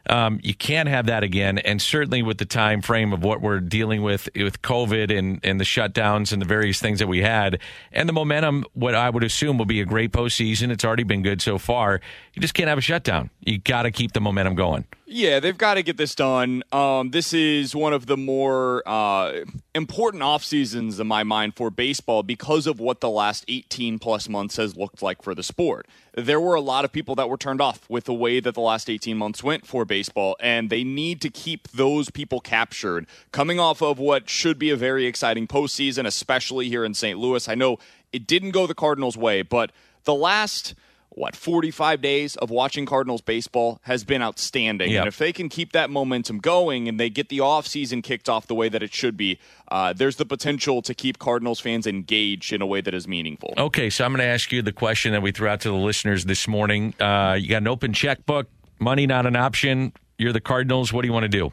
Um, 0.08 0.40
you 0.44 0.54
can't 0.54 0.88
have 0.88 1.08
that 1.08 1.24
again, 1.24 1.58
and 1.58 1.82
certainly 1.82 2.22
with 2.22 2.38
the 2.38 2.46
time 2.46 2.82
frame 2.82 3.14
of 3.14 3.24
what 3.24 3.42
we're 3.42 3.60
dealing 3.60 4.04
with 4.04 4.30
with 4.36 4.62
COVID 4.62 5.16
and 5.16 5.40
and 5.44 5.60
the 5.60 5.66
shutdowns 5.66 6.32
and 6.32 6.42
the 6.42 6.46
various 6.46 6.80
things 6.80 7.00
that 7.00 7.08
we 7.08 7.22
had, 7.22 7.60
and 7.92 8.08
the 8.08 8.14
momentum. 8.14 8.66
What 8.74 8.96
I 8.96 9.10
would 9.10 9.24
assume 9.24 9.58
will 9.58 9.66
be 9.66 9.82
a 9.82 9.86
great 9.86 10.12
postseason. 10.12 10.70
It's 10.70 10.86
already 10.86 11.04
been 11.04 11.24
good 11.24 11.42
so 11.42 11.58
far. 11.58 12.02
You 12.34 12.42
just 12.42 12.54
can't 12.54 12.70
have 12.70 12.78
a 12.78 12.82
shutdown. 12.82 13.30
You 13.42 13.58
got 13.58 13.84
to 13.84 13.92
keep 13.92 14.14
the 14.14 14.22
momentum 14.22 14.56
going. 14.56 14.86
Yeah, 15.08 15.40
they've 15.40 15.58
got 15.58 15.76
to 15.76 15.84
get 15.84 15.98
this 15.98 16.16
done. 16.16 16.64
Um, 16.72 17.12
this 17.12 17.32
is 17.32 17.76
one 17.76 17.94
of 17.94 18.08
the 18.08 18.18
more 18.18 18.82
uh, 18.88 19.42
important 19.76 20.24
off 20.24 20.44
seasons 20.44 21.00
in 21.00 21.06
my 21.06 21.24
mind 21.24 21.56
for 21.56 21.70
baseball 21.70 22.24
because 22.24 22.66
of 22.66 22.80
what 22.80 23.02
the 23.02 23.10
last 23.10 23.46
18 23.48 24.00
plus 24.00 24.28
months 24.28 24.58
has 24.58 24.76
looked 24.76 25.04
like 25.04 25.22
for 25.22 25.36
the 25.36 25.44
sport. 25.44 25.88
There 26.16 26.42
were 26.42 26.56
a 26.56 26.62
lot 26.62 26.86
of 26.86 26.92
people 26.92 27.14
that 27.16 27.30
were 27.30 27.38
turned 27.38 27.62
off 27.62 27.88
with 27.88 28.06
the 28.06 28.16
way 28.16 28.40
that 28.40 28.56
the 28.56 28.62
last 28.62 28.90
18 28.90 29.16
months 29.16 29.44
went 29.44 29.68
for 29.68 29.86
baseball, 29.86 30.36
and 30.40 30.72
they 30.72 30.84
need 30.84 31.22
to 31.22 31.30
keep 31.30 31.68
those 31.68 32.10
people 32.10 32.40
captured 32.40 33.06
coming 33.32 33.60
off 33.60 33.84
of 33.84 34.00
what 34.00 34.28
should 34.28 34.58
be 34.58 34.72
a 34.72 34.76
very 34.76 35.06
exciting 35.06 35.46
postseason, 35.46 36.08
especially 36.08 36.68
here 36.68 36.84
in 36.84 36.96
St. 36.96 37.20
Louis. 37.20 37.48
I 37.48 37.54
know 37.54 37.78
it 38.12 38.26
didn't 38.26 38.52
go 38.52 38.66
the 38.66 38.74
Cardinals' 38.74 39.18
way, 39.18 39.44
but 39.44 39.72
the 40.06 40.16
last 40.16 40.74
what 41.16 41.36
45 41.36 42.02
days 42.02 42.36
of 42.36 42.50
watching 42.50 42.86
Cardinals 42.86 43.22
baseball 43.22 43.80
has 43.84 44.04
been 44.04 44.22
outstanding. 44.22 44.92
Yep. 44.92 45.00
And 45.00 45.08
if 45.08 45.18
they 45.18 45.32
can 45.34 45.50
keep 45.50 45.72
that 45.72 45.90
momentum 45.90 46.40
going 46.40 46.88
and 46.88 47.00
they 47.00 47.10
get 47.10 47.30
the 47.30 47.40
offseason 47.40 48.04
kicked 48.04 48.30
off 48.30 48.48
the 48.48 48.56
way 48.56 48.70
that 48.70 48.84
it 48.84 48.94
should 48.94 49.16
be, 49.18 49.40
uh, 49.70 49.94
there's 49.94 50.18
the 50.18 50.26
potential 50.26 50.82
to 50.82 50.94
keep 50.94 51.18
Cardinals 51.18 51.60
fans 51.60 51.88
engaged 51.88 52.54
in 52.54 52.62
a 52.62 52.66
way 52.66 52.82
that 52.82 52.94
is 52.94 53.08
meaningful. 53.08 53.54
Okay, 53.58 53.90
so 53.90 54.06
I'm 54.06 54.12
going 54.12 54.20
to 54.20 54.26
ask 54.26 54.52
you 54.52 54.62
the 54.62 54.74
question 54.74 55.14
that 55.14 55.22
we 55.22 55.32
threw 55.32 55.48
out 55.48 55.62
to 55.62 55.70
the 55.70 55.76
listeners 55.76 56.26
this 56.26 56.48
morning. 56.48 56.94
Uh, 57.00 57.38
you 57.40 57.50
got 57.50 57.62
an 57.62 57.68
open 57.68 57.94
checkbook, 57.94 58.48
money 58.80 59.08
not 59.08 59.26
an 59.26 59.36
option. 59.36 59.94
You're 60.18 60.34
the 60.34 60.42
Cardinals. 60.42 60.94
What 60.94 61.02
do 61.02 61.08
you 61.08 61.14
want 61.14 61.24
to 61.24 61.30
do? 61.30 61.52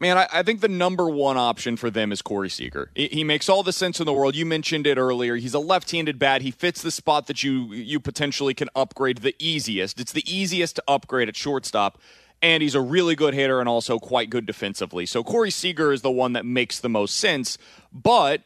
Man, 0.00 0.16
I, 0.16 0.28
I, 0.32 0.42
think 0.42 0.60
the 0.60 0.68
number 0.68 1.08
one 1.08 1.36
option 1.36 1.76
for 1.76 1.90
them 1.90 2.12
is 2.12 2.22
Corey 2.22 2.48
Seager. 2.48 2.90
He, 2.94 3.08
he 3.08 3.24
makes 3.24 3.48
all 3.48 3.62
the 3.62 3.72
sense 3.72 3.98
in 3.98 4.06
the 4.06 4.12
world. 4.12 4.36
You 4.36 4.46
mentioned 4.46 4.86
it 4.86 4.96
earlier. 4.96 5.36
He's 5.36 5.54
a 5.54 5.58
left-handed 5.58 6.18
bat. 6.18 6.42
He 6.42 6.50
fits 6.50 6.82
the 6.82 6.90
spot 6.90 7.26
that 7.26 7.42
you 7.42 7.72
you 7.72 7.98
potentially 7.98 8.54
can 8.54 8.68
upgrade 8.76 9.18
the 9.18 9.34
easiest. 9.38 9.98
It's 9.98 10.12
the 10.12 10.24
easiest 10.32 10.76
to 10.76 10.84
upgrade 10.86 11.28
at 11.28 11.36
shortstop, 11.36 11.98
and 12.40 12.62
he's 12.62 12.76
a 12.76 12.80
really 12.80 13.16
good 13.16 13.34
hitter 13.34 13.58
and 13.60 13.68
also 13.68 13.98
quite 13.98 14.30
good 14.30 14.46
defensively. 14.46 15.04
So 15.04 15.24
Corey 15.24 15.50
Seager 15.50 15.92
is 15.92 16.02
the 16.02 16.10
one 16.10 16.32
that 16.34 16.46
makes 16.46 16.78
the 16.78 16.88
most 16.88 17.16
sense. 17.16 17.58
But 17.92 18.42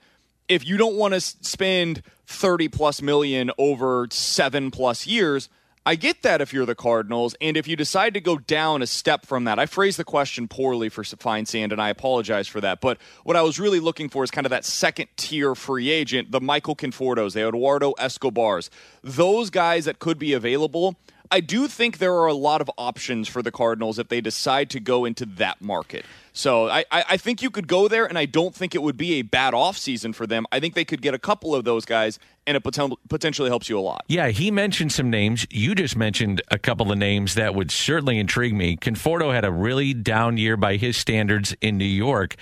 if 0.49 0.67
you 0.67 0.79
don't 0.79 0.97
want 0.97 1.13
to 1.15 1.21
spend 1.21 2.03
30 2.27 2.69
plus 2.69 3.03
million 3.03 3.51
over 3.59 4.09
seven 4.11 4.71
plus 4.71 5.07
years– 5.07 5.49
I 5.85 5.97
get 5.97 6.23
that 6.23 6.41
if 6.41 6.53
you're 6.53 6.65
the 6.65 6.77
Cardinals, 6.77 7.35
and 7.41 7.57
if 7.57 7.67
you 7.67 7.75
decide 7.75 8.15
to 8.15 8.21
go 8.21 8.39
down 8.39 8.83
a 8.83 8.87
step 8.87 9.27
from 9.27 9.45
that, 9.45 9.59
I 9.59 9.67
phrased 9.67 9.99
the 9.99 10.05
question 10.05 10.47
poorly 10.47 10.89
for 10.89 11.03
Feinsand, 11.03 11.73
and 11.73 11.83
I 11.83 11.89
apologize 11.89 12.47
for 12.47 12.61
that. 12.61 12.81
But 12.81 12.99
what 13.25 13.35
I 13.35 13.43
was 13.43 13.59
really 13.59 13.81
looking 13.81 14.09
for 14.09 14.23
is 14.23 14.31
kind 14.31 14.47
of 14.47 14.51
that 14.51 14.65
second 14.65 15.09
tier 15.17 15.57
free 15.57 15.91
agent, 15.91 16.31
the 16.31 16.41
Michael 16.41 16.77
Confortos, 16.77 17.33
the 17.33 17.49
Eduardo 17.49 17.95
Escobars, 17.99 18.71
those 19.03 19.51
guys 19.51 19.85
that 19.87 19.99
could 19.99 20.21
be 20.21 20.33
available. 20.35 20.97
I 21.33 21.41
do 21.41 21.67
think 21.67 21.97
there 21.97 22.13
are 22.13 22.27
a 22.27 22.35
lot 22.35 22.61
of 22.61 22.71
options 22.77 23.27
for 23.27 23.43
the 23.43 23.51
Cardinals 23.51 23.99
if 23.99 24.09
they 24.09 24.21
decide 24.21 24.69
to 24.71 24.81
go 24.81 25.07
into 25.07 25.25
that 25.25 25.63
market. 25.63 26.05
So 26.35 26.69
I, 26.69 26.85
I 26.91 27.17
think 27.17 27.41
you 27.41 27.51
could 27.51 27.67
go 27.67 27.89
there, 27.89 28.05
and 28.05 28.19
I 28.19 28.27
don't 28.27 28.55
think 28.55 28.75
it 28.75 28.83
would 28.83 28.99
be 28.99 29.15
a 29.15 29.23
bad 29.23 29.55
offseason 29.55 30.15
for 30.15 30.27
them. 30.27 30.45
I 30.53 30.61
think 30.61 30.75
they 30.75 30.85
could 30.85 31.01
get 31.01 31.15
a 31.15 31.19
couple 31.19 31.55
of 31.55 31.65
those 31.65 31.87
guys, 31.87 32.19
and 32.47 32.57
it 32.57 32.61
potentially 32.61 33.49
helps 33.49 33.69
you 33.71 33.79
a 33.79 33.81
lot. 33.81 34.05
Yeah, 34.09 34.29
he 34.29 34.51
mentioned 34.51 34.93
some 34.93 35.09
names. 35.09 35.47
You 35.51 35.75
just 35.75 35.97
mentioned 35.97 36.43
a 36.51 36.59
couple 36.59 36.93
of 36.93 36.99
names 36.99 37.35
that 37.35 37.55
would 37.55 37.71
certainly 37.71 38.19
intrigue 38.19 38.55
me. 38.55 38.77
Conforto 38.77 39.33
had 39.33 39.47
a 39.47 39.51
really 39.51 39.95
down 39.95 40.37
year 40.37 40.59
by 40.59 40.77
his 40.77 40.99
standards 40.99 41.57
in 41.63 41.79
New 41.79 41.85
York 41.85 42.37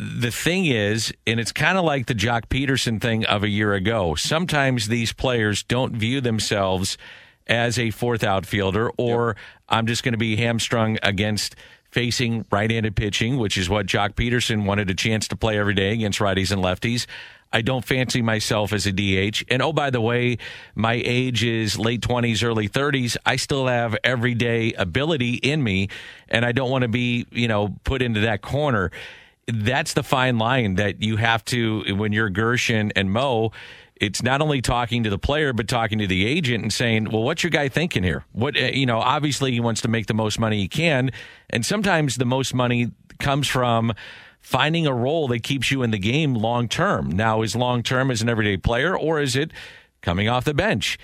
the 0.00 0.30
thing 0.30 0.66
is, 0.66 1.12
and 1.26 1.40
it's 1.40 1.50
kind 1.50 1.76
of 1.76 1.84
like 1.84 2.06
the 2.06 2.14
Joc 2.14 2.46
Pederson 2.46 3.00
thing 3.00 3.24
of 3.24 3.42
a 3.42 3.48
year 3.48 3.74
ago, 3.74 4.14
sometimes 4.14 4.86
these 4.86 5.12
players 5.12 5.64
don't 5.64 5.96
view 5.96 6.20
themselves 6.20 6.96
as 7.48 7.78
a 7.78 7.90
fourth 7.90 8.22
outfielder, 8.22 8.90
or 8.96 9.28
yep. 9.28 9.36
I'm 9.68 9.86
just 9.86 10.02
going 10.02 10.12
to 10.12 10.18
be 10.18 10.36
hamstrung 10.36 10.98
against 11.02 11.56
facing 11.90 12.44
right-handed 12.50 12.94
pitching, 12.94 13.38
which 13.38 13.56
is 13.56 13.68
what 13.70 13.86
Joc 13.86 14.14
Pederson 14.14 14.66
wanted 14.66 14.90
a 14.90 14.94
chance 14.94 15.28
to 15.28 15.36
play 15.36 15.58
every 15.58 15.74
day 15.74 15.92
against 15.92 16.18
righties 16.18 16.52
and 16.52 16.62
lefties. 16.62 17.06
I 17.50 17.62
don't 17.62 17.84
fancy 17.84 18.20
myself 18.20 18.74
as 18.74 18.86
a 18.86 18.92
DH. 18.92 19.44
And 19.48 19.62
oh, 19.62 19.72
by 19.72 19.88
the 19.88 20.00
way, 20.00 20.36
my 20.74 21.00
age 21.02 21.42
is 21.44 21.78
late 21.78 22.02
20s, 22.02 22.44
early 22.44 22.68
30s. 22.68 23.16
I 23.24 23.36
still 23.36 23.66
have 23.66 23.96
everyday 24.04 24.74
ability 24.74 25.36
in 25.36 25.62
me, 25.62 25.88
and 26.28 26.44
I 26.44 26.52
don't 26.52 26.70
want 26.70 26.82
to 26.82 26.88
be, 26.88 27.26
you 27.30 27.48
know, 27.48 27.74
put 27.84 28.02
into 28.02 28.20
that 28.20 28.42
corner. 28.42 28.90
That's 29.46 29.94
the 29.94 30.02
fine 30.02 30.36
line 30.36 30.74
that 30.74 31.02
you 31.02 31.16
have 31.16 31.42
to, 31.46 31.94
when 31.96 32.12
you're 32.12 32.28
Gershon 32.28 32.92
and 32.94 33.10
Mo, 33.10 33.52
it's 34.00 34.22
not 34.22 34.40
only 34.40 34.60
talking 34.60 35.02
to 35.04 35.10
the 35.10 35.18
player 35.18 35.52
but 35.52 35.68
talking 35.68 35.98
to 35.98 36.06
the 36.06 36.26
agent 36.26 36.62
and 36.62 36.72
saying, 36.72 37.10
"Well, 37.10 37.22
what's 37.22 37.42
your 37.42 37.50
guy 37.50 37.68
thinking 37.68 38.02
here? 38.02 38.24
What 38.32 38.56
uh, 38.56 38.66
you 38.66 38.86
know? 38.86 38.98
Obviously, 38.98 39.52
he 39.52 39.60
wants 39.60 39.80
to 39.82 39.88
make 39.88 40.06
the 40.06 40.14
most 40.14 40.38
money 40.38 40.58
he 40.58 40.68
can, 40.68 41.10
and 41.50 41.64
sometimes 41.64 42.16
the 42.16 42.26
most 42.26 42.54
money 42.54 42.90
comes 43.18 43.48
from." 43.48 43.92
Finding 44.40 44.86
a 44.86 44.94
role 44.94 45.26
that 45.28 45.42
keeps 45.42 45.70
you 45.72 45.82
in 45.82 45.90
the 45.90 45.98
game 45.98 46.32
long 46.32 46.68
term. 46.68 47.10
Now, 47.10 47.42
is 47.42 47.56
long 47.56 47.82
term 47.82 48.10
as 48.10 48.22
an 48.22 48.28
everyday 48.28 48.56
player, 48.56 48.96
or 48.96 49.20
is 49.20 49.34
it 49.34 49.50
coming 50.00 50.28
off 50.28 50.44
the 50.44 50.54
bench? 50.54 50.96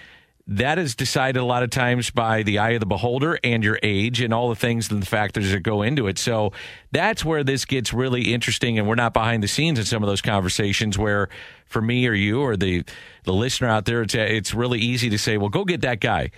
That 0.47 0.79
is 0.79 0.95
decided 0.95 1.41
a 1.41 1.45
lot 1.45 1.63
of 1.63 1.71
times 1.71 2.11
by 2.11 2.43
the 2.43 2.59
eye 2.59 2.71
of 2.71 2.81
the 2.81 2.87
beholder 2.87 3.39
and 3.43 3.65
your 3.65 3.79
age 3.83 4.21
and 4.21 4.35
all 4.35 4.51
the 4.51 4.57
things 4.57 4.91
and 4.91 5.01
the 5.01 5.07
factors 5.07 5.51
that 5.53 5.61
go 5.61 5.81
into 5.83 6.07
it. 6.07 6.19
So 6.19 6.53
that's 6.93 7.25
where 7.25 7.43
this 7.43 7.65
gets 7.65 7.95
really 7.95 8.35
interesting, 8.35 8.79
and 8.79 8.87
we're 8.87 8.95
not 8.95 9.15
behind 9.15 9.43
the 9.43 9.49
scenes 9.49 9.79
in 9.79 9.87
some 9.87 10.03
of 10.03 10.09
those 10.09 10.21
conversations. 10.21 10.99
Where 10.99 11.29
for 11.67 11.81
me 11.81 12.07
or 12.07 12.13
you 12.13 12.43
or 12.43 12.57
the 12.57 12.85
the 13.25 13.33
listener 13.33 13.69
out 13.69 13.87
there, 13.87 14.03
it's 14.03 14.15
it's 14.15 14.53
really 14.53 14.81
easy 14.81 15.09
to 15.11 15.19
say, 15.19 15.39
"Well, 15.39 15.49
go 15.49 15.65
get 15.65 15.81
that 15.81 16.01
guy." 16.01 16.31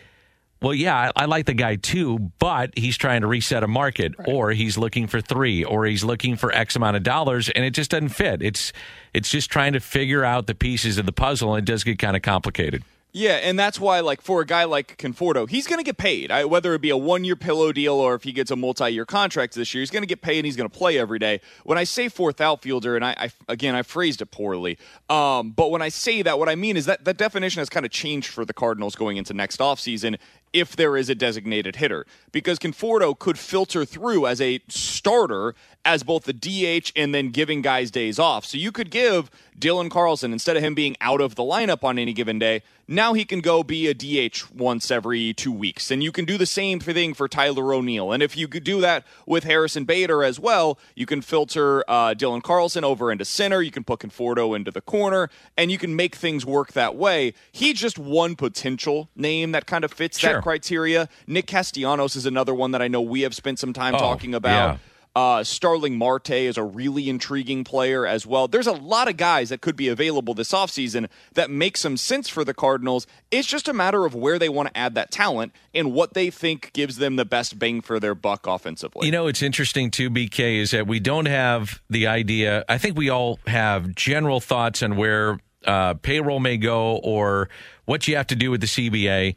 Well, 0.62 0.72
yeah, 0.72 1.10
I, 1.16 1.24
I 1.24 1.24
like 1.26 1.44
the 1.44 1.54
guy 1.54 1.76
too, 1.76 2.30
but 2.38 2.70
he's 2.78 2.96
trying 2.96 3.20
to 3.20 3.26
reset 3.26 3.62
a 3.62 3.68
market, 3.68 4.14
right. 4.18 4.28
or 4.28 4.52
he's 4.52 4.78
looking 4.78 5.06
for 5.06 5.20
three, 5.20 5.64
or 5.64 5.84
he's 5.84 6.02
looking 6.02 6.36
for 6.36 6.50
X 6.50 6.76
amount 6.76 6.96
of 6.96 7.02
dollars, 7.02 7.50
and 7.50 7.64
it 7.64 7.72
just 7.72 7.90
doesn't 7.90 8.10
fit. 8.10 8.40
It's 8.40 8.72
it's 9.12 9.30
just 9.30 9.50
trying 9.50 9.74
to 9.74 9.80
figure 9.80 10.24
out 10.24 10.46
the 10.46 10.54
pieces 10.54 10.96
of 10.96 11.06
the 11.06 11.12
puzzle, 11.12 11.54
and 11.54 11.68
it 11.68 11.70
does 11.70 11.82
get 11.84 11.98
kind 11.98 12.16
of 12.16 12.22
complicated. 12.22 12.84
Yeah, 13.12 13.36
and 13.36 13.58
that's 13.58 13.80
why, 13.80 14.00
like, 14.00 14.20
for 14.20 14.42
a 14.42 14.46
guy 14.46 14.64
like 14.64 14.98
Conforto, 14.98 15.48
he's 15.48 15.66
going 15.66 15.78
to 15.78 15.84
get 15.84 15.96
paid. 15.96 16.30
I, 16.30 16.44
whether 16.44 16.74
it 16.74 16.82
be 16.82 16.90
a 16.90 16.98
one 16.98 17.24
year 17.24 17.36
pillow 17.36 17.72
deal 17.72 17.94
or 17.94 18.14
if 18.14 18.24
he 18.24 18.32
gets 18.32 18.50
a 18.50 18.56
multi 18.56 18.90
year 18.90 19.06
contract 19.06 19.54
this 19.54 19.72
year, 19.72 19.80
he's 19.80 19.90
going 19.90 20.02
to 20.02 20.06
get 20.06 20.20
paid 20.20 20.38
and 20.38 20.44
he's 20.44 20.56
going 20.56 20.68
to 20.68 20.78
play 20.78 20.98
every 20.98 21.18
day. 21.18 21.40
When 21.64 21.78
I 21.78 21.84
say 21.84 22.10
fourth 22.10 22.42
outfielder, 22.42 22.94
and 22.94 23.02
I, 23.02 23.14
I 23.18 23.30
again, 23.48 23.74
I 23.74 23.82
phrased 23.82 24.20
it 24.20 24.30
poorly, 24.30 24.76
um, 25.08 25.52
but 25.52 25.70
when 25.70 25.80
I 25.80 25.88
say 25.88 26.20
that, 26.22 26.38
what 26.38 26.50
I 26.50 26.56
mean 26.56 26.76
is 26.76 26.84
that 26.86 27.06
that 27.06 27.16
definition 27.16 27.60
has 27.60 27.70
kind 27.70 27.86
of 27.86 27.92
changed 27.92 28.28
for 28.28 28.44
the 28.44 28.52
Cardinals 28.52 28.94
going 28.94 29.16
into 29.16 29.32
next 29.32 29.60
offseason 29.60 30.18
if 30.52 30.76
there 30.76 30.96
is 30.96 31.08
a 31.08 31.14
designated 31.14 31.76
hitter 31.76 32.06
because 32.32 32.58
Conforto 32.58 33.18
could 33.18 33.38
filter 33.38 33.84
through 33.84 34.26
as 34.26 34.40
a 34.40 34.60
starter 34.68 35.54
as 35.86 36.02
both 36.02 36.24
the 36.24 36.32
DH 36.32 36.92
and 36.96 37.14
then 37.14 37.30
giving 37.30 37.62
guys 37.62 37.90
days 37.90 38.18
off. 38.18 38.44
So 38.44 38.58
you 38.58 38.72
could 38.72 38.90
give 38.90 39.30
Dylan 39.58 39.90
Carlson 39.90 40.32
instead 40.32 40.56
of 40.56 40.62
him 40.62 40.74
being 40.74 40.96
out 41.00 41.20
of 41.20 41.36
the 41.36 41.42
lineup 41.42 41.84
on 41.84 41.98
any 41.98 42.12
given 42.12 42.38
day, 42.38 42.62
now 42.88 43.14
he 43.14 43.24
can 43.24 43.40
go 43.40 43.62
be 43.62 43.86
a 43.86 43.94
DH 43.94 44.50
once 44.52 44.90
every 44.90 45.32
2 45.32 45.50
weeks. 45.50 45.90
And 45.90 46.02
you 46.02 46.12
can 46.12 46.24
do 46.24 46.36
the 46.36 46.46
same 46.46 46.80
thing 46.80 47.14
for 47.14 47.28
Tyler 47.28 47.72
O'Neill. 47.72 48.12
And 48.12 48.22
if 48.22 48.36
you 48.36 48.48
could 48.48 48.64
do 48.64 48.80
that 48.80 49.04
with 49.26 49.44
Harrison 49.44 49.84
Bader 49.84 50.22
as 50.22 50.38
well, 50.38 50.78
you 50.94 51.06
can 51.06 51.22
filter 51.22 51.84
uh, 51.88 52.14
Dylan 52.14 52.42
Carlson 52.42 52.84
over 52.84 53.10
into 53.10 53.24
center, 53.24 53.62
you 53.62 53.70
can 53.70 53.84
put 53.84 54.00
Conforto 54.00 54.54
into 54.54 54.70
the 54.70 54.80
corner, 54.80 55.30
and 55.56 55.70
you 55.70 55.78
can 55.78 55.94
make 55.94 56.16
things 56.16 56.44
work 56.44 56.72
that 56.72 56.96
way. 56.96 57.32
He's 57.52 57.78
just 57.80 57.98
one 57.98 58.34
potential 58.34 59.08
name 59.14 59.52
that 59.52 59.66
kind 59.66 59.84
of 59.84 59.92
fits 59.92 60.18
sure. 60.18 60.34
that 60.34 60.42
criteria. 60.42 61.08
Nick 61.28 61.46
Castellanos 61.46 62.16
is 62.16 62.26
another 62.26 62.54
one 62.54 62.72
that 62.72 62.82
I 62.82 62.88
know 62.88 63.00
we 63.00 63.22
have 63.22 63.34
spent 63.34 63.60
some 63.60 63.72
time 63.72 63.94
oh, 63.94 63.98
talking 63.98 64.34
about. 64.34 64.74
Yeah. 64.74 64.78
Uh, 65.16 65.42
Starling 65.42 65.96
Marte 65.96 66.32
is 66.32 66.58
a 66.58 66.62
really 66.62 67.08
intriguing 67.08 67.64
player 67.64 68.06
as 68.06 68.26
well. 68.26 68.48
There's 68.48 68.66
a 68.66 68.72
lot 68.72 69.08
of 69.08 69.16
guys 69.16 69.48
that 69.48 69.62
could 69.62 69.74
be 69.74 69.88
available 69.88 70.34
this 70.34 70.52
offseason 70.52 71.08
that 71.32 71.48
make 71.48 71.78
some 71.78 71.96
sense 71.96 72.28
for 72.28 72.44
the 72.44 72.52
Cardinals. 72.52 73.06
It's 73.30 73.48
just 73.48 73.66
a 73.66 73.72
matter 73.72 74.04
of 74.04 74.14
where 74.14 74.38
they 74.38 74.50
want 74.50 74.68
to 74.68 74.76
add 74.76 74.94
that 74.96 75.10
talent 75.10 75.54
and 75.72 75.94
what 75.94 76.12
they 76.12 76.28
think 76.28 76.70
gives 76.74 76.96
them 76.98 77.16
the 77.16 77.24
best 77.24 77.58
bang 77.58 77.80
for 77.80 77.98
their 77.98 78.14
buck 78.14 78.46
offensively. 78.46 79.06
You 79.06 79.12
know, 79.12 79.26
it's 79.26 79.40
interesting 79.40 79.90
too, 79.90 80.10
BK, 80.10 80.58
is 80.58 80.72
that 80.72 80.86
we 80.86 81.00
don't 81.00 81.24
have 81.24 81.80
the 81.88 82.08
idea. 82.08 82.66
I 82.68 82.76
think 82.76 82.98
we 82.98 83.08
all 83.08 83.38
have 83.46 83.94
general 83.94 84.40
thoughts 84.40 84.82
on 84.82 84.96
where 84.96 85.38
uh, 85.64 85.94
payroll 85.94 86.40
may 86.40 86.58
go 86.58 86.96
or 86.96 87.48
what 87.86 88.06
you 88.06 88.16
have 88.16 88.26
to 88.26 88.36
do 88.36 88.50
with 88.50 88.60
the 88.60 88.66
CBA. 88.66 89.34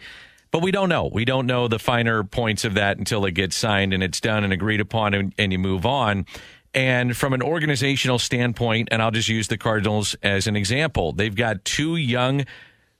But 0.51 0.62
we 0.62 0.71
don't 0.71 0.89
know. 0.89 1.09
We 1.12 1.25
don't 1.25 1.45
know 1.45 1.67
the 1.67 1.79
finer 1.79 2.23
points 2.23 2.65
of 2.65 2.73
that 2.73 2.97
until 2.97 3.25
it 3.25 3.31
gets 3.31 3.55
signed 3.55 3.93
and 3.93 4.01
it's 4.01 4.19
done 4.19 4.43
and 4.43 4.51
agreed 4.51 4.81
upon 4.81 5.13
and, 5.13 5.33
and 5.38 5.51
you 5.51 5.59
move 5.59 5.85
on. 5.85 6.25
And 6.73 7.15
from 7.15 7.33
an 7.33 7.41
organizational 7.41 8.19
standpoint, 8.19 8.89
and 8.91 9.01
I'll 9.01 9.12
just 9.12 9.29
use 9.29 9.47
the 9.47 9.57
Cardinals 9.57 10.15
as 10.21 10.47
an 10.47 10.55
example, 10.55 11.13
they've 11.13 11.35
got 11.35 11.65
two 11.65 11.95
young, 11.95 12.45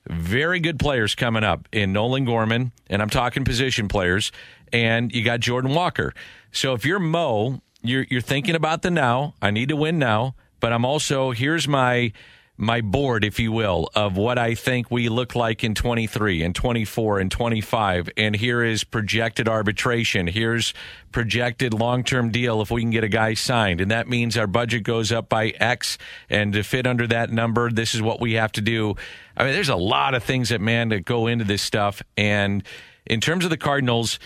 very 0.08 0.60
good 0.60 0.80
players 0.80 1.14
coming 1.14 1.44
up 1.44 1.68
in 1.72 1.94
Nolan 1.94 2.26
Gorman, 2.26 2.72
and 2.88 3.02
I'm 3.02 3.10
talking 3.10 3.46
position 3.46 3.88
players, 3.88 4.32
and 4.74 5.14
you 5.14 5.24
got 5.24 5.40
Jordan 5.40 5.74
Walker. 5.76 6.14
So 6.52 6.74
if 6.74 6.84
you're 6.84 7.00
Mo, 7.00 7.62
you're 7.82 8.06
you're 8.10 8.22
thinking 8.22 8.56
about 8.56 8.82
the 8.82 8.92
now. 8.92 9.36
I 9.42 9.52
need 9.52 9.70
to 9.70 9.76
win 9.76 10.00
now, 10.00 10.36
but 10.60 10.74
I'm 10.74 10.84
also 10.84 11.32
here's 11.32 11.68
my 11.68 12.12
my 12.60 12.82
board, 12.82 13.24
if 13.24 13.40
you 13.40 13.54
will, 13.54 13.90
of 13.96 14.18
what 14.18 14.38
I 14.38 14.54
think 14.54 14.92
we 14.92 15.08
look 15.08 15.34
like 15.34 15.64
in 15.64 15.74
23 15.74 16.44
and 16.44 16.54
24 16.54 17.20
and 17.20 17.32
25. 17.32 18.10
And 18.18 18.36
here 18.36 18.62
is 18.62 18.84
projected 18.84 19.48
arbitration. 19.48 20.28
Here's 20.28 20.74
projected 21.14 21.74
long 21.74 22.04
term 22.04 22.32
deal 22.32 22.62
if 22.62 22.70
we 22.70 22.82
can 22.82 22.90
get 22.90 23.06
a 23.06 23.08
guy 23.10 23.34
signed. 23.34 23.80
And 23.80 23.92
that 23.92 24.10
means 24.10 24.38
our 24.38 24.46
budget 24.46 24.84
goes 24.84 25.10
up 25.10 25.30
by 25.30 25.52
X. 25.52 25.98
And 26.30 26.52
to 26.52 26.64
fit 26.64 26.86
under 26.86 27.08
that 27.08 27.32
number, 27.32 27.72
this 27.72 27.96
is 27.96 28.02
what 28.02 28.20
we 28.20 28.34
have 28.34 28.52
to 28.52 28.62
do. 28.62 28.98
I 29.38 29.46
mean, 29.46 29.54
there's 29.54 29.70
a 29.70 29.78
lot 29.78 30.14
of 30.14 30.26
things 30.26 30.50
that, 30.50 30.60
man, 30.60 30.90
that 30.90 31.06
go 31.06 31.28
into 31.28 31.46
this 31.46 31.62
stuff. 31.62 32.02
And 32.18 32.64
in 33.06 33.22
terms 33.22 33.46
of 33.46 33.52
the 33.52 33.58
Cardinals, 33.58 34.20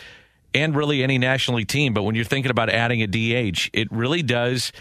and 0.56 0.76
really 0.76 1.04
any 1.04 1.18
National 1.18 1.58
League 1.58 1.68
team, 1.68 1.94
but 1.94 2.04
when 2.04 2.16
you're 2.16 2.26
thinking 2.26 2.52
about 2.52 2.70
adding 2.70 3.02
a 3.02 3.08
DH, 3.08 3.70
it 3.74 3.92
really 3.92 4.22
does 4.22 4.72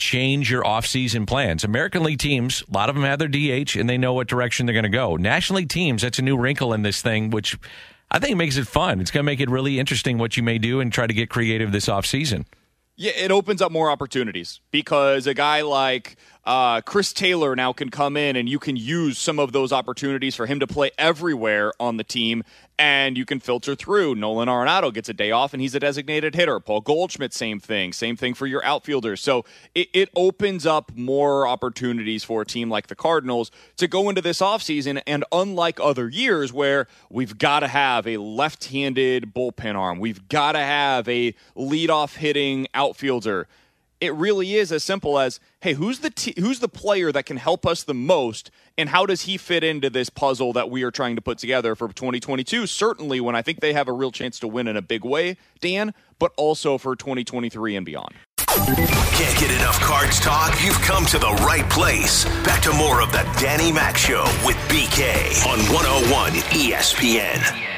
change 0.00 0.50
your 0.50 0.64
offseason 0.64 1.26
plans. 1.26 1.62
American 1.62 2.02
League 2.02 2.18
teams, 2.18 2.62
a 2.68 2.72
lot 2.72 2.88
of 2.88 2.96
them 2.96 3.04
have 3.04 3.18
their 3.18 3.28
DH 3.28 3.76
and 3.76 3.88
they 3.88 3.98
know 3.98 4.12
what 4.12 4.26
direction 4.26 4.66
they're 4.66 4.72
going 4.72 4.82
to 4.82 4.88
go. 4.88 5.16
National 5.16 5.58
League 5.58 5.68
teams, 5.68 6.02
that's 6.02 6.18
a 6.18 6.22
new 6.22 6.36
wrinkle 6.36 6.72
in 6.72 6.82
this 6.82 7.02
thing, 7.02 7.30
which 7.30 7.56
I 8.10 8.18
think 8.18 8.36
makes 8.36 8.56
it 8.56 8.66
fun. 8.66 9.00
It's 9.00 9.10
going 9.10 9.22
to 9.22 9.26
make 9.26 9.40
it 9.40 9.48
really 9.48 9.78
interesting 9.78 10.18
what 10.18 10.36
you 10.36 10.42
may 10.42 10.58
do 10.58 10.80
and 10.80 10.92
try 10.92 11.06
to 11.06 11.14
get 11.14 11.30
creative 11.30 11.70
this 11.70 11.86
offseason. 11.86 12.46
Yeah, 12.96 13.12
it 13.12 13.30
opens 13.30 13.62
up 13.62 13.72
more 13.72 13.90
opportunities 13.90 14.60
because 14.70 15.26
a 15.26 15.32
guy 15.32 15.62
like 15.62 16.16
uh, 16.44 16.82
Chris 16.82 17.14
Taylor 17.14 17.56
now 17.56 17.72
can 17.72 17.88
come 17.88 18.14
in 18.14 18.36
and 18.36 18.46
you 18.46 18.58
can 18.58 18.76
use 18.76 19.16
some 19.16 19.38
of 19.38 19.52
those 19.52 19.72
opportunities 19.72 20.36
for 20.36 20.44
him 20.44 20.60
to 20.60 20.66
play 20.66 20.90
everywhere 20.98 21.72
on 21.80 21.96
the 21.96 22.04
team 22.04 22.42
and 22.80 23.18
you 23.18 23.26
can 23.26 23.40
filter 23.40 23.74
through. 23.74 24.14
Nolan 24.14 24.48
Arenado 24.48 24.90
gets 24.90 25.10
a 25.10 25.12
day 25.12 25.30
off 25.30 25.52
and 25.52 25.60
he's 25.60 25.74
a 25.74 25.80
designated 25.80 26.34
hitter. 26.34 26.58
Paul 26.60 26.80
Goldschmidt, 26.80 27.34
same 27.34 27.60
thing. 27.60 27.92
Same 27.92 28.16
thing 28.16 28.32
for 28.32 28.46
your 28.46 28.64
outfielders. 28.64 29.20
So 29.20 29.44
it, 29.74 29.88
it 29.92 30.08
opens 30.16 30.64
up 30.64 30.90
more 30.96 31.46
opportunities 31.46 32.24
for 32.24 32.40
a 32.40 32.46
team 32.46 32.70
like 32.70 32.86
the 32.86 32.94
Cardinals 32.94 33.50
to 33.76 33.86
go 33.86 34.08
into 34.08 34.22
this 34.22 34.40
offseason. 34.40 35.02
And 35.06 35.26
unlike 35.30 35.78
other 35.78 36.08
years 36.08 36.54
where 36.54 36.86
we've 37.10 37.36
got 37.36 37.60
to 37.60 37.68
have 37.68 38.06
a 38.06 38.16
left 38.16 38.64
handed 38.70 39.34
bullpen 39.34 39.74
arm, 39.74 39.98
we've 39.98 40.26
got 40.28 40.52
to 40.52 40.60
have 40.60 41.06
a 41.06 41.34
leadoff 41.54 42.16
hitting 42.16 42.66
outfielder 42.72 43.46
it 44.00 44.14
really 44.14 44.56
is 44.56 44.72
as 44.72 44.82
simple 44.82 45.18
as 45.18 45.40
hey 45.60 45.74
who's 45.74 46.00
the 46.00 46.10
t- 46.10 46.34
who's 46.38 46.60
the 46.60 46.68
player 46.68 47.12
that 47.12 47.26
can 47.26 47.36
help 47.36 47.66
us 47.66 47.82
the 47.82 47.94
most 47.94 48.50
and 48.78 48.88
how 48.88 49.06
does 49.06 49.22
he 49.22 49.36
fit 49.36 49.62
into 49.62 49.90
this 49.90 50.10
puzzle 50.10 50.52
that 50.52 50.70
we 50.70 50.82
are 50.82 50.90
trying 50.90 51.16
to 51.16 51.22
put 51.22 51.38
together 51.38 51.74
for 51.74 51.88
2022 51.88 52.66
certainly 52.66 53.20
when 53.20 53.34
i 53.34 53.42
think 53.42 53.60
they 53.60 53.72
have 53.72 53.88
a 53.88 53.92
real 53.92 54.10
chance 54.10 54.38
to 54.38 54.48
win 54.48 54.66
in 54.66 54.76
a 54.76 54.82
big 54.82 55.04
way 55.04 55.36
dan 55.60 55.92
but 56.18 56.32
also 56.36 56.76
for 56.78 56.94
2023 56.94 57.76
and 57.76 57.86
beyond. 57.86 58.14
Can't 58.46 59.38
get 59.38 59.50
enough 59.50 59.80
cards 59.80 60.20
talk? 60.20 60.54
You've 60.62 60.80
come 60.82 61.06
to 61.06 61.18
the 61.18 61.30
right 61.46 61.68
place. 61.70 62.24
Back 62.44 62.62
to 62.62 62.72
more 62.72 63.00
of 63.00 63.10
the 63.10 63.22
danny 63.40 63.72
mac 63.72 63.96
show 63.96 64.24
with 64.44 64.56
bk 64.68 65.46
on 65.46 65.58
101 65.72 66.32
espn 66.32 67.69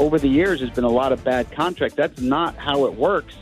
over 0.00 0.18
the 0.18 0.28
years 0.28 0.60
has 0.60 0.70
been 0.70 0.84
a 0.84 0.88
lot 0.88 1.12
of 1.12 1.22
bad 1.22 1.52
contracts. 1.52 1.94
That's 1.94 2.22
not 2.22 2.56
how 2.56 2.86
it 2.86 2.94
works 2.94 3.34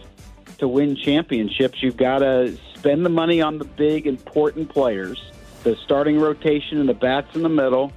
to 0.58 0.66
win 0.66 0.96
championships. 0.96 1.80
You've 1.80 1.96
got 1.96 2.18
to 2.18 2.58
spend 2.74 3.06
the 3.06 3.10
money 3.10 3.40
on 3.40 3.58
the 3.58 3.64
big, 3.64 4.08
important 4.08 4.68
players, 4.68 5.30
the 5.62 5.76
starting 5.84 6.18
rotation 6.18 6.80
and 6.80 6.88
the 6.88 6.94
bats 6.94 7.36
in 7.36 7.42
the 7.42 7.48
middle, 7.48 7.92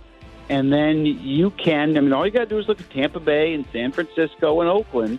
and 0.47 0.71
then 0.71 1.07
you 1.07 1.49
can. 1.49 1.97
I 1.97 2.01
mean, 2.01 2.13
all 2.13 2.23
you 2.23 2.31
got 2.31 2.41
to 2.41 2.45
do 2.45 2.59
is 2.59 2.67
look 2.67 2.79
at 2.79 2.89
Tampa 2.91 3.19
Bay 3.19 3.55
and 3.55 3.65
San 3.73 3.91
Francisco 3.91 4.61
and 4.61 4.69
Oakland. 4.69 5.17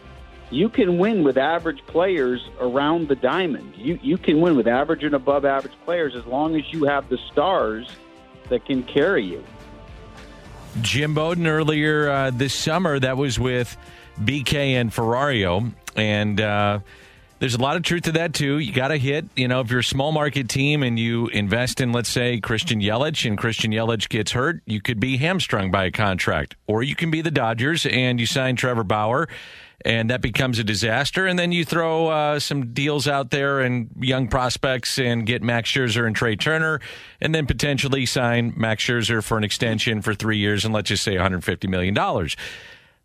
you 0.53 0.69
can 0.69 0.99
win 0.99 1.25
with 1.25 1.37
average 1.37 1.81
players 1.87 2.49
around 2.61 3.09
the 3.09 3.17
diamond. 3.17 3.75
You 3.77 3.99
you 4.03 4.19
can 4.19 4.41
win 4.41 4.55
with 4.57 4.69
average 4.69 5.03
and 5.03 5.15
above 5.15 5.45
average 5.45 5.75
players 5.85 6.15
as 6.15 6.25
long 6.27 6.55
as 6.55 6.63
you 6.73 6.85
have 6.85 7.09
the 7.09 7.19
stars 7.33 7.89
that 8.51 8.65
can 8.67 8.85
carry 8.85 9.25
you. 9.25 9.43
Jim 10.81 11.15
Bowden 11.15 11.47
earlier 11.47 12.09
uh, 12.09 12.31
this 12.31 12.55
summer, 12.55 12.99
that 12.99 13.17
was 13.17 13.39
with 13.39 13.77
BK 14.21 14.55
and 14.81 14.91
Ferrario. 14.91 15.73
And 15.97 16.41
uh, 16.41 16.81
there's 17.39 17.55
a 17.55 17.61
lot 17.61 17.77
of 17.77 17.83
truth 17.83 18.05
to 18.05 18.13
that, 18.13 18.35
too. 18.35 18.59
You 18.59 18.73
got 18.73 18.89
to 18.89 18.97
hit, 18.97 19.27
you 19.37 19.49
know, 19.49 19.61
if 19.61 19.71
you're 19.71 19.81
a 19.81 19.85
small 19.85 20.13
market 20.13 20.49
team 20.49 20.83
and 20.83 20.99
you 20.99 21.27
invest 21.29 21.81
in, 21.81 21.93
let's 21.93 22.09
say, 22.09 22.41
Christian 22.41 22.81
Yelich 22.81 23.27
and 23.27 23.37
Christian 23.37 23.73
Yelich 23.73 24.09
gets 24.09 24.33
hurt, 24.33 24.63
you 24.65 24.81
could 24.81 25.01
be 25.01 25.17
hamstrung 25.19 25.71
by 25.71 25.85
a 25.85 25.91
contract. 25.91 26.57
Or 26.67 26.83
you 26.83 26.95
can 26.95 27.11
be 27.11 27.21
the 27.21 27.31
Dodgers 27.31 27.85
and 27.85 28.19
you 28.19 28.27
sign 28.27 28.57
Trevor 28.57 28.85
Bauer 28.85 29.29
and 29.85 30.11
that 30.11 30.21
becomes 30.21 30.59
a 30.59 30.65
disaster. 30.65 31.27
And 31.27 31.39
then 31.39 31.53
you 31.53 31.65
throw 31.65 32.09
uh, 32.09 32.39
some 32.39 32.73
deals 32.73 33.09
out 33.09 33.31
there 33.31 33.61
and 33.61 33.91
young 33.99 34.29
prospects 34.29 34.99
and 34.99 35.27
get 35.27 35.43
Max 35.43 35.71
Scherzer 35.71 36.07
and 36.07 36.15
Trea 36.15 36.37
Turner, 36.37 36.81
and 37.21 37.35
then 37.35 37.47
potentially 37.47 38.07
sign 38.07 38.53
Max 38.57 38.85
Scherzer 38.85 39.23
for 39.23 39.37
an 39.37 39.45
extension 39.45 40.03
for 40.03 40.15
three 40.15 40.39
years 40.39 40.65
and 40.65 40.73
let's 40.73 40.89
just 40.89 41.03
say 41.03 41.15
$150 41.15 41.69
million. 41.69 41.95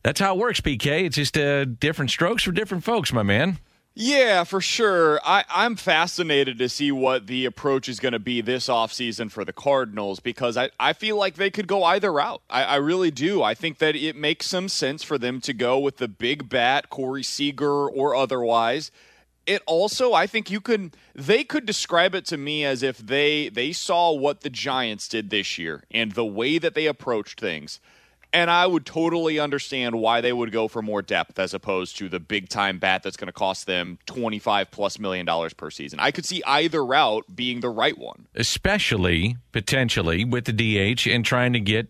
That's 0.03 0.19
how 0.19 0.35
it 0.35 0.39
works, 0.39 0.61
BK. 0.61 1.05
It's 1.05 1.15
just 1.15 1.37
uh, 1.37 1.65
different 1.65 2.11
strokes 2.11 2.43
for 2.43 2.51
different 2.51 2.83
folks, 2.83 3.11
my 3.11 3.23
man. 3.23 3.57
Yeah, 3.99 4.43
for 4.43 4.61
sure. 4.61 5.19
I, 5.25 5.43
I'm 5.49 5.75
fascinated 5.75 6.59
to 6.59 6.69
see 6.69 6.91
what 6.91 7.25
the 7.25 7.45
approach 7.45 7.89
is 7.89 7.99
going 7.99 8.11
to 8.11 8.19
be 8.19 8.41
this 8.41 8.67
offseason 8.67 9.31
for 9.31 9.43
the 9.43 9.51
Cardinals 9.51 10.19
because 10.19 10.55
I, 10.55 10.69
I 10.79 10.93
feel 10.93 11.17
like 11.17 11.33
they 11.33 11.49
could 11.49 11.65
go 11.65 11.83
either 11.83 12.13
route. 12.13 12.43
I, 12.47 12.63
I 12.63 12.75
really 12.75 13.09
do. 13.09 13.41
I 13.41 13.55
think 13.55 13.79
that 13.79 13.95
it 13.95 14.15
makes 14.15 14.45
some 14.45 14.69
sense 14.69 15.01
for 15.01 15.17
them 15.17 15.41
to 15.41 15.51
go 15.51 15.79
with 15.79 15.97
the 15.97 16.07
big 16.07 16.47
bat, 16.47 16.91
Corey 16.91 17.23
Seager 17.23 17.89
or 17.89 18.13
otherwise. 18.13 18.91
It 19.47 19.63
also, 19.65 20.13
I 20.13 20.27
think 20.27 20.51
you 20.51 20.61
could 20.61 20.95
they 21.15 21.43
could 21.43 21.65
describe 21.65 22.13
it 22.13 22.25
to 22.25 22.37
me 22.37 22.65
as 22.65 22.83
if 22.83 22.99
they 22.99 23.49
they 23.49 23.73
saw 23.73 24.11
what 24.11 24.41
the 24.41 24.51
Giants 24.51 25.07
did 25.07 25.31
this 25.31 25.57
year 25.57 25.85
and 25.89 26.11
the 26.11 26.25
way 26.25 26.59
that 26.59 26.75
they 26.75 26.85
approached 26.85 27.39
things 27.39 27.79
and 28.33 28.49
I 28.49 28.67
would 28.67 28.85
totally 28.85 29.39
understand 29.39 29.95
why 29.95 30.21
they 30.21 30.33
would 30.33 30.51
go 30.51 30.67
for 30.67 30.81
more 30.81 31.01
depth 31.01 31.39
as 31.39 31.53
opposed 31.53 31.97
to 31.97 32.09
the 32.09 32.19
big 32.19 32.49
time 32.49 32.79
bat 32.79 33.03
that's 33.03 33.17
going 33.17 33.27
to 33.27 33.33
cost 33.33 33.65
them 33.67 33.99
25 34.05 34.71
plus 34.71 34.99
million 34.99 35.25
dollars 35.25 35.53
per 35.53 35.69
season. 35.69 35.99
I 35.99 36.11
could 36.11 36.25
see 36.25 36.43
either 36.45 36.83
route 36.83 37.25
being 37.33 37.61
the 37.61 37.69
right 37.69 37.97
one. 37.97 38.27
Especially 38.35 39.37
potentially 39.51 40.25
with 40.25 40.45
the 40.45 40.53
DH 40.53 41.07
and 41.07 41.25
trying 41.25 41.53
to 41.53 41.59
get 41.59 41.87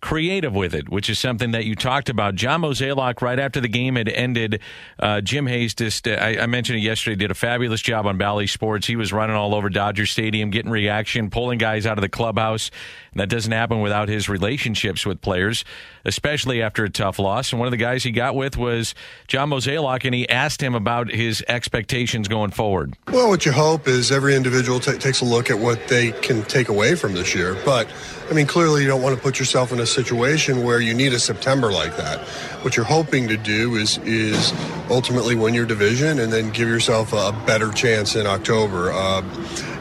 creative 0.00 0.54
with 0.54 0.74
it, 0.74 0.88
which 0.88 1.10
is 1.10 1.18
something 1.18 1.50
that 1.52 1.64
you 1.64 1.74
talked 1.74 2.08
about. 2.08 2.34
John 2.34 2.62
Mozeliak, 2.62 3.20
right 3.20 3.38
after 3.38 3.60
the 3.60 3.68
game 3.68 3.96
had 3.96 4.08
ended, 4.08 4.60
uh, 4.98 5.20
Jim 5.20 5.46
Hayes 5.46 5.74
just, 5.74 6.06
uh, 6.06 6.12
I, 6.12 6.38
I, 6.38 6.46
mentioned 6.46 6.78
it 6.78 6.82
yesterday, 6.82 7.16
did 7.16 7.30
a 7.30 7.34
fabulous 7.34 7.82
job 7.82 8.06
on 8.06 8.16
Bally 8.18 8.46
Sports. 8.46 8.86
He 8.86 8.96
was 8.96 9.12
running 9.12 9.36
all 9.36 9.54
over 9.54 9.68
Dodger 9.68 10.06
Stadium, 10.06 10.50
getting 10.50 10.70
reaction, 10.70 11.30
pulling 11.30 11.58
guys 11.58 11.86
out 11.86 11.98
of 11.98 12.02
the 12.02 12.08
clubhouse. 12.08 12.70
And 13.12 13.20
that 13.20 13.28
doesn't 13.28 13.52
happen 13.52 13.80
without 13.80 14.08
his 14.08 14.28
relationships 14.28 15.04
with 15.04 15.20
players, 15.20 15.64
especially 16.04 16.62
after 16.62 16.84
a 16.84 16.90
tough 16.90 17.18
loss. 17.18 17.52
And 17.52 17.58
one 17.58 17.66
of 17.66 17.72
the 17.72 17.78
guys 17.78 18.04
he 18.04 18.10
got 18.10 18.34
with 18.34 18.56
was 18.56 18.94
John 19.26 19.50
Mozeliak, 19.50 20.04
and 20.04 20.14
he 20.14 20.28
asked 20.28 20.62
him 20.62 20.74
about 20.74 21.10
his 21.10 21.44
expectations 21.48 22.28
going 22.28 22.50
forward. 22.50 22.94
Well, 23.10 23.28
what 23.28 23.44
you 23.46 23.52
hope 23.52 23.88
is 23.88 24.12
every 24.12 24.36
individual 24.36 24.78
t- 24.78 24.96
takes 24.98 25.20
a 25.20 25.24
look 25.24 25.50
at 25.50 25.58
what 25.58 25.88
they 25.88 26.12
can 26.12 26.44
take 26.44 26.68
away 26.68 26.94
from 26.94 27.14
this 27.14 27.34
year. 27.34 27.56
But 27.64 27.88
I 28.30 28.34
mean, 28.34 28.46
clearly, 28.46 28.82
you 28.82 28.88
don't 28.88 29.00
want 29.00 29.16
to 29.16 29.22
put 29.22 29.38
yourself 29.38 29.72
in 29.72 29.80
a 29.80 29.86
situation 29.86 30.62
where 30.62 30.80
you 30.80 30.92
need 30.92 31.14
a 31.14 31.18
September 31.18 31.72
like 31.72 31.96
that. 31.96 32.20
What 32.62 32.76
you're 32.76 32.84
hoping 32.84 33.26
to 33.28 33.38
do 33.38 33.76
is 33.76 33.96
is 33.98 34.52
ultimately 34.90 35.34
win 35.34 35.54
your 35.54 35.64
division 35.64 36.18
and 36.18 36.30
then 36.30 36.50
give 36.50 36.68
yourself 36.68 37.14
a 37.14 37.32
better 37.46 37.72
chance 37.72 38.16
in 38.16 38.26
October. 38.26 38.92
Uh, 38.92 39.22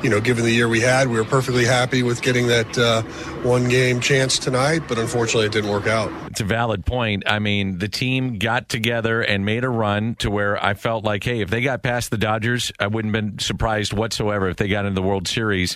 you 0.02 0.10
know, 0.10 0.22
given 0.22 0.46
the 0.46 0.52
year 0.52 0.70
we 0.70 0.80
had, 0.80 1.10
we 1.10 1.18
were 1.18 1.26
perfectly 1.26 1.66
happy 1.66 2.04
with 2.04 2.22
getting 2.22 2.48
that 2.48 2.78
uh, 2.78 3.02
one 3.42 3.68
game 3.68 4.00
chance 4.00 4.40
tonight, 4.40 4.84
but 4.88 4.98
unfortunately, 4.98 5.48
it 5.48 5.52
didn't 5.52 5.72
work 5.72 5.88
out. 5.88 6.12
It's 6.28 6.40
a 6.40 6.46
valid 6.46 6.86
point. 6.86 7.24
I 7.26 7.40
mean, 7.40 7.80
the 7.80 7.90
team 7.90 8.38
got 8.38 8.70
together 8.70 9.22
and 9.22 9.44
made 9.44 9.66
a 9.66 9.70
run 9.70 10.16
to 10.16 10.30
where 10.30 10.64
I 10.64 10.76
felt 10.76 11.04
like, 11.04 11.24
hey, 11.24 11.42
if 11.42 11.50
they 11.50 11.62
got 11.62 11.84
past 11.84 12.12
the 12.12 12.18
Dodgers, 12.18 12.72
I 12.80 12.88
wouldn't 12.88 13.14
have 13.14 13.26
been 13.26 13.40
surprised 13.40 13.92
whatsoever 13.92 14.48
if 14.48 14.58
they 14.58 14.68
got 14.68 14.86
into 14.86 15.02
the 15.02 15.06
World 15.06 15.28
Series. 15.28 15.76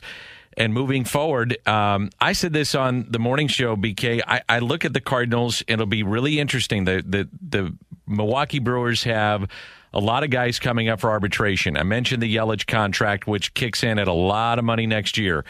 And 0.58 0.74
moving 0.74 1.06
forward, 1.06 1.58
um, 1.68 2.10
I 2.20 2.34
said 2.34 2.54
this 2.54 2.76
on 2.76 3.08
the 3.10 3.20
morning 3.20 3.48
show, 3.48 3.76
BK. 3.76 4.22
I, 4.28 4.42
I 4.50 4.60
look 4.60 4.84
at 4.84 4.94
the 4.94 5.00
Cardinals, 5.00 5.64
it'll 5.68 5.86
be 5.86 6.04
really 6.04 6.40
interesting. 6.40 6.84
The, 6.84 7.04
the, 7.08 7.30
the 7.42 7.74
Milwaukee 8.06 8.60
Brewers 8.60 9.04
have 9.04 9.50
a 9.94 10.00
lot 10.00 10.24
of 10.24 10.30
guys 10.30 10.60
coming 10.60 10.90
up 10.90 11.00
for 11.00 11.10
arbitration. 11.10 11.78
I 11.78 11.84
mentioned 11.84 12.22
the 12.22 12.36
Yelich 12.36 12.68
contract, 12.68 13.28
which 13.28 13.54
kicks 13.54 13.84
in 13.84 14.00
at 14.00 14.08
a 14.08 14.14
lot 14.14 14.60
of 14.60 14.66
money 14.66 14.88
next 14.88 15.18
year. 15.18 15.46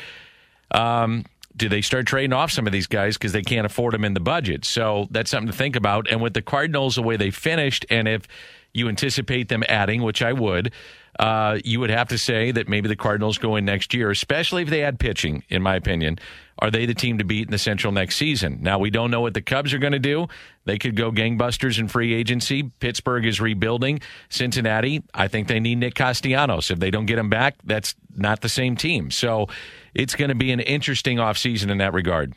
Um, 0.71 1.25
do 1.55 1.67
they 1.67 1.81
start 1.81 2.07
trading 2.07 2.33
off 2.33 2.51
some 2.51 2.65
of 2.65 2.73
these 2.73 2.87
guys 2.87 3.17
because 3.17 3.33
they 3.33 3.41
can't 3.41 3.65
afford 3.65 3.93
them 3.93 4.05
in 4.05 4.13
the 4.13 4.19
budget? 4.19 4.65
So 4.65 5.07
that's 5.11 5.29
something 5.29 5.51
to 5.51 5.57
think 5.57 5.75
about. 5.75 6.09
And 6.09 6.21
with 6.21 6.33
the 6.33 6.41
Cardinals, 6.41 6.95
the 6.95 7.03
way 7.03 7.17
they 7.17 7.29
finished, 7.29 7.85
and 7.89 8.07
if 8.07 8.27
you 8.73 8.89
anticipate 8.89 9.49
them 9.49 9.63
adding, 9.67 10.01
which 10.01 10.21
I 10.21 10.33
would, 10.33 10.71
uh, 11.19 11.59
you 11.63 11.79
would 11.79 11.89
have 11.89 12.07
to 12.09 12.17
say 12.17 12.51
that 12.51 12.69
maybe 12.69 12.87
the 12.87 12.95
Cardinals 12.95 13.37
go 13.37 13.55
in 13.55 13.65
next 13.65 13.93
year, 13.93 14.09
especially 14.11 14.63
if 14.63 14.69
they 14.69 14.83
add 14.83 14.99
pitching, 14.99 15.43
in 15.49 15.61
my 15.61 15.75
opinion. 15.75 16.19
Are 16.59 16.69
they 16.71 16.85
the 16.85 16.93
team 16.93 17.17
to 17.17 17.23
beat 17.23 17.47
in 17.47 17.51
the 17.51 17.57
Central 17.57 17.91
next 17.91 18.17
season? 18.17 18.59
Now, 18.61 18.77
we 18.77 18.91
don't 18.91 19.09
know 19.09 19.21
what 19.21 19.33
the 19.33 19.41
Cubs 19.41 19.73
are 19.73 19.79
going 19.79 19.93
to 19.93 19.99
do. 19.99 20.27
They 20.65 20.77
could 20.77 20.95
go 20.95 21.11
gangbusters 21.11 21.79
in 21.79 21.87
free 21.87 22.13
agency. 22.13 22.63
Pittsburgh 22.63 23.25
is 23.25 23.41
rebuilding. 23.41 23.99
Cincinnati, 24.29 25.01
I 25.13 25.27
think 25.27 25.47
they 25.47 25.59
need 25.59 25.79
Nick 25.79 25.95
Castellanos. 25.95 26.69
If 26.69 26.79
they 26.79 26.91
don't 26.91 27.07
get 27.07 27.17
him 27.17 27.29
back, 27.29 27.55
that's 27.63 27.95
not 28.15 28.41
the 28.41 28.49
same 28.49 28.75
team. 28.75 29.09
So 29.09 29.47
it's 29.95 30.15
going 30.15 30.29
to 30.29 30.35
be 30.35 30.51
an 30.51 30.59
interesting 30.59 31.17
offseason 31.17 31.71
in 31.71 31.79
that 31.79 31.93
regard. 31.93 32.35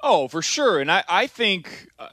Oh, 0.00 0.26
for 0.28 0.40
sure. 0.40 0.80
And 0.80 0.90
I, 0.90 1.04
I 1.08 1.26
think, 1.26 1.88
uh, 1.98 2.08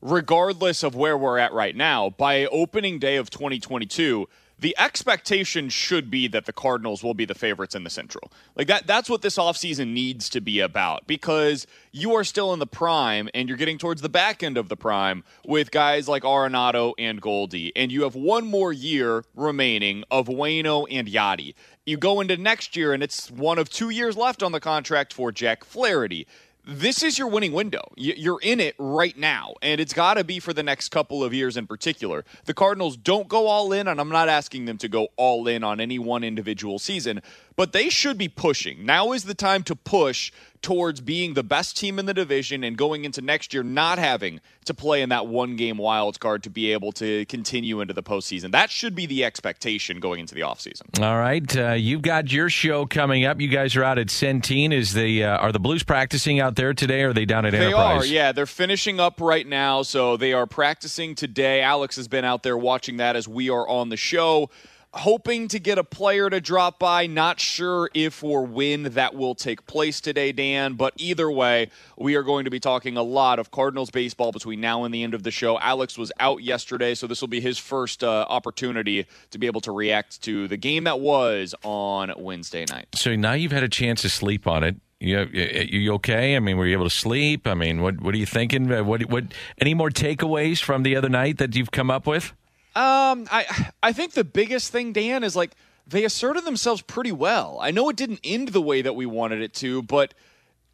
regardless 0.00 0.82
of 0.82 0.94
where 0.94 1.16
we're 1.18 1.38
at 1.38 1.52
right 1.52 1.76
now, 1.76 2.10
by 2.10 2.46
opening 2.46 2.98
day 2.98 3.16
of 3.16 3.30
2022, 3.30 4.28
the 4.60 4.74
expectation 4.76 5.68
should 5.68 6.10
be 6.10 6.26
that 6.26 6.46
the 6.46 6.52
Cardinals 6.52 7.04
will 7.04 7.14
be 7.14 7.24
the 7.24 7.34
favorites 7.34 7.76
in 7.76 7.84
the 7.84 7.90
Central. 7.90 8.32
Like 8.56 8.66
that 8.66 8.88
that's 8.88 9.08
what 9.08 9.22
this 9.22 9.38
offseason 9.38 9.92
needs 9.92 10.28
to 10.30 10.40
be 10.40 10.58
about 10.58 11.06
because 11.06 11.66
you 11.92 12.14
are 12.16 12.24
still 12.24 12.52
in 12.52 12.58
the 12.58 12.66
prime 12.66 13.28
and 13.34 13.48
you're 13.48 13.56
getting 13.56 13.78
towards 13.78 14.02
the 14.02 14.08
back 14.08 14.42
end 14.42 14.58
of 14.58 14.68
the 14.68 14.76
prime 14.76 15.22
with 15.46 15.70
guys 15.70 16.08
like 16.08 16.24
Arenado 16.24 16.92
and 16.98 17.20
Goldie 17.20 17.72
and 17.76 17.92
you 17.92 18.02
have 18.02 18.16
one 18.16 18.48
more 18.48 18.72
year 18.72 19.24
remaining 19.36 20.02
of 20.10 20.26
Wayno 20.26 20.88
and 20.90 21.06
Yadi. 21.06 21.54
You 21.86 21.96
go 21.96 22.20
into 22.20 22.36
next 22.36 22.76
year 22.76 22.92
and 22.92 23.02
it's 23.02 23.30
one 23.30 23.58
of 23.58 23.70
2 23.70 23.90
years 23.90 24.16
left 24.16 24.42
on 24.42 24.50
the 24.50 24.60
contract 24.60 25.12
for 25.12 25.30
Jack 25.30 25.62
Flaherty 25.62 26.26
this 26.70 27.02
is 27.02 27.18
your 27.18 27.28
winning 27.28 27.52
window. 27.52 27.92
You're 27.96 28.40
in 28.42 28.60
it 28.60 28.74
right 28.78 29.16
now, 29.16 29.54
and 29.62 29.80
it's 29.80 29.94
got 29.94 30.14
to 30.14 30.24
be 30.24 30.38
for 30.38 30.52
the 30.52 30.62
next 30.62 30.90
couple 30.90 31.24
of 31.24 31.32
years 31.32 31.56
in 31.56 31.66
particular. 31.66 32.26
The 32.44 32.52
Cardinals 32.52 32.94
don't 32.98 33.26
go 33.26 33.46
all 33.46 33.72
in, 33.72 33.88
and 33.88 33.98
I'm 33.98 34.10
not 34.10 34.28
asking 34.28 34.66
them 34.66 34.76
to 34.78 34.88
go 34.88 35.08
all 35.16 35.48
in 35.48 35.64
on 35.64 35.80
any 35.80 35.98
one 35.98 36.22
individual 36.22 36.78
season, 36.78 37.22
but 37.58 37.72
they 37.72 37.88
should 37.88 38.16
be 38.16 38.28
pushing. 38.28 38.86
Now 38.86 39.10
is 39.10 39.24
the 39.24 39.34
time 39.34 39.64
to 39.64 39.74
push 39.74 40.30
towards 40.62 41.00
being 41.00 41.34
the 41.34 41.42
best 41.42 41.76
team 41.76 41.98
in 41.98 42.06
the 42.06 42.14
division 42.14 42.62
and 42.62 42.78
going 42.78 43.04
into 43.04 43.20
next 43.20 43.52
year 43.52 43.64
not 43.64 43.98
having 43.98 44.40
to 44.64 44.72
play 44.72 45.02
in 45.02 45.08
that 45.08 45.26
one 45.26 45.56
game 45.56 45.76
wild 45.76 46.20
card 46.20 46.44
to 46.44 46.50
be 46.50 46.70
able 46.70 46.92
to 46.92 47.24
continue 47.24 47.80
into 47.80 47.92
the 47.92 48.02
postseason. 48.02 48.52
That 48.52 48.70
should 48.70 48.94
be 48.94 49.06
the 49.06 49.24
expectation 49.24 49.98
going 49.98 50.20
into 50.20 50.36
the 50.36 50.42
offseason. 50.42 51.02
All 51.02 51.18
right. 51.18 51.56
Uh, 51.56 51.72
you've 51.72 52.02
got 52.02 52.30
your 52.30 52.48
show 52.48 52.86
coming 52.86 53.24
up. 53.24 53.40
You 53.40 53.48
guys 53.48 53.74
are 53.74 53.82
out 53.82 53.98
at 53.98 54.06
Centene. 54.06 54.72
Is 54.72 54.94
the 54.94 55.24
uh, 55.24 55.38
are 55.38 55.50
the 55.50 55.58
Blues 55.58 55.82
practicing 55.82 56.38
out 56.38 56.54
there 56.54 56.74
today 56.74 57.02
or 57.02 57.08
are 57.08 57.12
they 57.12 57.24
down 57.24 57.44
at 57.44 57.50
they 57.50 57.58
Enterprise? 57.58 58.02
They 58.02 58.08
are, 58.08 58.12
yeah. 58.12 58.30
They're 58.30 58.46
finishing 58.46 59.00
up 59.00 59.20
right 59.20 59.46
now. 59.46 59.82
So 59.82 60.16
they 60.16 60.32
are 60.32 60.46
practicing 60.46 61.16
today. 61.16 61.62
Alex 61.62 61.96
has 61.96 62.06
been 62.06 62.24
out 62.24 62.44
there 62.44 62.56
watching 62.56 62.98
that 62.98 63.16
as 63.16 63.26
we 63.26 63.50
are 63.50 63.68
on 63.68 63.88
the 63.88 63.96
show 63.96 64.48
hoping 64.94 65.48
to 65.48 65.58
get 65.58 65.78
a 65.78 65.84
player 65.84 66.30
to 66.30 66.40
drop 66.40 66.78
by. 66.78 67.06
Not 67.06 67.40
sure 67.40 67.90
if 67.94 68.24
or 68.24 68.44
when 68.44 68.84
that 68.84 69.14
will 69.14 69.34
take 69.34 69.66
place 69.66 70.00
today, 70.00 70.32
Dan. 70.32 70.74
But 70.74 70.94
either 70.96 71.30
way, 71.30 71.70
we 71.96 72.14
are 72.14 72.22
going 72.22 72.44
to 72.44 72.50
be 72.50 72.60
talking 72.60 72.96
a 72.96 73.02
lot 73.02 73.38
of 73.38 73.50
Cardinals 73.50 73.90
baseball 73.90 74.32
between 74.32 74.60
now 74.60 74.84
and 74.84 74.92
the 74.92 75.02
end 75.02 75.14
of 75.14 75.22
the 75.22 75.30
show. 75.30 75.58
Alex 75.58 75.98
was 75.98 76.12
out 76.18 76.42
yesterday, 76.42 76.94
so 76.94 77.06
this 77.06 77.20
will 77.20 77.28
be 77.28 77.40
his 77.40 77.58
first 77.58 78.02
uh, 78.02 78.26
opportunity 78.28 79.06
to 79.30 79.38
be 79.38 79.46
able 79.46 79.60
to 79.62 79.72
react 79.72 80.22
to 80.22 80.48
the 80.48 80.56
game 80.56 80.84
that 80.84 81.00
was 81.00 81.54
on 81.62 82.12
Wednesday 82.16 82.64
night. 82.70 82.88
So 82.94 83.14
now 83.14 83.34
you've 83.34 83.52
had 83.52 83.62
a 83.62 83.68
chance 83.68 84.02
to 84.02 84.08
sleep 84.08 84.46
on 84.46 84.64
it. 84.64 84.76
You, 85.00 85.28
you 85.32 85.92
okay? 85.94 86.34
I 86.34 86.40
mean, 86.40 86.56
were 86.56 86.66
you 86.66 86.72
able 86.72 86.88
to 86.88 86.90
sleep? 86.90 87.46
I 87.46 87.54
mean, 87.54 87.82
what 87.82 88.00
what 88.00 88.14
are 88.16 88.18
you 88.18 88.26
thinking? 88.26 88.68
What 88.84 89.02
what 89.02 89.26
any 89.60 89.72
more 89.72 89.90
takeaways 89.90 90.60
from 90.60 90.82
the 90.82 90.96
other 90.96 91.08
night 91.08 91.38
that 91.38 91.54
you've 91.54 91.70
come 91.70 91.88
up 91.88 92.04
with? 92.04 92.34
Um, 92.74 93.26
I 93.30 93.70
I 93.82 93.92
think 93.92 94.12
the 94.12 94.24
biggest 94.24 94.70
thing, 94.70 94.92
Dan, 94.92 95.24
is 95.24 95.34
like 95.34 95.52
they 95.86 96.04
asserted 96.04 96.44
themselves 96.44 96.82
pretty 96.82 97.12
well. 97.12 97.58
I 97.60 97.70
know 97.70 97.88
it 97.88 97.96
didn't 97.96 98.20
end 98.22 98.48
the 98.48 98.60
way 98.60 98.82
that 98.82 98.94
we 98.94 99.06
wanted 99.06 99.40
it 99.40 99.54
to, 99.54 99.82
but 99.82 100.14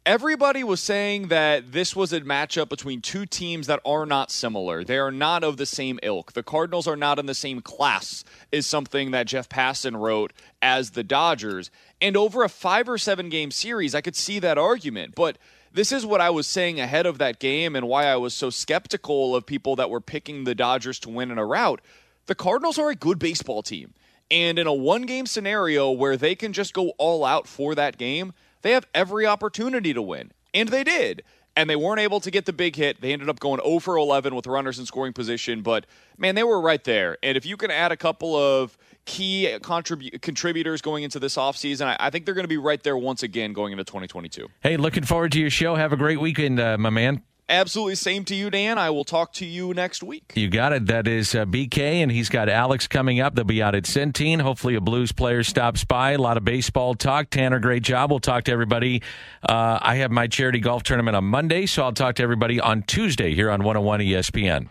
everybody 0.05 0.63
was 0.63 0.81
saying 0.81 1.29
that 1.29 1.71
this 1.71 1.95
was 1.95 2.13
a 2.13 2.21
matchup 2.21 2.69
between 2.69 3.01
two 3.01 3.25
teams 3.25 3.67
that 3.67 3.79
are 3.85 4.05
not 4.05 4.29
similar. 4.29 4.83
They 4.83 4.97
are 4.97 5.11
not 5.11 5.43
of 5.43 5.57
the 5.57 5.65
same 5.65 5.99
ilk. 6.03 6.33
The 6.33 6.43
Cardinals 6.43 6.87
are 6.87 6.95
not 6.95 7.17
in 7.17 7.25
the 7.25 7.33
same 7.33 7.61
class, 7.61 8.23
is 8.51 8.67
something 8.67 9.11
that 9.11 9.27
Jeff 9.27 9.49
Passan 9.49 9.99
wrote 9.99 10.33
as 10.61 10.91
the 10.91 11.03
Dodgers. 11.03 11.71
And 12.01 12.15
over 12.15 12.43
a 12.43 12.49
five 12.49 12.87
or 12.87 12.97
seven 12.97 13.29
game 13.29 13.51
series, 13.51 13.95
I 13.95 14.01
could 14.01 14.15
see 14.15 14.39
that 14.39 14.57
argument. 14.57 15.15
But 15.15 15.37
this 15.75 15.91
is 15.91 16.05
what 16.05 16.21
I 16.21 16.29
was 16.29 16.47
saying 16.47 16.79
ahead 16.79 17.05
of 17.05 17.17
that 17.17 17.37
game 17.37 17.75
and 17.75 17.87
why 17.87 18.05
I 18.05 18.15
was 18.15 18.33
so 18.33 18.49
skeptical 18.49 19.35
of 19.35 19.45
people 19.45 19.75
that 19.75 19.89
were 19.89 19.99
picking 19.99 20.45
the 20.45 20.55
Dodgers 20.55 20.99
to 20.99 21.09
win 21.09 21.31
in 21.31 21.37
a 21.37 21.45
rout. 21.45 21.81
The 22.27 22.35
Cardinals 22.35 22.79
are 22.79 22.89
a 22.89 22.95
good 22.95 23.19
baseball 23.19 23.61
team. 23.61 23.93
And 24.31 24.57
in 24.57 24.67
a 24.67 24.73
one 24.73 25.01
game 25.01 25.25
scenario 25.25 25.91
where 25.91 26.15
they 26.15 26.33
can 26.33 26.53
just 26.53 26.73
go 26.73 26.93
all 26.97 27.25
out 27.25 27.45
for 27.45 27.75
that 27.75 27.97
game, 27.97 28.31
they 28.61 28.71
have 28.71 28.87
every 28.93 29.25
opportunity 29.25 29.93
to 29.93 30.01
win. 30.01 30.31
And 30.53 30.69
they 30.69 30.85
did. 30.85 31.23
And 31.57 31.69
they 31.69 31.75
weren't 31.75 32.01
able 32.01 32.19
to 32.19 32.31
get 32.31 32.45
the 32.45 32.53
big 32.53 32.75
hit. 32.75 32.99
They 32.99 33.13
ended 33.13 33.29
up 33.29 33.39
going 33.39 33.61
0 33.63 33.79
for 33.79 33.95
11 33.95 34.35
with 34.35 34.45
runners 34.45 34.77
in 34.77 34.85
scoring 34.85 35.13
position. 35.13 35.61
But 35.61 35.85
man, 36.17 36.35
they 36.35 36.43
were 36.43 36.59
right 36.59 36.83
there. 36.83 37.17
And 37.23 37.37
if 37.37 37.45
you 37.45 37.55
can 37.55 37.71
add 37.71 37.91
a 37.93 37.97
couple 37.97 38.35
of 38.35 38.77
key 39.05 39.55
contribu- 39.61 40.21
contributors 40.21 40.81
going 40.81 41.03
into 41.03 41.19
this 41.19 41.35
offseason, 41.37 41.85
I, 41.85 41.97
I 41.99 42.09
think 42.09 42.25
they're 42.25 42.33
going 42.35 42.43
to 42.43 42.49
be 42.49 42.57
right 42.57 42.81
there 42.83 42.97
once 42.97 43.23
again 43.23 43.53
going 43.53 43.71
into 43.71 43.85
2022. 43.85 44.49
Hey, 44.61 44.75
looking 44.75 45.03
forward 45.03 45.31
to 45.31 45.39
your 45.39 45.49
show. 45.49 45.75
Have 45.75 45.93
a 45.93 45.97
great 45.97 46.19
weekend, 46.19 46.59
uh, 46.59 46.77
my 46.77 46.89
man. 46.89 47.23
Absolutely. 47.47 47.95
Same 47.95 48.25
to 48.25 48.35
you, 48.35 48.49
Dan. 48.49 48.79
I 48.79 48.89
will 48.89 49.03
talk 49.03 49.31
to 49.33 49.45
you 49.45 49.73
next 49.73 50.01
week. 50.01 50.33
You 50.35 50.49
got 50.49 50.73
it. 50.73 50.87
That 50.87 51.07
is 51.07 51.35
uh, 51.35 51.45
BK, 51.45 51.77
and 51.77 52.11
he's 52.11 52.27
got 52.27 52.49
Alex 52.49 52.87
coming 52.87 53.19
up. 53.19 53.35
They'll 53.35 53.45
be 53.45 53.61
out 53.61 53.75
at 53.75 53.83
Centene. 53.83 54.41
Hopefully, 54.41 54.73
a 54.73 54.81
Blues 54.81 55.11
player 55.11 55.43
stops 55.43 55.83
by. 55.83 56.13
A 56.13 56.17
lot 56.17 56.37
of 56.37 56.43
baseball 56.43 56.95
talk. 56.95 57.29
Tanner, 57.29 57.59
great 57.59 57.83
job. 57.83 58.09
We'll 58.09 58.19
talk 58.19 58.45
to 58.45 58.51
everybody. 58.51 59.03
Uh, 59.47 59.77
I 59.79 59.97
have 59.97 60.09
my 60.09 60.25
charity 60.25 60.59
golf 60.59 60.81
tournament 60.81 61.15
on 61.15 61.25
Monday, 61.25 61.67
so 61.67 61.83
I'll 61.83 61.93
talk 61.93 62.15
to 62.15 62.23
everybody 62.23 62.59
on 62.59 62.81
Tuesday 62.81 63.35
here 63.35 63.51
on 63.51 63.63
101 63.63 63.99
ESPN. 63.99 64.69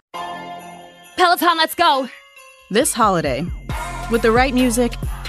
Peloton, 1.16 1.56
let's 1.56 1.76
go. 1.76 2.08
This 2.70 2.92
holiday, 2.92 3.46
with 4.10 4.22
the 4.22 4.32
right 4.32 4.52
music 4.52 4.94